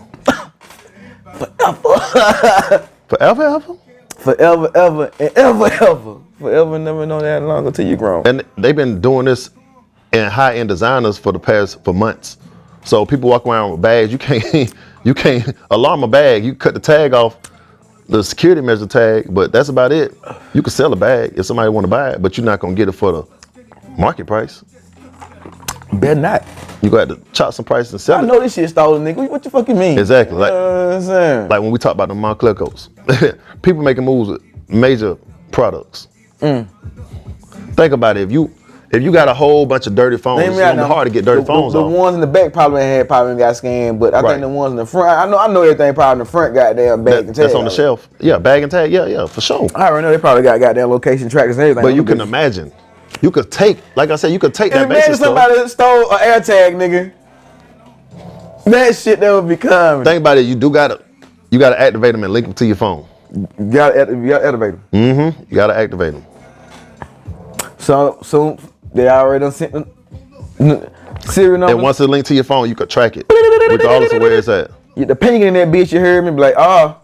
Forever, 3.09 3.43
ever. 3.43 3.77
forever, 4.09 4.71
ever, 4.75 5.13
and 5.21 5.33
ever, 5.37 5.67
ever, 5.67 6.17
forever, 6.39 6.79
never 6.79 7.07
know 7.07 7.21
that 7.21 7.43
long 7.43 7.67
until 7.67 7.87
you 7.87 7.97
grown. 7.97 8.27
And 8.27 8.45
they've 8.59 8.77
been 8.77 9.01
doing 9.01 9.27
this 9.27 9.51
in 10.13 10.29
high-end 10.31 10.69
designers 10.69 11.19
for 11.19 11.33
the 11.33 11.39
past 11.39 11.83
for 11.85 11.93
months. 11.95 12.39
So 12.85 13.05
people 13.05 13.29
walk 13.29 13.47
around 13.47 13.73
with 13.73 13.83
bags. 13.83 14.13
You 14.13 14.19
can't 14.19 14.73
you 15.05 15.15
can't 15.15 15.55
alarm 15.71 16.03
a 16.05 16.09
bag. 16.09 16.45
You 16.45 16.55
cut 16.55 16.75
the 16.75 16.81
tag 16.81 17.15
off, 17.15 17.37
the 18.09 18.23
security 18.23 18.61
measure 18.61 18.87
tag, 18.87 19.27
but 19.35 19.51
that's 19.53 19.69
about 19.69 19.91
it. 19.93 20.17
You 20.55 20.63
can 20.63 20.71
sell 20.71 20.93
a 20.93 20.97
bag 20.97 21.33
if 21.37 21.47
somebody 21.47 21.69
want 21.69 21.85
to 21.85 21.89
buy 21.91 22.11
it, 22.11 22.23
but 22.23 22.37
you're 22.37 22.47
not 22.47 22.61
gonna 22.61 22.75
get 22.75 22.89
it 22.89 22.93
for 22.93 23.13
the 23.13 23.25
market 23.99 24.27
price. 24.27 24.65
Better 25.95 26.21
not. 26.21 26.45
You 26.83 26.91
got 26.91 27.09
to 27.09 27.19
chop 27.33 27.55
some 27.55 27.65
prices 27.65 27.93
and 27.93 28.01
sell 28.01 28.19
I 28.19 28.23
it. 28.23 28.27
know 28.27 28.39
this 28.41 28.55
shit 28.55 28.69
stolen, 28.69 29.03
nigga. 29.03 29.29
What, 29.29 29.43
the 29.43 29.51
fuck 29.51 29.67
you 29.69 29.75
mean? 29.75 29.99
Exactly, 29.99 30.37
like- 30.37 30.51
you 30.53 30.59
know 30.59 30.87
what 30.89 30.95
I'm 30.97 31.03
saying? 31.03 31.49
Like 31.49 31.63
when 31.63 31.71
we 31.71 31.79
talk 31.79 31.93
about 31.95 32.09
the 32.09 32.15
Moncler 32.15 32.57
coats, 32.57 32.91
people 33.63 33.83
making 33.83 34.05
moves 34.05 34.31
with 34.31 34.43
major 34.69 35.17
products. 35.53 36.09
Mm. 36.41 36.67
Think 37.75 37.93
about 37.93 38.17
it. 38.17 38.23
If 38.23 38.33
you 38.33 38.53
if 38.93 39.03
you 39.03 39.11
got 39.13 39.29
a 39.29 39.35
whole 39.35 39.67
bunch 39.67 39.87
of 39.87 39.95
dirty 39.95 40.17
phones, 40.17 40.47
it's 40.47 40.57
gonna 40.59 40.83
be 40.83 40.87
hard 40.89 41.07
to 41.09 41.13
get 41.13 41.25
dirty 41.25 41.41
the, 41.41 41.47
phones 41.47 41.73
the, 41.73 41.83
the 41.83 41.87
ones 41.89 42.15
in 42.15 42.21
the 42.21 42.27
back 42.27 42.53
probably 42.53 42.83
had 42.83 43.09
probably 43.09 43.37
got 43.37 43.57
scanned, 43.57 43.99
but 43.99 44.15
I 44.15 44.21
Right. 44.21 44.31
think 44.33 44.43
the 44.43 44.49
ones 44.49 44.71
in 44.71 44.77
the 44.77 44.87
front, 44.87 45.09
I 45.19 45.29
know 45.31 45.39
I 45.39 45.49
know 45.53 45.63
everything 45.63 45.93
probably 45.95 46.13
in 46.13 46.19
the 46.21 46.25
front 46.25 46.55
got 46.55 46.77
goddamn 46.77 47.05
bag 47.05 47.13
That- 47.15 47.27
and 47.27 47.35
that's 47.35 47.55
on 47.55 47.65
the 47.65 47.71
shelf. 47.71 48.09
Yeah, 48.21 48.39
bag 48.39 48.63
and 48.63 48.71
tag. 48.71 48.93
Yeah, 48.93 49.07
yeah, 49.07 49.27
for 49.27 49.41
sure. 49.41 49.67
I 49.75 49.89
already 49.89 50.07
know 50.07 50.13
they 50.13 50.19
probably 50.19 50.43
got 50.45 50.61
goddamn 50.61 50.89
location 50.91 51.29
trackers 51.29 51.57
and 51.59 51.65
everything. 51.65 51.83
But 51.83 51.95
you 51.97 52.05
can 52.05 52.19
bitch. 52.19 52.23
imagine, 52.23 52.73
you 53.21 53.31
could 53.31 53.51
take, 53.51 53.79
like 53.97 54.11
I 54.11 54.17
said, 54.17 54.31
you 54.33 54.39
could 54.39 54.55
take 54.55 54.73
that 54.73 54.85
Imagine 54.85 54.95
basic 55.11 55.15
stuff. 55.17 55.27
somebody 55.37 55.69
stole 55.69 56.13
an 56.13 56.19
air 56.23 56.41
tag, 56.41 56.75
nigga. 56.75 57.13
That 58.67 58.95
shit 58.97 59.21
that 59.21 59.33
would 59.33 59.49
be 59.49 59.57
coming. 59.57 60.05
Think 60.05 60.21
about 60.21 60.39
it. 60.39 60.43
You 60.47 60.55
do 60.55 60.71
gotta, 60.71 61.01
you 61.51 61.59
gotta 61.59 61.81
activate 61.81 62.13
them 62.13 62.25
and 62.25 62.33
link 62.33 62.47
them 62.47 62.55
to 62.55 62.67
your 62.67 62.77
phone. 62.77 63.05
You 63.35 63.49
gotta, 63.71 64.13
you 64.13 64.29
gotta 64.29 64.47
activate 64.47 64.73
them. 64.73 64.83
Mm-hmm. 64.93 65.43
You 65.51 65.55
gotta 65.57 65.77
activate 65.77 66.13
them. 66.15 66.25
So 67.79 68.19
so 68.23 68.59
they 68.95 69.09
already 69.09 69.43
done 69.43 69.53
sent 69.53 69.73
the 69.73 69.87
n- 70.61 70.91
serial 71.21 71.59
number. 71.59 71.75
And 71.75 71.83
once 71.83 72.01
it's 72.01 72.09
linked 72.09 72.29
to 72.29 72.35
your 72.35 72.45
phone, 72.45 72.69
you 72.69 72.75
could 72.75 72.91
track 72.91 73.17
it, 73.17 73.27
regardless 73.71 74.13
of 74.13 74.21
where 74.23 74.33
it's 74.37 74.49
at. 74.49 74.71
Get 74.97 75.09
the 75.09 75.17
ping 75.17 75.43
in 75.43 75.55
that 75.55 75.69
bitch, 75.69 75.93
you 75.93 76.01
heard 76.01 76.25
me 76.25 76.31
be 76.31 76.39
like, 76.39 76.55
oh, 76.57 76.97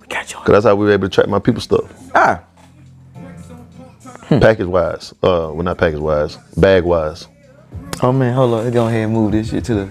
we 0.00 0.06
got 0.08 0.30
you. 0.32 0.38
Cause 0.38 0.48
that's 0.48 0.64
how 0.64 0.74
we 0.74 0.86
were 0.86 0.92
able 0.92 1.08
to 1.08 1.14
track 1.14 1.28
my 1.28 1.38
people 1.38 1.60
stuff. 1.60 1.84
Ah, 2.14 2.42
Package 4.28 4.66
wise, 4.66 5.12
uh, 5.22 5.50
well 5.52 5.62
not 5.62 5.78
package 5.78 6.00
wise, 6.00 6.36
bag 6.56 6.82
wise. 6.82 7.28
oh 8.02 8.10
man, 8.12 8.34
hold 8.34 8.54
on, 8.54 8.64
let's 8.64 8.74
go 8.74 8.86
ahead 8.88 9.04
and 9.04 9.12
move 9.12 9.32
this 9.32 9.50
shit 9.50 9.64
to 9.66 9.74
the. 9.74 9.84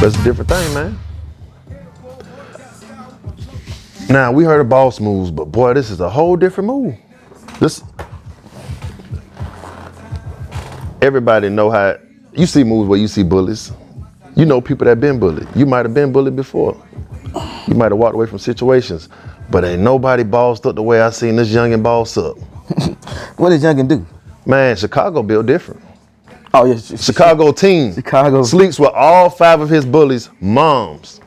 That's 0.00 0.18
a 0.18 0.24
different 0.24 0.50
thing, 0.50 0.74
man. 0.74 0.98
Now 4.12 4.30
we 4.30 4.44
heard 4.44 4.60
of 4.60 4.68
boss 4.68 5.00
moves, 5.00 5.30
but 5.30 5.46
boy, 5.46 5.72
this 5.72 5.88
is 5.88 6.00
a 6.02 6.10
whole 6.10 6.36
different 6.36 6.66
move. 6.66 6.94
This 7.58 7.82
everybody 11.00 11.48
know 11.48 11.70
how 11.70 11.96
you 12.34 12.44
see 12.44 12.62
moves 12.62 12.90
where 12.90 12.98
you 12.98 13.08
see 13.08 13.22
bullies. 13.22 13.72
You 14.36 14.44
know 14.44 14.60
people 14.60 14.84
that 14.84 15.00
been 15.00 15.18
bullied. 15.18 15.48
You 15.56 15.64
might 15.64 15.86
have 15.86 15.94
been 15.94 16.12
bullied 16.12 16.36
before. 16.36 16.76
You 17.66 17.74
might 17.74 17.90
have 17.90 17.96
walked 17.96 18.14
away 18.14 18.26
from 18.26 18.38
situations, 18.38 19.08
but 19.50 19.64
ain't 19.64 19.80
nobody 19.80 20.24
bossed 20.24 20.66
up 20.66 20.74
the 20.74 20.82
way 20.82 21.00
I 21.00 21.08
seen 21.08 21.36
this 21.36 21.48
youngin' 21.48 21.82
boss 21.82 22.18
up. 22.18 22.36
What 23.38 23.48
did 23.48 23.62
Youngin 23.62 23.88
do? 23.88 24.06
Man, 24.44 24.76
Chicago 24.76 25.22
built 25.22 25.46
different. 25.46 25.80
Oh 26.52 26.66
yes, 26.66 26.90
yeah, 26.90 26.98
Chicago 26.98 27.50
team 27.50 27.94
Chicago. 27.94 28.42
sleeps 28.42 28.78
with 28.78 28.90
all 28.92 29.30
five 29.30 29.62
of 29.62 29.70
his 29.70 29.86
bullies' 29.86 30.28
moms. 30.38 31.21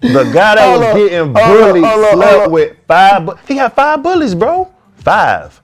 The 0.00 0.24
guy 0.32 0.54
that 0.54 0.68
Hold 0.68 0.80
was 0.80 0.94
getting 0.94 1.34
hold 1.34 1.36
up, 1.36 1.72
bullied 1.72 1.84
hold 1.84 2.04
up, 2.04 2.14
slept 2.14 2.38
hold 2.40 2.52
with 2.52 2.76
five. 2.86 3.26
Bu- 3.26 3.36
he 3.48 3.56
had 3.56 3.72
five 3.72 4.02
bullies, 4.02 4.34
bro. 4.34 4.72
Five, 4.96 5.60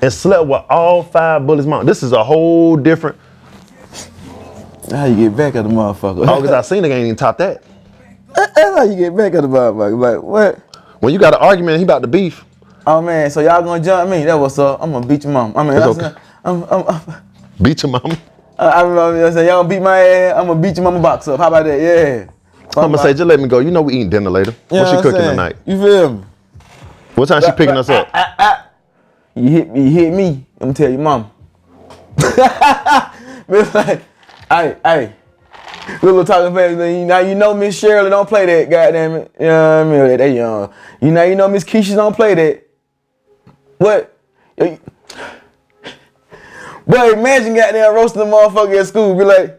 and 0.00 0.12
slept 0.12 0.46
with 0.46 0.62
all 0.70 1.02
five 1.02 1.46
bullies' 1.46 1.66
mom. 1.66 1.86
This 1.86 2.02
is 2.02 2.12
a 2.12 2.22
whole 2.22 2.76
different. 2.76 3.18
How 4.90 5.04
you 5.06 5.16
get 5.16 5.36
back 5.36 5.54
at 5.54 5.62
the 5.62 5.70
motherfucker? 5.70 6.26
oh, 6.28 6.40
cause 6.40 6.50
I 6.50 6.60
seen 6.62 6.82
the 6.82 6.88
game 6.88 7.04
even 7.04 7.16
top 7.16 7.38
that. 7.38 7.62
That's 8.34 8.58
how 8.58 8.82
you 8.84 8.96
get 8.96 9.16
back 9.16 9.34
at 9.34 9.42
the 9.42 9.48
motherfucker. 9.48 9.98
Like 9.98 10.22
what? 10.22 10.58
When 11.00 11.12
you 11.12 11.18
got 11.18 11.34
an 11.34 11.40
argument, 11.40 11.78
he 11.78 11.84
about 11.84 12.02
to 12.02 12.08
beef. 12.08 12.44
Oh 12.86 13.00
man, 13.00 13.30
so 13.30 13.40
y'all 13.40 13.62
gonna 13.62 13.82
jump 13.82 14.10
me? 14.10 14.24
That 14.24 14.34
what's 14.34 14.58
up? 14.58 14.82
I'm 14.82 14.92
gonna 14.92 15.06
beat 15.06 15.24
your 15.24 15.32
mom. 15.32 15.52
I 15.56 15.62
mean, 15.62 15.72
It's 15.76 15.96
that's 15.96 15.98
okay. 15.98 16.20
I'm, 16.44 16.62
I'm, 16.64 16.84
I'm, 16.88 17.00
Beat 17.60 17.82
your 17.82 17.92
mom. 17.92 18.16
I, 18.62 18.68
I 18.68 18.82
remember 18.82 19.26
you 19.26 19.32
saying 19.32 19.48
y'all 19.48 19.64
beat 19.64 19.82
my 19.82 19.98
ass. 19.98 20.38
I'm 20.38 20.46
gonna 20.46 20.60
beat 20.60 20.76
your 20.76 20.84
mama 20.84 21.00
box 21.00 21.26
up. 21.26 21.40
How 21.40 21.48
about 21.48 21.64
that? 21.64 21.80
Yeah. 21.80 22.30
I'm 22.76 22.92
gonna 22.92 22.98
say, 22.98 23.12
just 23.12 23.24
let 23.24 23.40
me 23.40 23.48
go. 23.48 23.58
You 23.58 23.70
know 23.72 23.82
we 23.82 23.94
eating 23.94 24.10
dinner 24.10 24.30
later. 24.30 24.52
You 24.70 24.78
What's 24.78 24.90
she 24.90 24.96
what 24.96 25.02
cooking 25.02 25.20
saying? 25.20 25.30
tonight? 25.30 25.56
You 25.66 25.82
feel 25.82 26.12
me? 26.14 26.24
What 27.16 27.26
time 27.26 27.42
she 27.42 27.50
picking 27.52 27.76
us 27.76 27.88
up? 27.88 28.08
Ah, 28.14 28.34
ah, 28.38 28.38
ah. 28.38 28.68
You 29.34 29.48
hit 29.50 29.70
me, 29.70 29.82
you 29.82 29.90
hit 29.90 30.12
me. 30.12 30.46
I'm 30.60 30.72
gonna 30.72 30.74
tell 30.74 30.90
your 30.90 31.00
mom. 31.00 31.30
It's 33.48 33.74
like, 33.74 34.02
hey, 34.48 34.76
hey. 34.84 35.12
Little 36.00 36.24
talking 36.24 36.54
family. 36.54 37.04
Now 37.04 37.18
you 37.18 37.34
know 37.34 37.52
Miss 37.54 37.76
Shirley 37.76 38.08
don't 38.08 38.28
play 38.28 38.46
that. 38.46 38.70
Goddamn 38.70 39.12
it. 39.16 39.34
You 39.38 39.46
know 39.46 39.84
what 39.84 39.94
I 39.94 40.08
mean? 40.08 40.16
They 40.16 40.36
young. 40.36 40.72
You 41.00 41.10
know 41.10 41.22
you 41.24 41.34
know 41.34 41.48
Miss 41.48 41.64
Keisha 41.64 41.96
don't 41.96 42.14
play 42.14 42.34
that. 42.34 42.66
What? 43.78 44.16
But 46.86 47.12
imagine 47.16 47.54
goddamn 47.54 47.94
roasting 47.94 48.20
the 48.20 48.26
motherfucker 48.26 48.78
at 48.80 48.86
school. 48.86 49.16
Be 49.16 49.24
like, 49.24 49.58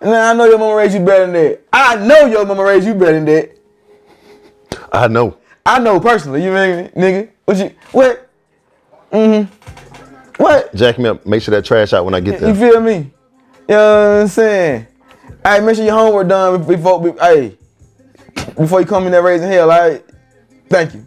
Nah, 0.00 0.30
I 0.30 0.34
know 0.34 0.46
your 0.46 0.58
mama 0.58 0.74
raised 0.74 0.94
you 0.94 1.00
better 1.04 1.26
than 1.26 1.32
that. 1.34 1.60
I 1.72 1.94
know 1.96 2.26
your 2.26 2.44
mama 2.44 2.64
raised 2.64 2.86
you 2.86 2.94
better 2.94 3.12
than 3.12 3.24
that. 3.26 3.58
I 4.90 5.06
know. 5.08 5.36
I 5.64 5.78
know 5.78 6.00
personally. 6.00 6.42
You 6.42 6.50
mean 6.52 6.88
nigga? 6.96 7.28
What 7.44 7.56
you? 7.58 7.70
What? 7.92 8.28
Mm-hmm. 9.12 10.42
What? 10.42 10.74
Jack 10.74 10.98
me 10.98 11.08
up. 11.08 11.24
Make 11.24 11.42
sure 11.42 11.52
that 11.54 11.64
trash 11.64 11.92
out 11.92 12.04
when 12.04 12.14
I 12.14 12.20
get 12.20 12.40
there. 12.40 12.48
You 12.48 12.54
feel 12.56 12.80
me? 12.80 12.94
You 13.68 13.76
know 13.76 14.14
what 14.16 14.22
I'm 14.22 14.28
saying? 14.28 14.86
Hey, 15.44 15.60
make 15.60 15.76
sure 15.76 15.84
your 15.84 15.94
homework 15.94 16.26
done 16.28 16.64
before. 16.66 17.00
be- 17.00 17.18
Hey, 17.20 17.56
before 18.56 18.80
you 18.80 18.86
come 18.86 19.06
in 19.06 19.12
there 19.12 19.22
raising 19.22 19.48
hell. 19.48 19.70
All 19.70 19.78
right. 19.88 20.04
Thank 20.68 20.94
you. 20.94 21.06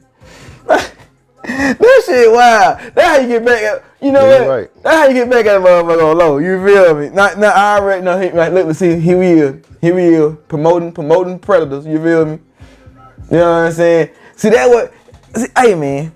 that 1.78 2.04
shit 2.06 2.32
wild. 2.32 2.94
That's 2.96 3.08
how 3.08 3.18
you 3.22 3.28
get 3.28 3.46
back 3.46 3.62
at. 3.64 3.84
You 4.02 4.12
know 4.12 4.28
Yeah, 4.28 4.40
what? 4.42 4.48
right. 4.48 4.84
That's 4.84 4.96
how 4.96 5.08
you 5.08 5.14
get 5.14 5.30
back 5.30 5.46
at 5.46 5.58
a 5.58 5.60
motherfucker 5.60 6.12
on 6.12 6.18
low. 6.18 6.38
You 6.40 6.66
feel 6.66 6.96
me? 6.96 7.10
Not, 7.10 7.38
not. 7.38 7.56
I 7.56 7.78
already 7.78 8.04
know. 8.04 8.20
He, 8.20 8.32
like, 8.32 8.52
look, 8.54 8.76
see. 8.76 9.00
Here 9.00 9.18
we 9.18 9.28
is. 9.28 9.66
Here 9.82 9.96
we 9.96 10.04
is. 10.16 10.36
Promoting, 10.48 10.92
promoting 10.92 11.40
predators. 11.40 11.86
You 11.86 12.02
feel 12.02 12.26
me? 12.26 12.40
You 13.32 13.38
know 13.38 13.52
what 13.52 13.68
I'm 13.68 13.72
saying? 13.72 14.10
See 14.36 14.50
that 14.50 14.70
what? 14.70 14.94
See, 15.36 15.48
hey 15.58 15.76
man. 15.76 16.14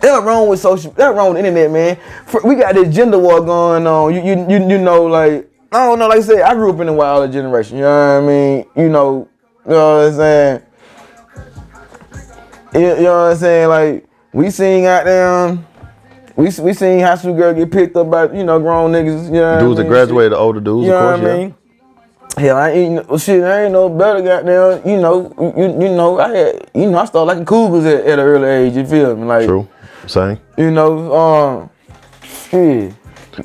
That 0.00 0.22
wrong 0.22 0.48
with 0.48 0.60
social. 0.60 0.92
That 0.92 1.14
wrong 1.14 1.34
with 1.34 1.42
the 1.42 1.48
internet, 1.48 1.70
man. 1.70 1.98
For, 2.26 2.40
we 2.42 2.54
got 2.54 2.74
this 2.74 2.94
gender 2.94 3.18
war 3.18 3.40
going 3.42 3.86
on. 3.86 4.14
You, 4.14 4.22
you 4.22 4.46
you 4.48 4.68
you 4.68 4.78
know 4.78 5.04
like 5.04 5.50
I 5.72 5.86
don't 5.86 5.98
know. 5.98 6.08
Like 6.08 6.18
I 6.18 6.22
said, 6.22 6.40
I 6.42 6.54
grew 6.54 6.72
up 6.72 6.80
in 6.80 6.86
the 6.86 6.92
wilder 6.92 7.30
generation. 7.30 7.76
You 7.76 7.84
know 7.84 8.20
what 8.20 8.24
I 8.24 8.26
mean? 8.26 8.66
You 8.76 8.88
know, 8.88 9.28
you 9.66 9.70
know 9.72 9.96
what 9.98 10.06
I'm 10.08 10.14
saying. 10.14 10.62
You, 12.74 12.80
you 12.80 13.02
know 13.02 13.24
what 13.24 13.32
I'm 13.32 13.36
saying? 13.36 13.68
Like 13.68 14.08
we 14.32 14.50
seen 14.50 14.84
out 14.84 15.04
there. 15.04 15.58
We 16.36 16.44
we 16.62 16.72
seen 16.72 17.00
high 17.00 17.16
school 17.16 17.34
girl 17.34 17.52
get 17.52 17.70
picked 17.70 17.96
up 17.96 18.10
by 18.10 18.30
you 18.32 18.44
know 18.44 18.58
grown 18.60 18.92
niggas. 18.92 19.26
You 19.26 19.32
know 19.40 19.58
Dudes 19.60 19.78
that 19.78 19.88
graduated, 19.88 20.32
older 20.32 20.60
dudes, 20.60 20.86
You 20.86 20.94
of 20.94 21.00
know 21.00 21.08
course, 21.08 21.20
what 21.20 21.30
I 21.30 21.32
yeah. 21.34 21.38
mean? 21.38 21.54
Hell, 22.38 22.56
I 22.56 22.70
ain't 22.70 23.08
well, 23.08 23.18
shit. 23.18 23.42
I 23.42 23.64
ain't 23.64 23.72
no 23.72 23.88
better. 23.88 24.22
Goddamn, 24.22 24.88
you 24.88 24.96
know, 25.00 25.34
you, 25.56 25.64
you 25.82 25.94
know, 25.94 26.18
I 26.20 26.28
had, 26.28 26.70
you 26.74 26.88
know, 26.90 26.98
I 26.98 27.04
started 27.06 27.26
liking 27.26 27.44
cougars 27.44 27.84
at, 27.84 28.06
at 28.06 28.18
an 28.20 28.24
early 28.24 28.48
age. 28.48 28.76
You 28.76 28.86
feel 28.86 29.16
me? 29.16 29.24
Like, 29.26 29.46
True. 29.46 29.68
Same. 30.06 30.38
you 30.56 30.70
know, 30.70 31.12
um, 31.14 31.70
shit. 32.22 32.94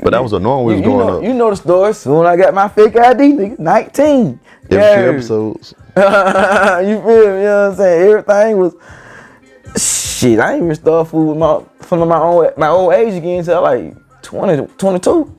But 0.03 0.11
that 0.11 0.21
was 0.21 0.33
a 0.33 0.39
norm 0.39 0.65
we 0.65 0.73
You, 0.75 0.79
was 0.81 0.85
growing 0.85 1.07
know, 1.07 1.17
up. 1.17 1.23
you 1.23 1.33
know 1.33 1.49
the 1.49 1.55
story. 1.55 1.93
Soon 1.93 2.25
I 2.27 2.37
got 2.37 2.53
my 2.53 2.67
fake 2.67 2.95
ID, 2.95 3.23
nigga, 3.33 3.59
nineteen. 3.59 4.39
Yeah. 4.69 4.79
episodes. 4.79 5.73
you 5.97 6.03
feel 6.03 7.03
me? 7.03 7.13
You 7.15 7.43
know 7.43 7.69
what 7.69 7.71
I'm 7.71 7.75
saying? 7.75 8.09
Everything 8.09 8.57
was 8.57 8.75
shit. 10.25 10.39
I 10.39 10.53
ain't 10.53 10.63
even 10.63 10.75
start 10.75 11.07
food 11.07 11.29
with 11.29 11.37
my 11.37 11.63
from 11.81 12.07
my 12.07 12.17
own 12.17 12.49
my 12.57 12.67
old 12.67 12.93
age 12.93 13.13
again 13.13 13.39
until 13.39 13.61
like 13.61 13.95
20, 14.21 14.67
22, 14.77 15.35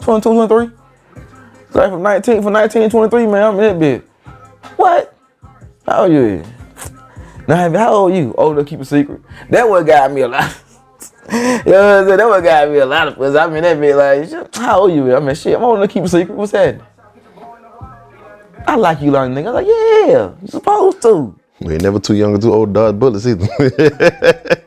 22, 0.00 0.20
23. 0.20 0.70
So 1.70 1.78
like 1.78 1.90
from 1.90 2.02
19, 2.02 2.42
from 2.42 2.52
19 2.52 2.82
to 2.82 2.88
23, 2.88 3.26
man, 3.26 3.42
I'm 3.42 3.60
in 3.60 3.78
that 3.78 4.02
bitch. 4.02 4.02
What? 4.76 5.14
How 5.86 6.02
old 6.02 6.12
you? 6.12 6.44
Now, 7.46 7.70
how 7.72 7.92
old 7.92 8.14
you? 8.14 8.34
Old 8.36 8.56
to 8.56 8.64
keep 8.64 8.80
a 8.80 8.84
secret. 8.84 9.20
That 9.50 9.68
what 9.68 9.86
got 9.86 10.12
me 10.12 10.22
a 10.22 10.28
lot. 10.28 10.56
you 11.32 11.38
know 11.38 11.54
what 11.56 11.74
I'm 11.74 12.06
saying? 12.06 12.16
That 12.16 12.28
what 12.28 12.44
got 12.44 12.68
me 12.70 12.78
a 12.78 12.86
lot 12.86 13.08
of 13.08 13.16
pussy. 13.16 13.38
I 13.38 13.46
mean 13.46 13.62
that 13.62 13.76
bitch 13.76 14.32
like, 14.32 14.54
how 14.54 14.80
old 14.80 14.92
you? 14.92 15.14
I 15.14 15.20
mean, 15.20 15.34
shit, 15.34 15.56
I'm 15.56 15.64
old 15.64 15.80
to 15.80 15.88
keep 15.88 16.04
a 16.04 16.08
secret. 16.08 16.34
What's 16.34 16.52
that? 16.52 16.80
I 18.66 18.76
like 18.76 19.00
you, 19.00 19.12
young 19.12 19.34
nigga. 19.34 19.48
I 19.48 19.50
like, 19.50 19.66
yeah, 19.66 20.32
you 20.42 20.48
supposed 20.48 21.02
to. 21.02 21.39
We 21.60 21.74
ain't 21.74 21.82
never 21.82 21.98
too 22.00 22.14
young 22.14 22.34
or 22.34 22.38
too 22.38 22.52
old 22.52 22.68
to 22.70 22.72
dodge 22.74 22.98
bullets 22.98 23.26
either. 23.26 23.46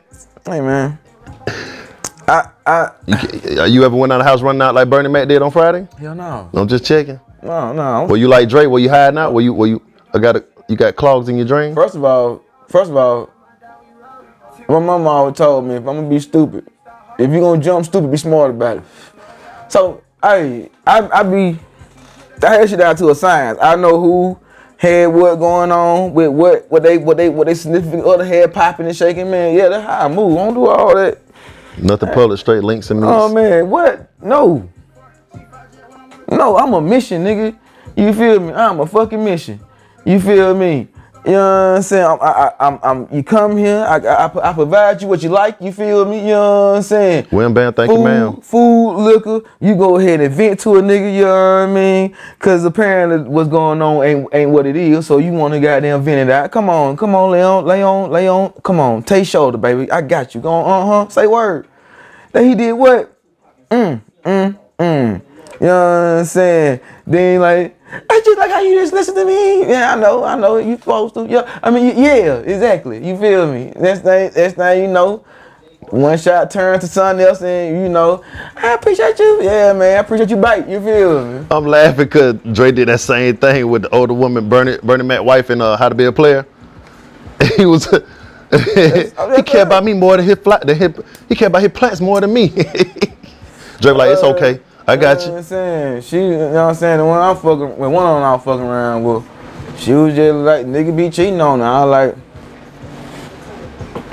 Hey, 0.46 0.60
man. 0.60 0.98
I, 2.28 2.50
I, 2.66 2.90
you, 3.06 3.60
uh, 3.60 3.64
you 3.64 3.82
ever 3.82 3.96
went 3.96 4.12
out 4.12 4.20
of 4.20 4.26
the 4.26 4.30
house 4.30 4.42
running 4.42 4.60
out 4.60 4.74
like 4.74 4.90
Bernie 4.90 5.08
Mac 5.08 5.26
did 5.26 5.40
on 5.40 5.50
Friday? 5.50 5.88
hell 5.98 6.14
no. 6.14 6.50
I'm 6.52 6.68
just 6.68 6.84
checking. 6.84 7.18
No, 7.42 7.72
no. 7.72 8.04
Were 8.04 8.18
you 8.18 8.28
like 8.28 8.50
Drake? 8.50 8.68
Were 8.68 8.78
you 8.78 8.90
hiding 8.90 9.16
out? 9.16 9.32
Were 9.32 9.40
you? 9.40 9.54
Were 9.54 9.66
you? 9.66 9.82
I 10.12 10.18
got 10.18 10.36
a, 10.36 10.44
You 10.68 10.76
got 10.76 10.96
clogs 10.96 11.30
in 11.30 11.36
your 11.38 11.46
drain? 11.46 11.74
First 11.74 11.94
of 11.94 12.04
all, 12.04 12.42
first 12.68 12.90
of 12.90 12.96
all, 12.98 13.30
my 14.68 14.78
mama 14.78 15.08
always 15.08 15.36
told 15.36 15.64
me 15.64 15.76
if 15.76 15.80
I'm 15.80 15.96
gonna 15.96 16.08
be 16.10 16.20
stupid, 16.20 16.68
if 17.18 17.30
you're 17.30 17.40
gonna 17.40 17.62
jump 17.62 17.86
stupid, 17.86 18.10
be 18.10 18.18
smart 18.18 18.50
about 18.50 18.78
it. 18.78 18.82
So 19.68 20.02
I 20.22 20.68
I 20.86 21.08
I 21.08 21.22
be 21.22 21.58
I 22.42 22.52
had 22.54 22.68
shit 22.68 22.78
down 22.78 22.96
to 22.96 23.08
a 23.08 23.14
science. 23.14 23.58
I 23.62 23.76
know 23.76 23.98
who 23.98 24.38
had 24.84 25.06
what 25.06 25.36
going 25.36 25.72
on 25.72 26.12
with 26.12 26.30
what 26.30 26.70
what 26.70 26.82
they 26.82 26.98
what 26.98 27.16
they 27.16 27.28
what 27.28 27.46
they 27.46 27.54
significant 27.54 28.04
other 28.04 28.24
had 28.24 28.52
popping 28.52 28.86
and 28.86 28.96
shaking. 28.96 29.30
Man, 29.30 29.56
yeah, 29.56 29.68
that's 29.68 29.86
how 29.86 30.04
I 30.04 30.08
move. 30.08 30.36
I 30.36 30.44
don't 30.44 30.54
do 30.54 30.66
all 30.66 30.94
that. 30.94 31.18
Nothing 31.78 32.10
public, 32.10 32.38
straight 32.38 32.62
links 32.62 32.90
and 32.90 33.00
meets. 33.00 33.10
Oh 33.12 33.32
man, 33.32 33.68
what? 33.68 34.10
No. 34.22 34.68
No, 36.30 36.56
I'm 36.56 36.72
a 36.74 36.80
mission, 36.80 37.24
nigga. 37.24 37.56
You 37.96 38.12
feel 38.12 38.40
me? 38.40 38.52
I'm 38.52 38.80
a 38.80 38.86
fucking 38.86 39.24
mission. 39.24 39.60
You 40.04 40.20
feel 40.20 40.54
me? 40.54 40.88
You 41.24 41.32
know 41.32 41.70
what 41.70 41.76
I'm 41.76 41.82
saying? 41.82 42.04
I'm, 42.04 42.18
I, 42.20 42.26
I, 42.26 42.66
I'm, 42.66 42.78
I'm, 42.82 43.08
you 43.10 43.22
come 43.22 43.56
here, 43.56 43.78
I, 43.88 43.96
I, 43.96 44.50
I 44.50 44.52
provide 44.52 45.00
you 45.00 45.08
what 45.08 45.22
you 45.22 45.30
like, 45.30 45.56
you 45.58 45.72
feel 45.72 46.04
me? 46.04 46.18
You 46.18 46.26
know 46.26 46.70
what 46.72 46.76
I'm 46.76 46.82
saying? 46.82 47.28
Win 47.32 47.54
band, 47.54 47.76
thank 47.76 47.88
you, 47.88 47.96
food, 47.96 48.04
ma'am. 48.04 48.36
Food, 48.42 48.96
liquor, 48.98 49.40
you 49.58 49.74
go 49.74 49.96
ahead 49.96 50.20
and 50.20 50.34
vent 50.34 50.60
to 50.60 50.76
a 50.76 50.82
nigga, 50.82 51.14
you 51.14 51.22
know 51.22 51.30
what 51.30 51.70
I 51.70 51.72
mean? 51.72 52.16
Cause 52.38 52.66
apparently 52.66 53.26
what's 53.26 53.48
going 53.48 53.80
on 53.80 54.04
ain't, 54.04 54.28
ain't 54.34 54.50
what 54.50 54.66
it 54.66 54.76
is, 54.76 55.06
so 55.06 55.16
you 55.16 55.32
wanna 55.32 55.58
goddamn 55.60 56.02
vent 56.02 56.28
it 56.28 56.32
out. 56.32 56.50
Come 56.50 56.68
on, 56.68 56.94
come 56.94 57.14
on, 57.14 57.30
lay 57.30 57.42
on, 57.42 57.64
lay 57.64 57.82
on, 57.82 58.10
lay 58.10 58.28
on, 58.28 58.50
come 58.62 58.78
on, 58.78 59.02
take 59.02 59.26
shoulder, 59.26 59.56
baby. 59.56 59.90
I 59.90 60.02
got 60.02 60.34
you. 60.34 60.42
Go 60.42 60.50
on, 60.50 60.82
uh-huh, 60.82 61.08
say 61.08 61.26
word. 61.26 61.66
Then 62.32 62.48
he 62.48 62.54
did 62.54 62.72
what? 62.72 63.18
Mm, 63.70 64.02
mm, 64.24 64.58
mm. 64.78 65.22
You 65.60 65.66
know 65.66 66.12
what 66.12 66.18
I'm 66.20 66.24
saying? 66.26 66.80
Then 67.06 67.40
like, 67.40 67.80
I 68.10 68.20
just 68.24 68.38
like 68.38 68.50
how 68.50 68.60
you 68.60 68.80
just 68.80 68.92
listen 68.92 69.14
to 69.14 69.24
me. 69.24 69.68
Yeah, 69.68 69.94
I 69.94 70.00
know, 70.00 70.24
I 70.24 70.36
know. 70.36 70.56
You 70.56 70.76
supposed 70.76 71.14
to. 71.14 71.26
Yeah, 71.26 71.58
I 71.62 71.70
mean, 71.70 71.96
yeah, 71.96 72.38
exactly. 72.38 73.06
You 73.06 73.16
feel 73.18 73.52
me? 73.52 73.72
That's 73.76 74.00
thing. 74.00 74.30
That's 74.34 74.54
thing. 74.54 74.82
You 74.82 74.88
know, 74.88 75.24
one 75.90 76.18
shot 76.18 76.50
turn 76.50 76.80
to 76.80 76.86
something 76.86 77.24
else, 77.24 77.42
and 77.42 77.82
you 77.82 77.88
know, 77.88 78.22
I 78.56 78.74
appreciate 78.74 79.18
you. 79.18 79.42
Yeah, 79.42 79.72
man, 79.72 79.96
I 79.96 80.00
appreciate 80.00 80.30
you. 80.30 80.36
Bite. 80.36 80.68
You 80.68 80.80
feel 80.80 81.24
me? 81.24 81.46
I'm 81.50 81.64
laughing 81.64 82.06
because 82.06 82.34
Dre 82.52 82.72
did 82.72 82.88
that 82.88 83.00
same 83.00 83.36
thing 83.36 83.68
with 83.68 83.82
the 83.82 83.90
older 83.90 84.14
woman, 84.14 84.48
Bernie, 84.48 84.78
Bernie 84.82 85.04
Mac 85.04 85.22
wife, 85.22 85.50
in 85.50 85.60
uh, 85.60 85.76
How 85.76 85.88
to 85.88 85.94
Be 85.94 86.04
a 86.04 86.12
Player. 86.12 86.46
he 87.56 87.66
was. 87.66 87.86
he 88.52 89.42
cared 89.42 89.66
about 89.66 89.84
me 89.84 89.94
more 89.94 90.16
than 90.16 90.26
his 90.26 90.38
flat. 90.38 90.66
Than 90.66 90.76
his, 90.76 90.90
he 91.28 91.34
cared 91.34 91.50
about 91.50 91.62
his 91.62 91.72
plants 91.72 92.00
more 92.00 92.20
than 92.20 92.32
me. 92.32 92.48
Dre 93.80 93.92
was 93.92 93.98
like, 93.98 94.10
it's 94.10 94.22
okay. 94.22 94.60
I 94.86 94.96
got 94.96 95.20
You 95.20 95.26
know 95.26 95.32
what. 95.32 95.38
I'm 95.38 95.42
saying? 95.44 96.02
She, 96.02 96.16
you 96.18 96.30
know 96.36 96.50
what 96.52 96.56
I'm 96.60 96.74
saying? 96.74 96.98
The 96.98 97.04
one 97.04 97.18
I'm 97.20 97.36
fucking, 97.36 97.78
when 97.78 97.90
one 97.92 98.04
on 98.04 98.22
I'm 98.22 98.38
fucking 98.40 98.64
around 98.64 99.02
with, 99.04 99.24
she 99.78 99.92
was 99.92 100.14
just 100.14 100.34
like, 100.34 100.66
nigga 100.66 100.94
be 100.96 101.08
cheating 101.10 101.40
on 101.40 101.60
her. 101.60 101.64
I 101.64 101.82
like, 101.84 102.16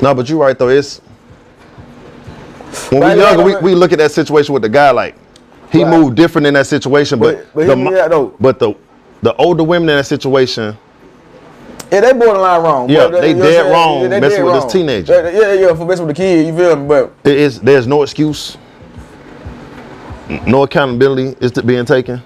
No, 0.02 0.14
but 0.16 0.30
you're 0.30 0.40
right 0.40 0.58
though. 0.58 0.70
It's 0.70 1.00
when 2.90 3.02
we 3.02 3.08
right, 3.08 3.18
younger, 3.18 3.44
we, 3.44 3.56
we 3.58 3.76
look 3.76 3.92
at 3.92 3.98
that 4.00 4.12
situation 4.12 4.54
with 4.54 4.64
the 4.64 4.70
guy 4.70 4.92
like 4.92 5.16
he 5.72 5.84
Right. 5.84 6.00
moved 6.00 6.16
different 6.16 6.48
in 6.48 6.54
that 6.56 6.68
situation, 6.68 7.20
but 7.20 7.36
But- 7.38 7.54
but 7.54 7.60
the, 7.62 7.66
hear 7.68 7.76
me 7.76 7.84
mo- 7.92 8.00
out, 8.02 8.10
though. 8.10 8.34
but 8.40 8.60
the 8.60 8.74
the 9.24 9.36
older 9.36 9.64
women 9.64 9.88
in 9.90 9.98
that 9.98 10.06
situation, 10.08 10.76
Yeah, 11.92 12.00
they 12.02 12.14
borderline 12.14 12.64
wrong. 12.64 12.90
Yeah, 12.90 13.08
but 13.10 13.22
they 13.22 13.30
you 13.30 13.36
know 13.36 13.44
dead 13.44 13.72
wrong 13.72 14.10
they 14.10 14.20
messing 14.20 14.38
dead 14.44 14.46
with 14.46 14.64
this 14.64 14.72
teenager. 14.74 15.14
Yeah, 15.14 15.30
yeah, 15.30 15.54
yeah, 15.68 15.74
for 15.76 15.86
messing 15.86 16.08
with 16.08 16.16
the 16.16 16.22
kid, 16.24 16.48
you 16.48 16.56
feel 16.58 16.76
me? 16.78 16.88
But 16.88 17.12
it 17.24 17.38
is 17.38 17.60
there's 17.60 17.86
no 17.88 18.02
excuse, 18.04 18.58
no 20.48 20.64
accountability 20.64 21.36
is 21.44 21.52
to 21.54 21.64
being 21.64 21.86
taken. 21.86 22.22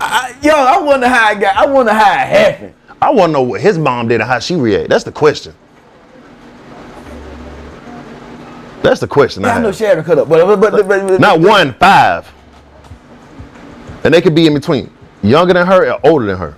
I, 0.00 0.34
yo, 0.42 0.52
I 0.52 0.78
wonder 0.80 1.08
how 1.08 1.26
I 1.26 1.34
got. 1.34 1.56
I 1.56 1.66
wonder 1.66 1.92
how 1.92 2.12
it 2.12 2.26
happened. 2.26 2.74
I 3.00 3.10
want 3.10 3.30
to 3.30 3.32
know 3.34 3.42
what 3.42 3.60
his 3.60 3.78
mom 3.78 4.08
did 4.08 4.20
and 4.20 4.28
how 4.28 4.38
she 4.38 4.54
reacted. 4.56 4.90
That's 4.90 5.04
the 5.04 5.12
question. 5.12 5.54
That's 8.82 9.00
the 9.00 9.06
question. 9.06 9.42
Yeah, 9.42 9.50
I 9.54 9.56
I 9.56 9.60
know 9.60 9.66
have. 9.68 9.76
she 9.76 9.84
had 9.84 9.94
to 9.96 10.02
cut 10.02 10.18
up, 10.18 10.28
but 10.28 10.44
but 10.44 10.60
but, 10.72 10.88
but, 10.88 11.06
but 11.08 11.20
Not 11.20 11.40
one, 11.40 11.74
five. 11.74 12.30
And 14.04 14.12
they 14.12 14.20
could 14.20 14.34
be 14.34 14.46
in 14.48 14.54
between, 14.54 14.92
younger 15.22 15.54
than 15.54 15.66
her 15.66 15.92
or 15.92 16.00
older 16.04 16.26
than 16.26 16.36
her. 16.38 16.56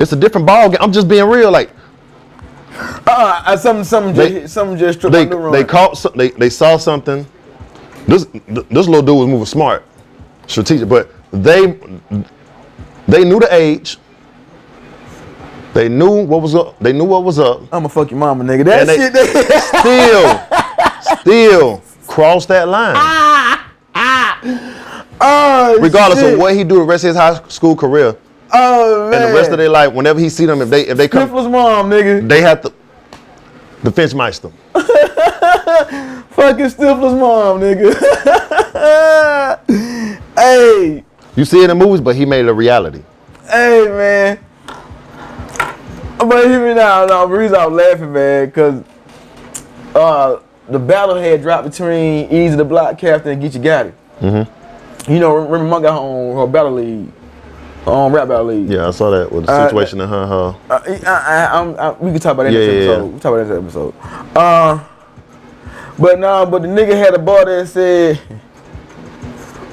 It's 0.00 0.12
a 0.12 0.16
different 0.16 0.46
ball 0.46 0.70
game. 0.70 0.78
I'm 0.80 0.92
just 0.92 1.08
being 1.08 1.26
real. 1.28 1.50
Like 1.50 1.70
Uh, 3.06 3.42
uh, 3.46 3.56
something, 3.58 3.84
something, 3.84 4.14
They- 4.14 4.40
just, 4.40 4.54
something 4.54 4.78
just 4.78 5.02
they 5.02 5.26
the 5.26 5.50
they 5.50 5.64
caught 5.64 5.98
some, 5.98 6.12
they 6.16 6.30
they 6.30 6.48
saw 6.48 6.78
something. 6.78 7.26
This 8.06 8.26
this 8.46 8.86
little 8.88 9.02
dude 9.02 9.16
was 9.18 9.26
moving 9.28 9.46
smart, 9.46 9.84
strategic, 10.46 10.88
but 10.88 11.10
they 11.32 11.78
they 13.08 13.24
knew 13.24 13.38
the 13.40 13.48
age. 13.50 13.98
They 15.74 15.88
knew 15.88 16.24
what 16.24 16.42
was 16.42 16.54
up. 16.54 16.78
They 16.80 16.92
knew 16.92 17.04
what 17.04 17.24
was 17.24 17.38
up. 17.38 17.62
I'ma 17.72 17.88
fuck 17.88 18.10
your 18.10 18.20
mama, 18.20 18.44
nigga. 18.44 18.64
That 18.64 18.80
And 18.80 18.88
they- 18.88 18.96
shit. 18.96 19.12
That, 19.14 20.98
Still, 21.02 21.18
still 21.20 21.82
crossed 22.06 22.48
that 22.48 22.68
line. 22.68 22.94
Ah, 22.96 23.70
ah. 23.94 25.06
oh, 25.20 25.78
Regardless 25.80 26.20
shit. 26.20 26.34
of 26.34 26.38
what 26.38 26.54
he 26.54 26.62
do 26.64 26.74
the 26.76 26.82
rest 26.82 27.04
of 27.04 27.08
his 27.08 27.16
high 27.16 27.40
school 27.48 27.74
career 27.74 28.14
Oh 28.52 29.08
man. 29.10 29.22
and 29.22 29.30
the 29.32 29.34
rest 29.38 29.50
of 29.50 29.56
their 29.58 29.70
life, 29.70 29.92
whenever 29.94 30.20
he 30.20 30.28
see 30.28 30.44
them, 30.44 30.60
if 30.60 30.68
they 30.68 30.82
if 30.86 30.96
they 30.98 31.08
come, 31.08 31.26
Stifler's 31.28 31.48
mom, 31.48 31.88
nigga. 31.88 32.28
they 32.28 32.42
have 32.42 32.60
to 32.62 32.72
defense 33.82 34.12
meister. 34.12 34.50
Fucking 36.52 36.66
Stifler's 36.66 37.14
mom, 37.18 37.60
nigga. 37.60 37.94
hey, 40.36 41.02
You 41.34 41.44
see 41.46 41.60
it 41.64 41.70
in 41.70 41.78
the 41.78 41.84
movies, 41.84 42.02
but 42.02 42.14
he 42.14 42.26
made 42.26 42.40
it 42.44 42.48
a 42.48 42.52
reality. 42.52 43.02
hey, 43.48 43.86
man. 43.88 44.38
But 46.18 46.46
hear 46.46 46.68
me 46.68 46.74
now. 46.74 47.06
No, 47.06 47.26
the 47.26 47.34
reason 47.34 47.56
I'm 47.56 47.72
laughing, 47.74 48.12
man, 48.12 48.46
because 48.46 48.84
uh, 49.94 50.40
the 50.68 50.78
battle 50.78 51.16
had 51.16 51.40
dropped 51.40 51.70
between 51.70 52.28
Eazy 52.28 52.56
the 52.56 52.64
Block 52.66 52.98
Captain 52.98 53.32
and 53.32 53.42
Geechi 53.42 53.60
Gotti. 53.62 53.92
Mm-hmm. 54.20 55.12
You 55.12 55.18
know, 55.20 55.34
remember 55.34 55.64
Monk 55.64 55.82
got 55.84 55.94
her 55.94 55.98
on 55.98 56.36
her 56.36 56.46
battle 56.52 56.72
league, 56.74 57.08
on 57.86 58.12
rap 58.12 58.28
battle 58.28 58.44
league. 58.44 58.68
Yeah, 58.68 58.86
I 58.88 58.90
saw 58.92 59.10
that 59.10 59.32
with 59.32 59.46
the 59.46 59.52
Uh, 59.52 59.64
situation 59.68 60.00
in 60.02 60.08
her. 60.08 60.26
her. 60.26 60.56
Uh, 60.70 60.80
I, 61.06 61.10
I, 61.10 61.44
I'm- 61.46 61.74
I, 61.78 61.90
we 61.92 62.10
can 62.12 62.20
talk 62.20 62.34
about 62.34 62.42
that 62.44 62.52
Yeah, 62.52 62.58
next 62.60 62.72
yeah, 62.72 62.80
yeah. 62.82 62.90
episode. 62.90 63.06
We'll 63.10 63.18
talk 63.20 63.32
about 63.32 63.48
that 63.48 63.54
next 63.54 63.76
episode. 63.76 63.94
Uh, 64.36 64.84
but 66.02 66.18
nah, 66.18 66.44
but 66.44 66.62
the 66.62 66.68
nigga 66.68 66.96
had 66.96 67.14
a 67.14 67.18
bar 67.18 67.44
that 67.44 67.68
said, 67.68 68.18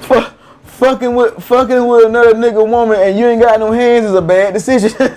"Fu- 0.02 0.22
"Fucking 0.64 1.16
with 1.16 1.44
fucking 1.44 1.88
with 1.88 2.06
another 2.06 2.36
nigga 2.36 2.70
woman 2.70 3.00
and 3.00 3.18
you 3.18 3.26
ain't 3.26 3.42
got 3.42 3.60
no 3.60 3.72
hands 3.72 4.06
is 4.06 4.14
a 4.14 4.22
bad 4.22 4.54
decision." 4.54 4.92
but 5.00 5.16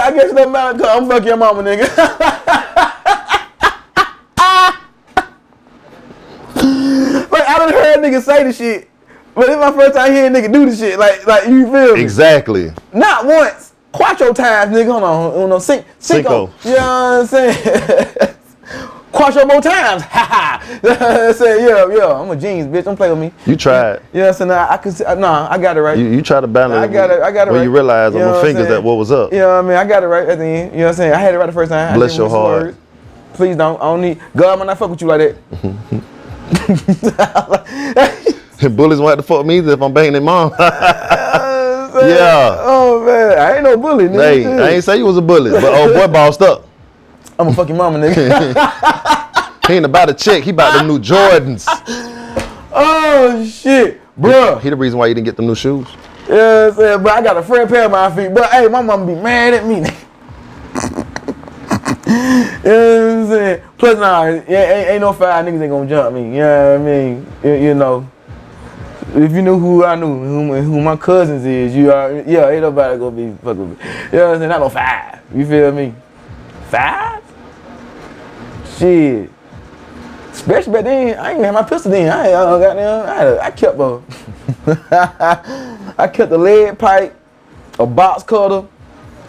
I 0.00 0.10
guess 0.12 0.30
it 0.30 0.34
don't 0.34 0.50
matter 0.50 0.78
cause 0.78 0.88
I'm 0.88 1.06
fucking 1.10 1.28
your 1.28 1.36
mama, 1.36 1.62
nigga. 1.62 1.80
like 7.30 7.48
I 7.48 7.58
done 7.58 7.72
heard 7.72 7.98
niggas 7.98 8.22
say 8.22 8.44
the 8.44 8.52
shit. 8.54 8.88
But 9.34 9.50
it's 9.50 9.58
my 9.58 9.72
first 9.72 9.94
time 9.94 10.10
hearing 10.10 10.32
nigga 10.32 10.50
do 10.50 10.70
the 10.70 10.74
shit. 10.74 10.98
Like, 10.98 11.26
like 11.26 11.48
you 11.48 11.70
feel 11.70 11.96
me? 11.96 12.00
Exactly. 12.00 12.72
Not 12.94 13.26
once. 13.26 13.73
Quattro 13.94 14.32
times, 14.32 14.74
nigga. 14.74 14.90
Hold 14.90 15.04
on, 15.04 15.32
hold 15.32 15.52
on. 15.52 15.60
Cin- 15.60 15.84
cinco. 16.00 16.50
Cinco. 16.58 16.68
You 16.68 16.74
know 16.76 16.82
what 16.82 17.20
I'm 17.20 17.26
saying? 17.26 18.34
Quattro 19.12 19.44
more 19.46 19.60
times. 19.62 20.02
Ha 20.02 20.10
ha. 20.10 20.60
Yeah, 20.82 21.86
yeah. 21.96 22.20
I'm 22.20 22.28
a 22.30 22.36
genius, 22.36 22.66
bitch. 22.66 22.82
Don't 22.84 22.96
play 22.96 23.08
with 23.10 23.20
me. 23.20 23.30
You 23.46 23.54
tried. 23.54 24.00
You 24.12 24.20
know 24.20 24.26
what 24.26 24.28
I'm 24.28 24.34
saying? 24.34 24.50
I, 24.50 24.72
I 24.72 24.76
can 24.78 25.20
nah, 25.20 25.46
I 25.48 25.58
got 25.58 25.76
it 25.76 25.80
right. 25.82 25.96
You, 25.96 26.06
you 26.06 26.22
tried 26.22 26.40
to 26.40 26.48
balance. 26.48 26.90
I 26.90 26.92
got 26.92 27.10
it. 27.10 27.22
I 27.22 27.30
got 27.30 27.46
it 27.46 27.52
When 27.52 27.60
right. 27.60 27.64
you 27.64 27.70
realized 27.70 28.16
You 28.16 28.22
on 28.22 28.32
my 28.32 28.42
fingers 28.42 28.66
that 28.66 28.82
what 28.82 28.94
was 28.94 29.12
up. 29.12 29.32
You 29.32 29.38
know 29.38 29.62
what 29.62 29.64
I 29.64 29.68
mean? 29.68 29.76
I 29.76 29.84
got 29.84 30.02
it 30.02 30.06
right 30.06 30.28
at 30.28 30.38
the 30.38 30.44
end. 30.44 30.72
You 30.72 30.78
know 30.78 30.84
what 30.86 30.90
I'm 30.90 30.94
saying? 30.96 31.12
I 31.12 31.18
had 31.18 31.34
it 31.34 31.38
right 31.38 31.46
the 31.46 31.52
first 31.52 31.70
time. 31.70 31.94
Bless 31.94 32.16
your 32.16 32.28
heart. 32.28 32.62
words. 32.62 32.76
Please 33.34 33.54
don't. 33.56 33.76
I 33.80 33.84
don't 33.84 34.00
need. 34.00 34.20
God 34.34 34.58
might 34.58 34.66
not 34.66 34.78
fuck 34.78 34.90
with 34.90 35.00
you 35.02 35.06
like 35.06 35.20
that. 35.20 35.36
Bullies 38.76 38.98
won't 38.98 39.10
have 39.10 39.18
to 39.18 39.22
fuck 39.22 39.44
me 39.46 39.58
either 39.58 39.72
if 39.74 39.82
I'm 39.82 39.92
banging 39.92 40.14
their 40.14 40.22
mom. 40.22 40.50
yeah. 40.58 41.94
Oh 42.76 43.04
man, 43.04 43.38
I 43.38 43.54
ain't 43.54 43.62
no 43.62 43.76
bully, 43.76 44.06
nigga. 44.06 44.42
hey, 44.42 44.62
I 44.62 44.68
ain't 44.70 44.82
say 44.82 44.98
you 44.98 45.04
was 45.04 45.16
a 45.16 45.22
bully, 45.22 45.52
but 45.52 45.62
oh 45.62 45.92
boy 45.94 46.12
bossed 46.12 46.42
up. 46.42 46.66
I'm 47.38 47.46
a 47.48 47.54
fucking 47.54 47.76
mama, 47.76 47.98
nigga. 47.98 49.50
He 49.66 49.72
ain't 49.72 49.86
about 49.86 50.06
to 50.06 50.14
check. 50.14 50.42
He 50.42 50.50
about 50.50 50.78
the 50.78 50.86
new 50.86 50.98
Jordans. 50.98 51.64
oh 52.72 53.46
shit, 53.46 53.98
bro. 54.14 54.58
He 54.58 54.68
the 54.68 54.76
reason 54.76 54.98
why 54.98 55.06
you 55.06 55.14
didn't 55.14 55.24
get 55.24 55.36
the 55.36 55.42
new 55.42 55.54
shoes. 55.54 55.88
You 56.28 56.34
know 56.34 56.68
I'm 56.68 56.74
saying? 56.74 57.02
But 57.02 57.12
I 57.12 57.22
got 57.22 57.38
a 57.38 57.42
friend 57.42 57.66
pair 57.66 57.86
of 57.86 57.92
my 57.92 58.14
feet. 58.14 58.34
But 58.34 58.50
hey, 58.50 58.68
my 58.68 58.82
mama 58.82 59.06
be 59.06 59.14
mad 59.14 59.54
at 59.54 59.64
me. 59.64 59.76
nigga. 59.76 60.04
you 62.06 62.70
know 62.70 63.06
what 63.06 63.16
I'm 63.16 63.28
saying? 63.28 63.62
Plus, 63.78 63.98
nah, 63.98 64.26
ain't, 64.26 64.48
ain't, 64.50 64.88
ain't 64.90 65.00
no 65.00 65.14
five 65.14 65.46
niggas 65.46 65.62
ain't 65.62 65.70
gonna 65.70 65.88
jump 65.88 66.14
me. 66.14 66.24
You 66.24 66.40
know 66.40 66.72
what 66.72 66.80
I 66.80 66.84
mean? 66.84 67.26
You, 67.42 67.52
you 67.54 67.74
know, 67.74 68.06
if 69.14 69.32
you 69.32 69.42
knew 69.42 69.58
who 69.58 69.84
I 69.84 69.94
knew, 69.94 70.06
who, 70.06 70.52
who 70.54 70.80
my 70.80 70.96
cousins 70.96 71.44
is, 71.44 71.74
you 71.74 71.92
are, 71.92 72.12
yeah, 72.26 72.48
ain't 72.48 72.62
nobody 72.62 72.98
gonna 72.98 73.16
be 73.16 73.36
fucking 73.42 73.70
with 73.70 73.78
me. 73.78 73.86
You 74.12 74.18
know 74.18 74.26
what 74.26 74.34
I'm 74.34 74.38
saying? 74.40 74.50
Not 74.50 74.60
no 74.60 74.68
five. 74.68 75.20
You 75.34 75.46
feel 75.46 75.72
me? 75.72 75.94
Five? 76.68 77.22
Shit. 78.76 79.30
Especially 80.32 80.72
back 80.72 80.84
then, 80.84 81.18
I 81.18 81.32
ain't 81.32 81.44
had 81.44 81.54
my 81.54 81.62
pistol 81.62 81.92
then. 81.92 82.10
I 82.10 82.26
ain't 82.26 82.34
uh, 82.34 82.58
goddamn, 82.58 83.08
I, 83.08 83.14
had 83.14 83.26
a, 83.28 83.44
I 83.44 83.50
kept 83.52 83.78
a, 83.78 84.02
I 85.98 86.08
kept 86.08 86.32
a 86.32 86.38
lead 86.38 86.78
pipe, 86.78 87.16
a 87.78 87.86
box 87.86 88.24
cutter, 88.24 88.66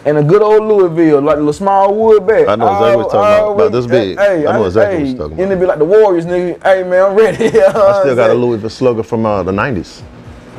and 0.06 0.18
a 0.18 0.22
good 0.22 0.40
old 0.40 0.62
Louisville, 0.62 1.20
like 1.20 1.34
the 1.34 1.40
little 1.40 1.52
small 1.52 1.92
wood 1.92 2.26
bat. 2.26 2.48
I 2.48 2.54
know 2.54 2.72
exactly 2.72 2.96
what 2.96 3.02
you're 3.02 3.10
talking 3.10 3.44
about, 3.44 3.54
about 3.54 3.72
this 3.72 3.86
big. 3.86 4.16
Hey, 4.16 4.46
I 4.46 4.52
know 4.52 4.64
exactly 4.64 4.98
what 4.98 5.08
you're 5.08 5.18
talking 5.18 5.32
about. 5.32 5.42
And 5.42 5.52
about. 5.52 5.56
it 5.56 5.60
be 5.60 5.66
like 5.66 5.78
the 5.78 5.84
Warriors, 5.84 6.26
nigga. 6.26 6.62
Hey 6.62 6.82
man, 6.84 7.10
I'm 7.10 7.16
ready. 7.16 7.44
You 7.56 7.60
know 7.60 7.86
I 7.86 8.00
still 8.02 8.14
got 8.14 8.30
a? 8.30 8.34
Louisville 8.34 8.70
Slugger 8.70 9.02
from 9.02 9.26
uh, 9.26 9.42
the 9.42 9.50
'90s, 9.50 10.02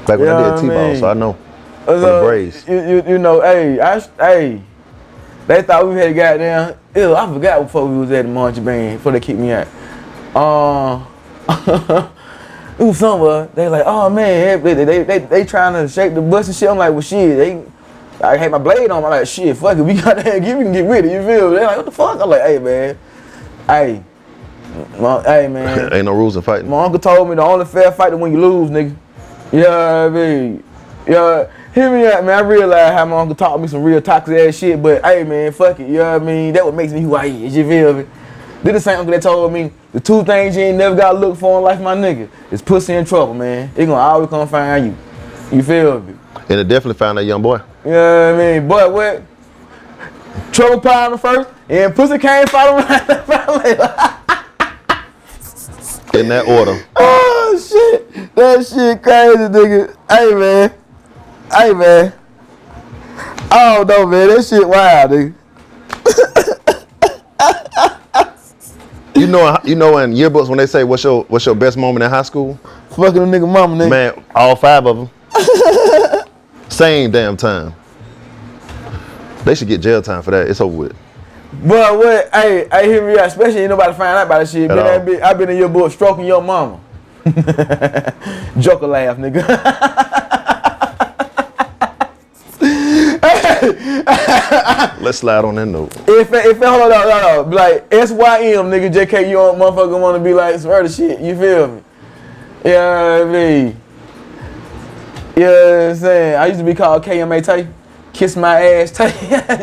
back 0.06 0.20
when 0.20 0.28
Yeah, 0.28 0.38
I 0.38 0.56
did 0.56 0.62
T-ball, 0.62 0.96
so 0.98 1.10
I 1.10 1.14
know. 1.14 1.38
So, 1.86 2.00
the 2.00 2.28
Braves. 2.28 2.68
You, 2.68 2.82
you, 2.82 3.04
you 3.08 3.18
know, 3.18 3.40
hey, 3.40 3.80
I, 3.80 4.00
hey, 4.20 4.62
They 5.48 5.62
thought 5.62 5.88
we 5.88 5.96
had 5.96 6.14
got 6.14 6.38
down. 6.38 6.78
Ew, 6.94 7.16
I 7.16 7.34
forgot 7.34 7.64
before 7.64 7.88
we 7.88 7.98
was 8.00 8.12
at 8.12 8.24
the 8.24 8.30
Munch 8.30 8.64
Band 8.64 8.98
before 8.98 9.14
they 9.14 9.22
kicked 9.22 9.40
me 9.40 9.52
out. 9.52 9.68
Uh, 10.36 11.06
it 12.78 12.84
was 12.84 12.98
somewhere. 12.98 13.48
They 13.56 13.70
like, 13.70 13.84
oh 13.86 14.10
man, 14.10 14.62
they, 14.62 14.74
they, 14.74 15.04
they, 15.04 15.20
they 15.20 15.46
trying 15.46 15.74
to 15.74 15.88
shake 15.88 16.14
the 16.14 16.22
bus 16.22 16.48
and 16.48 16.56
shit. 16.56 16.68
I'm 16.68 16.78
like, 16.78 16.92
well 16.92 17.00
shit, 17.00 17.38
they 17.38 17.64
I 18.22 18.38
had 18.38 18.52
my 18.52 18.58
blade 18.58 18.90
on. 18.90 19.04
I'm 19.04 19.10
like, 19.10 19.28
shit, 19.28 19.56
fuck 19.58 19.78
it, 19.78 19.82
we 19.82 19.94
got 19.94 20.18
that 20.18 20.40
give 20.40 20.58
we 20.58 20.64
can 20.64 20.74
get 20.74 20.86
with 20.86 21.06
it, 21.06 21.12
you 21.12 21.26
feel 21.26 21.50
me? 21.52 21.58
They 21.58 21.66
like, 21.66 21.78
what 21.78 21.86
the 21.86 21.92
fuck? 21.92 22.20
I'm 22.22 22.30
like, 22.30 22.42
hey 22.42 22.60
man, 22.60 22.98
hey, 23.68 24.04
my, 25.00 25.22
hey 25.24 25.48
man. 25.48 25.94
Ain't 25.94 26.06
no 26.06 26.14
rules 26.14 26.36
in 26.36 26.42
fighting. 26.42 26.70
My 26.70 26.84
uncle 26.84 27.00
told 27.00 27.30
me 27.30 27.36
the 27.36 27.44
only 27.44 27.66
fair 27.66 27.92
fight 27.92 28.14
is 28.14 28.20
when 28.20 28.32
you 28.32 28.40
lose, 28.40 28.70
nigga. 28.70 28.96
You 29.52 29.62
know 29.62 29.70
what 29.70 29.80
I 29.80 30.10
mean? 30.10 30.64
Yeah, 31.08 31.52
hear 31.74 31.92
me 31.92 32.06
out, 32.08 32.26
man. 32.26 32.38
I 32.38 32.48
realized 32.48 32.94
how 32.94 33.06
my 33.06 33.20
uncle 33.20 33.36
taught 33.36 33.62
me 33.62 33.68
some 33.68 33.84
real 33.84 34.02
toxic 34.02 34.36
ass 34.36 34.58
shit, 34.58 34.82
but 34.82 35.04
hey, 35.06 35.24
man, 35.24 35.52
fuck 35.52 35.80
it. 35.80 35.88
You 35.88 35.98
know 35.98 36.14
what 36.14 36.22
I 36.22 36.26
mean? 36.26 36.54
That 36.54 36.66
what 36.66 36.74
makes 36.74 36.92
me 36.92 37.02
who 37.02 37.16
I 37.16 37.26
is. 37.26 37.56
You 37.56 37.68
feel 37.68 37.94
me? 37.94 38.06
This 38.64 38.74
the 38.74 38.80
same 38.80 39.00
uncle 39.00 39.12
that 39.12 39.22
told 39.22 39.54
me 39.54 39.72
the 39.94 40.00
two 40.00 40.24
things 40.24 40.58
you 40.58 40.64
ain't 40.64 40.78
never 40.78 40.96
gotta 40.96 41.18
look 41.18 41.38
for 41.38 41.60
in 41.60 41.64
life, 41.64 41.80
my 41.80 41.96
nigga, 41.96 42.28
is 42.52 42.62
pussy 42.62 42.94
and 42.94 43.08
trouble, 43.08 43.34
man. 43.34 43.72
It 43.76 43.86
gonna 43.86 44.02
always 44.02 44.30
come 44.30 44.48
find 44.48 44.88
you. 44.88 45.58
You 45.58 45.64
feel 45.64 46.02
me? 46.02 46.16
And 46.50 46.60
it 46.60 46.68
definitely 46.68 46.98
found 46.98 47.18
that 47.20 47.24
young 47.24 47.42
boy. 47.42 47.62
You 47.88 47.94
know 47.94 48.34
what 48.34 48.42
I 48.44 48.60
mean? 48.60 48.68
But 48.68 48.92
what? 48.92 49.24
Trouble 50.52 50.82
pound 50.82 51.22
first, 51.22 51.50
and 51.70 51.96
pussy 51.96 52.18
came 52.18 52.46
follow 52.48 52.78
later. 52.80 53.96
In 56.20 56.28
that 56.28 56.46
order. 56.48 56.84
Oh 56.98 57.58
shit, 57.58 58.36
that 58.36 58.66
shit 58.68 59.02
crazy, 59.02 59.38
nigga. 59.38 59.96
Hey 60.10 60.34
man, 60.36 60.74
hey 61.54 61.74
man. 61.74 62.14
I 63.50 63.76
don't 63.76 63.88
know, 63.88 64.06
man. 64.06 64.28
That 64.30 64.44
shit 64.44 64.68
wild, 64.68 65.12
nigga. 65.12 65.34
You 69.16 69.28
know, 69.28 69.58
you 69.64 69.76
know, 69.76 69.98
in 70.00 70.12
yearbooks 70.14 70.50
when 70.50 70.58
they 70.58 70.68
say 70.68 70.84
what's 70.84 71.04
your 71.06 71.24
what's 71.24 71.46
your 71.46 71.56
best 71.56 71.78
moment 71.78 72.04
in 72.04 72.10
high 72.10 72.22
school, 72.24 72.60
Fucking 72.92 73.18
a 73.18 73.26
nigga 73.26 73.50
mama, 73.52 73.76
nigga. 73.86 73.90
man, 73.90 74.24
all 74.36 74.56
five 74.58 74.86
of 74.86 74.98
them, 74.98 75.10
same 76.78 77.10
damn 77.10 77.36
time. 77.36 77.74
They 79.44 79.56
should 79.56 79.68
get 79.68 79.82
jail 79.82 80.02
time 80.02 80.22
for 80.22 80.32
that. 80.32 80.48
It's 80.48 80.62
over 80.62 80.78
with. 80.78 80.96
But 81.64 81.98
what? 81.98 82.30
Hey, 82.32 82.68
hey, 82.72 82.88
hear 82.88 83.08
me 83.08 83.20
out. 83.20 83.28
Especially 83.28 83.62
ain't 83.62 83.70
nobody 83.70 83.94
find 83.94 84.16
out 84.16 84.28
about 84.28 84.40
that 84.40 84.50
shit. 84.50 84.70
At 84.70 85.06
Been 85.06 85.16
that 85.16 85.24
I 85.24 85.34
been 85.34 85.50
in 85.50 85.58
your 85.58 85.70
book 85.70 85.92
stroking 85.92 86.26
your 86.26 86.42
mama. 86.42 86.80
Joker 88.60 88.88
laugh, 88.88 89.18
nigga. 89.18 89.48
Let's 95.02 95.20
slide 95.20 95.46
on 95.46 95.56
that 95.56 95.66
note. 95.66 95.96
If 96.08 96.32
if 96.32 96.58
hold 96.58 96.82
on, 96.84 96.90
no, 96.90 96.92
no, 97.10 97.44
no, 97.44 97.46
be 97.46 97.56
like 97.56 97.92
SYM, 97.92 98.70
nigga, 98.70 98.94
JK, 98.94 99.28
you 99.28 99.34
don't 99.34 99.58
motherfucker 99.58 100.00
want 100.00 100.18
to 100.18 100.24
be 100.24 100.34
like 100.34 100.60
some 100.60 100.70
other 100.70 100.88
shit. 100.88 101.20
You 101.22 101.36
feel 101.36 101.68
me? 101.70 101.82
You 102.66 102.72
know 102.72 103.28
I 103.28 103.32
mean? 103.32 103.82
You 105.38 105.44
know 105.44 105.52
what 105.52 105.90
I'm 105.92 105.96
saying? 105.98 106.36
I 106.36 106.48
used 106.48 106.60
to 106.62 106.66
be 106.66 106.74
called 106.74 107.04
KMA 107.04 107.46
Tay. 107.46 107.68
Kiss 108.12 108.36
my 108.36 108.60
ass, 108.60 108.90
Tay. 108.90 109.14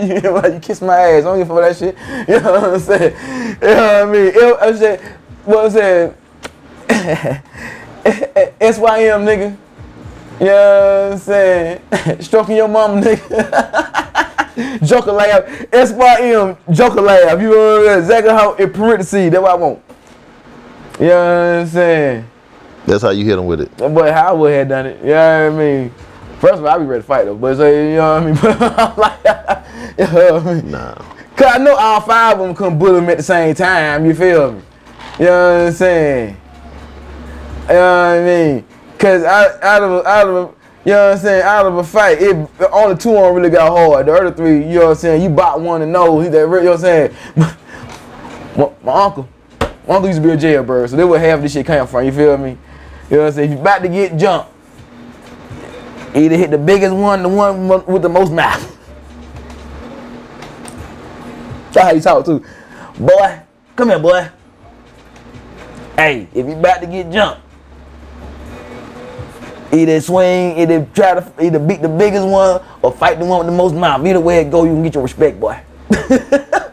you 0.14 0.20
know 0.20 0.34
what? 0.34 0.54
You 0.54 0.60
kiss 0.60 0.80
my 0.80 0.94
ass. 0.94 1.22
I 1.22 1.24
don't 1.24 1.38
give 1.38 1.50
a 1.50 1.54
fuck 1.54 1.64
that 1.64 1.76
shit. 1.76 1.96
You 2.28 2.40
know 2.40 2.52
what 2.52 2.74
I'm 2.74 2.78
saying? 2.78 3.12
You 3.60 3.66
know 3.66 4.04
what 4.04 4.08
I 4.08 4.12
mean? 4.12 4.32
It, 4.36 4.56
I'm 4.60 4.76
saying, 4.76 5.00
what 5.44 5.64
I'm 5.64 5.70
saying? 5.72 6.14
SYM, 8.72 9.24
nigga. 9.26 9.56
You 10.38 10.46
know 10.46 11.08
what 11.08 11.12
I'm 11.14 11.18
saying? 11.18 11.80
Stroking 12.20 12.54
your 12.56 12.68
mom, 12.68 13.02
nigga. 13.02 14.86
Joker 14.86 15.10
laugh. 15.10 15.44
SYM, 15.72 16.56
Joker 16.72 17.00
laugh. 17.00 17.40
You 17.42 17.50
know? 17.50 17.98
Exactly 17.98 18.30
how 18.30 18.54
in 18.54 18.72
parentheses. 18.72 19.32
That's 19.32 19.42
what 19.42 19.50
I 19.50 19.54
want. 19.56 19.82
You 21.00 21.06
know 21.08 21.16
what 21.16 21.62
I'm 21.62 21.66
saying? 21.66 22.26
That's 22.86 23.02
how 23.02 23.10
you 23.10 23.24
hit 23.24 23.36
them 23.36 23.46
with 23.46 23.60
it. 23.60 23.76
But 23.76 24.12
how 24.12 24.36
would 24.36 24.52
have 24.52 24.68
done 24.68 24.86
it? 24.86 25.00
You 25.00 25.10
know 25.10 25.50
what 25.50 25.54
I 25.54 25.64
mean? 25.64 25.94
First 26.38 26.54
of 26.54 26.64
all, 26.66 26.68
I 26.68 26.78
be 26.78 26.84
ready 26.84 27.00
to 27.02 27.06
fight 27.06 27.24
though. 27.24 27.34
But 27.34 27.56
say, 27.56 27.90
you 27.92 27.96
know 27.96 28.14
what 28.14 28.22
I 28.22 28.26
mean? 28.26 28.36
But 28.58 28.78
I'm 28.78 28.96
like, 28.96 29.98
you 29.98 30.04
know 30.04 30.34
what 30.34 30.46
I 30.46 30.54
mean? 30.54 30.70
Nah. 30.70 30.94
Cause 31.36 31.52
I 31.54 31.58
know 31.58 31.74
all 31.74 32.00
five 32.00 32.38
of 32.38 32.46
them 32.46 32.54
come 32.54 32.78
bully 32.78 32.98
him 32.98 33.08
at 33.08 33.16
the 33.16 33.22
same 33.22 33.54
time. 33.54 34.06
You 34.06 34.14
feel 34.14 34.52
me? 34.52 34.62
You 35.18 35.24
know 35.24 35.60
what 35.60 35.66
I'm 35.68 35.72
saying? 35.72 36.36
You 37.62 37.68
know 37.68 37.74
what 37.74 37.74
I 37.74 38.24
mean? 38.24 38.64
Cause 38.98 39.24
out, 39.24 39.62
out 39.62 39.82
of 39.82 39.90
a, 39.90 40.08
out 40.08 40.28
of 40.28 40.34
a, 40.34 40.54
you 40.84 40.92
know 40.92 41.08
what 41.08 41.12
I'm 41.16 41.18
saying? 41.18 41.42
Out 41.42 41.66
of 41.66 41.76
a 41.78 41.84
fight, 41.84 42.18
it 42.20 42.36
only 42.70 42.96
two 42.96 43.16
of 43.16 43.24
them 43.24 43.34
really 43.34 43.50
got 43.50 43.70
hard. 43.70 44.06
The 44.06 44.12
other 44.12 44.30
three, 44.30 44.58
you 44.58 44.78
know 44.78 44.84
what 44.84 44.90
I'm 44.90 44.96
saying? 44.96 45.22
You 45.22 45.30
bought 45.30 45.60
one 45.60 45.82
and 45.82 45.92
know. 45.92 46.20
He 46.20 46.28
that, 46.28 46.40
you 46.42 46.46
know 46.46 46.62
what 46.62 46.72
I'm 46.74 46.78
saying? 46.78 47.16
my, 47.36 48.70
my 48.84 49.04
uncle, 49.04 49.28
my 49.58 49.94
uncle 49.94 50.06
used 50.06 50.20
to 50.20 50.28
be 50.28 50.34
a 50.34 50.36
jailbird, 50.36 50.90
so 50.90 50.96
they 50.96 51.04
would 51.04 51.20
have 51.20 51.42
this 51.42 51.52
shit 51.52 51.66
came 51.66 51.86
from. 51.86 52.04
You 52.04 52.12
feel 52.12 52.36
me? 52.36 52.58
You 53.10 53.16
know 53.16 53.22
what 53.24 53.28
I'm 53.28 53.32
saying? 53.34 53.50
If 53.50 53.56
you 53.56 53.60
about 53.60 53.82
to 53.82 53.88
get 53.88 54.16
jumped, 54.16 54.50
either 56.14 56.36
hit 56.36 56.50
the 56.50 56.58
biggest 56.58 56.94
one, 56.94 57.22
the 57.22 57.28
one 57.28 57.68
with 57.68 58.02
the 58.02 58.08
most 58.08 58.32
mouth. 58.32 58.70
That's 61.72 61.86
how 61.86 61.92
you 61.92 62.00
talk 62.00 62.24
too. 62.24 62.44
Boy, 62.98 63.40
come 63.76 63.88
here, 63.90 63.98
boy. 63.98 64.28
Hey, 65.96 66.28
if 66.32 66.46
you 66.46 66.52
about 66.52 66.80
to 66.80 66.86
get 66.86 67.10
jumped, 67.10 67.42
either 69.72 70.00
swing, 70.00 70.58
either 70.58 70.86
try 70.94 71.14
to 71.14 71.32
either 71.42 71.58
beat 71.58 71.82
the 71.82 71.88
biggest 71.88 72.26
one 72.26 72.62
or 72.80 72.92
fight 72.92 73.18
the 73.18 73.24
one 73.26 73.38
with 73.38 73.48
the 73.48 73.52
most 73.52 73.74
mouth. 73.74 74.06
Either 74.06 74.20
way 74.20 74.38
it 74.38 74.50
go, 74.50 74.64
you 74.64 74.70
can 74.70 74.82
get 74.82 74.94
your 74.94 75.02
respect, 75.02 75.38
boy. 75.38 75.60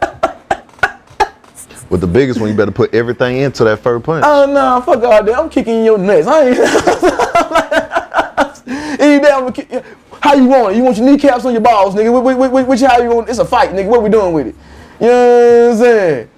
With 1.91 1.99
the 1.99 2.07
biggest 2.07 2.39
one, 2.39 2.49
you 2.49 2.55
better 2.55 2.71
put 2.71 2.93
everything 2.93 3.39
into 3.39 3.65
that 3.65 3.79
first 3.79 4.05
punch. 4.05 4.23
Oh 4.25 4.45
no, 4.45 4.79
fuck 4.79 5.03
all 5.03 5.21
that. 5.21 5.37
I'm 5.37 5.49
kicking 5.49 5.83
your 5.83 5.97
nuts. 5.97 6.25
I 6.25 6.47
ain't. 6.47 6.57
Any 9.01 9.21
day 9.21 9.29
I'm 9.29 9.41
gonna 9.41 9.51
kick- 9.51 9.83
How 10.21 10.33
you 10.35 10.45
want 10.45 10.73
it? 10.73 10.77
You 10.77 10.83
want 10.83 10.95
your 10.95 11.05
kneecaps 11.05 11.43
on 11.43 11.51
your 11.51 11.59
balls, 11.59 11.93
nigga? 11.93 12.13
Which, 12.23 12.37
which, 12.37 12.49
which, 12.49 12.65
which 12.65 12.79
how 12.79 13.01
you 13.01 13.09
want? 13.09 13.27
It? 13.27 13.31
It's 13.31 13.39
a 13.39 13.45
fight, 13.45 13.71
nigga. 13.71 13.87
What 13.87 14.03
we 14.03 14.09
doing 14.09 14.31
with 14.33 14.47
it? 14.47 14.55
You 15.01 15.07
know 15.07 15.67
what 15.67 15.73
I'm 15.73 15.79
saying? 15.79 16.29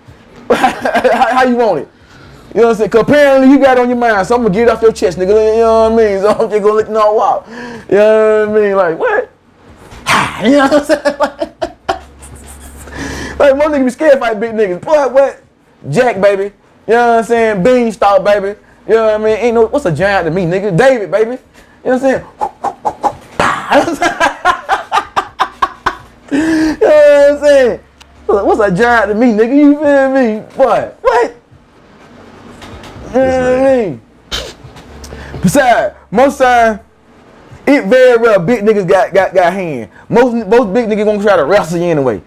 how, 0.49 1.35
how 1.35 1.43
you 1.43 1.55
want 1.55 1.81
it? 1.81 1.87
You 2.55 2.61
know 2.61 2.67
what 2.69 2.71
I'm 2.71 2.77
saying? 2.77 2.89
Cause 2.89 3.01
apparently 3.03 3.51
you 3.51 3.59
got 3.59 3.77
it 3.77 3.81
on 3.81 3.89
your 3.89 3.97
mind, 3.99 4.25
so 4.25 4.33
I'm 4.35 4.41
gonna 4.41 4.55
get 4.55 4.63
it 4.63 4.69
off 4.71 4.81
your 4.81 4.91
chest, 4.91 5.19
nigga. 5.19 5.53
You 5.55 5.61
know 5.61 5.87
what 5.87 6.01
I 6.01 6.03
mean? 6.03 6.19
So 6.23 6.29
I'm 6.29 6.49
just 6.49 6.63
gonna 6.63 6.73
let 6.73 6.87
you 6.87 6.93
know 6.95 7.13
walk. 7.13 7.45
You 7.47 7.53
know 7.97 8.47
what 8.47 8.57
I 8.57 8.59
mean? 8.59 8.75
Like 8.75 8.97
what? 8.97 9.29
you 10.45 10.51
know 10.57 10.67
what 10.67 10.73
I'm 10.73 10.83
saying? 10.83 11.03
Like, 13.39 13.55
most 13.57 13.67
niggas 13.67 13.85
be 13.85 13.91
scared 13.91 14.19
fight 14.19 14.39
big 14.39 14.53
niggas. 14.53 14.81
Boy, 14.81 15.07
what? 15.09 15.42
Jack, 15.89 16.21
baby. 16.21 16.53
You 16.87 16.93
know 16.93 17.07
what 17.07 17.17
I'm 17.19 17.23
saying? 17.23 17.63
Beanstalk, 17.63 18.23
baby. 18.23 18.59
You 18.87 18.95
know 18.95 19.05
what 19.05 19.15
I 19.15 19.17
mean? 19.17 19.37
Ain't 19.37 19.55
no, 19.55 19.65
what's 19.67 19.85
a 19.85 19.91
giant 19.91 20.25
to 20.25 20.31
me, 20.31 20.43
nigga? 20.43 20.75
David, 20.77 21.09
baby. 21.11 21.31
You 21.31 21.37
know 21.37 21.39
what 21.83 21.93
I'm 21.93 21.99
saying? 21.99 22.25
you 26.31 26.77
know 26.79 26.87
what 26.87 27.31
I'm 27.31 27.39
saying? 27.43 27.79
What's 28.25 28.61
a 28.61 28.75
giant 28.75 29.09
to 29.09 29.15
me, 29.15 29.27
nigga? 29.27 29.55
You 29.55 29.77
feel 29.79 30.09
me? 30.13 30.39
What? 30.55 30.97
What? 31.01 31.35
You 33.07 33.19
know 33.19 33.59
what 33.59 33.69
I 33.69 33.85
mean? 33.85 34.01
Besides, 35.41 35.95
most 36.09 36.37
time, 36.37 36.79
it 37.65 37.85
very 37.85 38.17
well 38.17 38.39
big 38.39 38.63
niggas 38.63 38.87
got 38.87 39.13
got 39.13 39.33
got 39.33 39.53
hand. 39.53 39.89
Most 40.09 40.47
most 40.47 40.73
big 40.73 40.89
niggas 40.89 41.05
gonna 41.05 41.21
try 41.21 41.37
to 41.37 41.45
wrestle 41.45 41.79
you 41.79 41.85
anyway. 41.85 42.21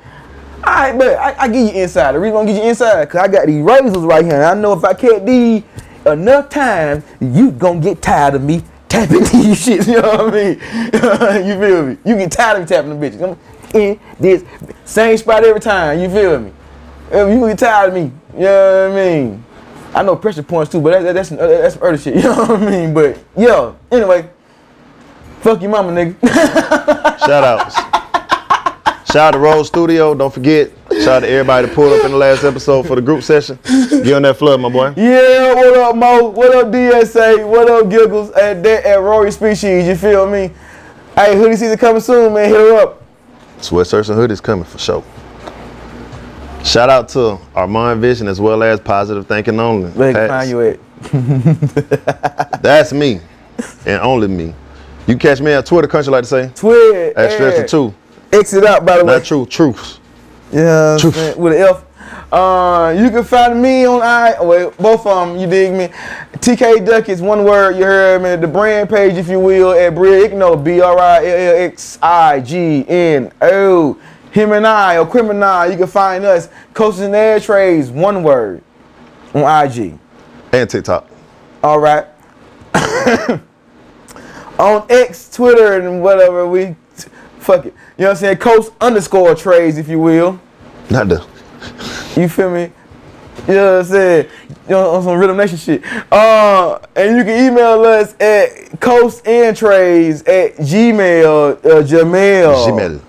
Alright, 0.67 0.99
but 0.99 1.17
I, 1.17 1.35
I 1.39 1.49
give 1.49 1.75
you 1.75 1.83
inside. 1.83 2.13
The 2.13 2.19
reason 2.19 2.37
I'm 2.39 2.45
gonna 2.45 2.57
get 2.57 2.65
you 2.65 2.71
inside, 2.71 3.09
cause 3.09 3.21
I 3.21 3.29
got 3.29 3.47
these 3.47 3.63
razors 3.63 3.99
right 3.99 4.25
here. 4.25 4.35
And 4.35 4.45
I 4.45 4.55
know 4.55 4.73
if 4.73 4.83
I 4.85 4.95
catch 4.95 5.25
these 5.25 5.63
enough 6.05 6.49
times, 6.49 7.05
you 7.21 7.53
gonna 7.53 7.81
get 7.81 8.03
tired 8.03 8.35
of 8.35 8.43
me 8.43 8.63
tapping 8.89 9.19
these 9.21 9.65
shits. 9.65 9.87
You 9.87 10.03
know 10.03 10.25
what 10.25 10.35
I 10.35 11.41
mean? 11.41 11.47
you 11.47 11.61
feel 11.61 11.87
me? 11.87 11.99
You 12.05 12.17
get 12.17 12.33
tired 12.33 12.57
of 12.57 12.63
me 12.63 12.67
tapping 12.69 12.99
the 12.99 13.11
bitches. 13.11 13.23
I'm 13.23 13.39
in 13.81 14.01
this 14.19 14.45
same 14.85 15.17
spot 15.19 15.45
every 15.45 15.61
time. 15.61 16.01
You 16.01 16.11
feel 16.11 16.41
me? 16.41 16.53
Uh, 17.13 17.27
You 17.27 17.47
get 17.47 17.59
tired 17.61 17.89
of 17.91 17.95
me. 17.95 18.11
You 18.35 18.41
know 18.41 18.89
what 18.91 18.99
I 18.99 19.05
mean? 19.05 19.45
I 19.95 20.03
know 20.03 20.17
pressure 20.17 20.43
points 20.43 20.73
too, 20.73 20.81
but 20.81 20.91
that, 20.91 21.03
that, 21.03 21.15
that's 21.15 21.29
that's 21.31 21.75
some 21.75 21.83
other 21.85 21.97
shit. 21.99 22.17
You 22.23 22.23
know 22.25 22.37
what 22.45 22.51
I 22.63 22.71
mean? 22.71 22.93
But 22.93 23.19
yo, 23.37 23.77
anyway, 23.91 24.29
fuck 25.41 25.63
your 25.63 25.71
mama, 25.71 25.93
nigga. 25.93 27.19
Shout 27.21 27.45
outs. 27.45 27.96
Shout 29.17 29.29
out 29.29 29.31
to 29.31 29.39
Rose 29.39 29.69
Studio. 29.69 30.15
Don't 30.15 30.31
forget. 30.31 30.71
Shout 30.91 31.09
out 31.09 31.21
to 31.21 31.29
everybody 31.31 31.67
that 31.67 31.75
pulled 31.75 31.99
up 31.99 32.05
in 32.05 32.11
the 32.11 32.19
last 32.19 32.45
episode 32.45 32.87
for 32.87 32.97
the 32.97 33.01
group 33.01 33.23
session. 33.23 33.59
Get 33.65 34.13
on 34.13 34.21
that 34.21 34.37
flood, 34.37 34.61
my 34.61 34.69
boy. 34.69 34.93
Yeah, 34.95 35.55
what 35.55 35.75
up, 35.75 35.97
Mo? 35.97 36.29
What 36.29 36.55
up, 36.55 36.67
DSA? 36.67 37.49
What 37.49 37.71
up, 37.71 37.89
Giggles? 37.89 38.31
At 38.33 38.63
that 38.63 38.85
at 38.85 38.97
Rory 38.97 39.31
Species, 39.31 39.87
you 39.87 39.97
feel 39.97 40.29
me? 40.29 40.51
Hey, 41.15 41.35
hoodie 41.35 41.57
season 41.57 41.79
coming 41.79 42.03
soon, 42.03 42.35
man. 42.35 42.51
Hit 42.51 42.61
her 42.61 42.83
up. 42.83 43.03
Sweatshirts 43.57 44.11
and 44.11 44.19
hoodies 44.19 44.43
coming 44.43 44.67
for 44.67 44.77
sure. 44.77 45.03
Shout 46.63 46.91
out 46.91 47.09
to 47.09 47.39
Armand 47.55 48.03
Vision 48.03 48.29
as 48.29 48.39
well 48.39 48.63
as 48.63 48.81
Positive 48.81 49.27
Thinking 49.27 49.59
Only. 49.59 49.93
Where 49.93 50.13
can 50.13 50.29
find 50.29 50.51
you 50.51 50.61
at? 50.61 52.53
That's 52.63 52.93
me 52.93 53.21
and 53.87 53.99
only 54.03 54.29
me. 54.29 54.55
You 55.07 55.17
catch 55.17 55.41
me 55.41 55.53
at 55.53 55.65
Twitter 55.65 55.89
country 55.89 56.13
like 56.13 56.25
to 56.25 56.29
say. 56.29 56.51
Twitter. 56.55 57.19
At 57.19 57.33
Stretcher 57.33 57.67
2. 58.31 58.39
Exit 58.39 58.65
out, 58.65 58.85
by 58.85 58.99
the 58.99 59.05
way. 59.05 59.15
Not 59.15 59.25
true, 59.25 59.47
truths. 59.47 60.01
Yeah, 60.53 60.97
Truth. 61.01 61.37
with 61.37 61.53
an 61.55 61.63
F. 61.63 61.83
Uh, 62.33 62.95
you 62.99 63.11
can 63.11 63.25
find 63.25 63.61
me 63.61 63.85
on 63.87 64.03
I. 64.03 64.43
Wait, 64.43 64.77
both 64.79 65.07
of 65.07 65.29
them. 65.29 65.37
You 65.39 65.47
dig 65.47 65.73
me? 65.73 65.89
TK 66.35 66.85
Duckets, 66.85 67.21
one 67.21 67.45
word. 67.45 67.77
You 67.77 67.85
heard 67.85 68.23
me. 68.23 68.37
The 68.37 68.47
brand 68.49 68.89
page, 68.89 69.15
if 69.15 69.29
you 69.29 69.39
will, 69.41 69.73
at 69.73 69.95
Brigno, 69.95 70.63
B 70.63 70.81
R 70.81 70.99
I 70.99 71.25
L 71.25 71.57
L 71.57 71.65
X 71.65 71.99
I 72.03 72.41
G 72.41 72.85
N 72.89 73.33
O. 73.43 73.99
Him 74.31 74.53
and 74.53 74.67
I, 74.67 74.99
or 74.99 75.07
criminal. 75.07 75.71
You 75.71 75.77
can 75.79 75.87
find 75.87 76.25
us. 76.25 76.49
Coaches 76.75 77.01
and 77.01 77.15
Air 77.15 77.41
Trays, 77.41 77.91
one 77.91 78.23
word, 78.23 78.63
on 79.35 79.67
IG. 79.67 79.99
And 80.53 80.69
TikTok. 80.69 81.09
All 81.63 81.79
right. 81.79 82.07
on 84.59 84.85
X, 84.91 85.31
Twitter, 85.31 85.81
and 85.81 86.03
whatever 86.03 86.47
we, 86.47 86.77
fuck 87.47 87.65
it. 87.65 87.75
You 87.97 88.03
know 88.03 88.09
what 88.09 88.11
I'm 88.11 88.17
saying? 88.17 88.37
Coast 88.39 88.73
underscore 88.81 89.35
trades, 89.35 89.79
if 89.79 89.89
you 89.89 90.01
will. 90.01 90.41
Not 90.91 91.09
the. 91.09 91.27
You 92.17 92.29
feel 92.29 92.51
me? 92.51 92.73
You 93.47 93.55
know 93.55 93.73
what 93.73 93.79
I'm 93.81 93.85
saying? 93.85 94.29
You 94.49 94.71
know, 94.71 94.91
on 94.91 95.03
some 95.05 95.19
Rhythm 95.19 95.37
Nation 95.37 95.57
shit. 95.57 95.85
Uh, 96.13 96.79
and 96.97 97.17
you 97.17 97.25
can 97.25 97.53
email 97.53 97.83
us 97.85 98.15
at 98.15 98.81
coastandtrades 98.81 100.21
at 100.29 100.57
gmail, 100.57 101.59
uh, 101.59 101.83
gmail. 101.83 102.67
Gmail. 102.67 103.01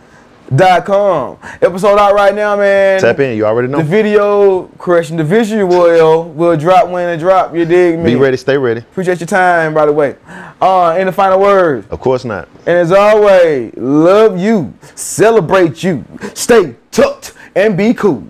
Dot 0.56 0.86
com. 0.86 1.38
Episode 1.62 2.00
out 2.00 2.14
right 2.14 2.34
now, 2.34 2.56
man. 2.56 3.02
Tap 3.02 3.20
in. 3.20 3.36
You 3.36 3.46
already 3.46 3.68
know. 3.68 3.80
The 3.80 3.84
video, 3.84 4.68
correction, 4.78 5.18
the 5.18 5.24
visual 5.24 5.68
will, 5.68 6.24
will 6.30 6.56
drop 6.56 6.88
when 6.88 7.10
it 7.10 7.18
drop. 7.18 7.54
You 7.54 7.66
dig 7.66 8.00
me? 8.00 8.12
Be 8.12 8.16
ready. 8.16 8.38
Stay 8.38 8.58
ready. 8.58 8.80
Appreciate 8.80 9.20
your 9.20 9.28
time, 9.28 9.74
by 9.74 9.86
the 9.86 9.92
way. 9.92 10.16
Uh, 10.62 11.04
the 11.04 11.12
final 11.12 11.40
words? 11.40 11.86
Of 11.90 12.00
course 12.00 12.24
not. 12.24 12.48
And 12.66 12.78
as 12.78 12.92
always, 12.92 13.74
love 13.76 14.38
you, 14.40 14.74
celebrate 14.96 15.84
you, 15.84 16.06
stay 16.34 16.76
tucked, 16.92 17.34
and 17.56 17.78
be 17.78 17.94
cool. 17.94 18.24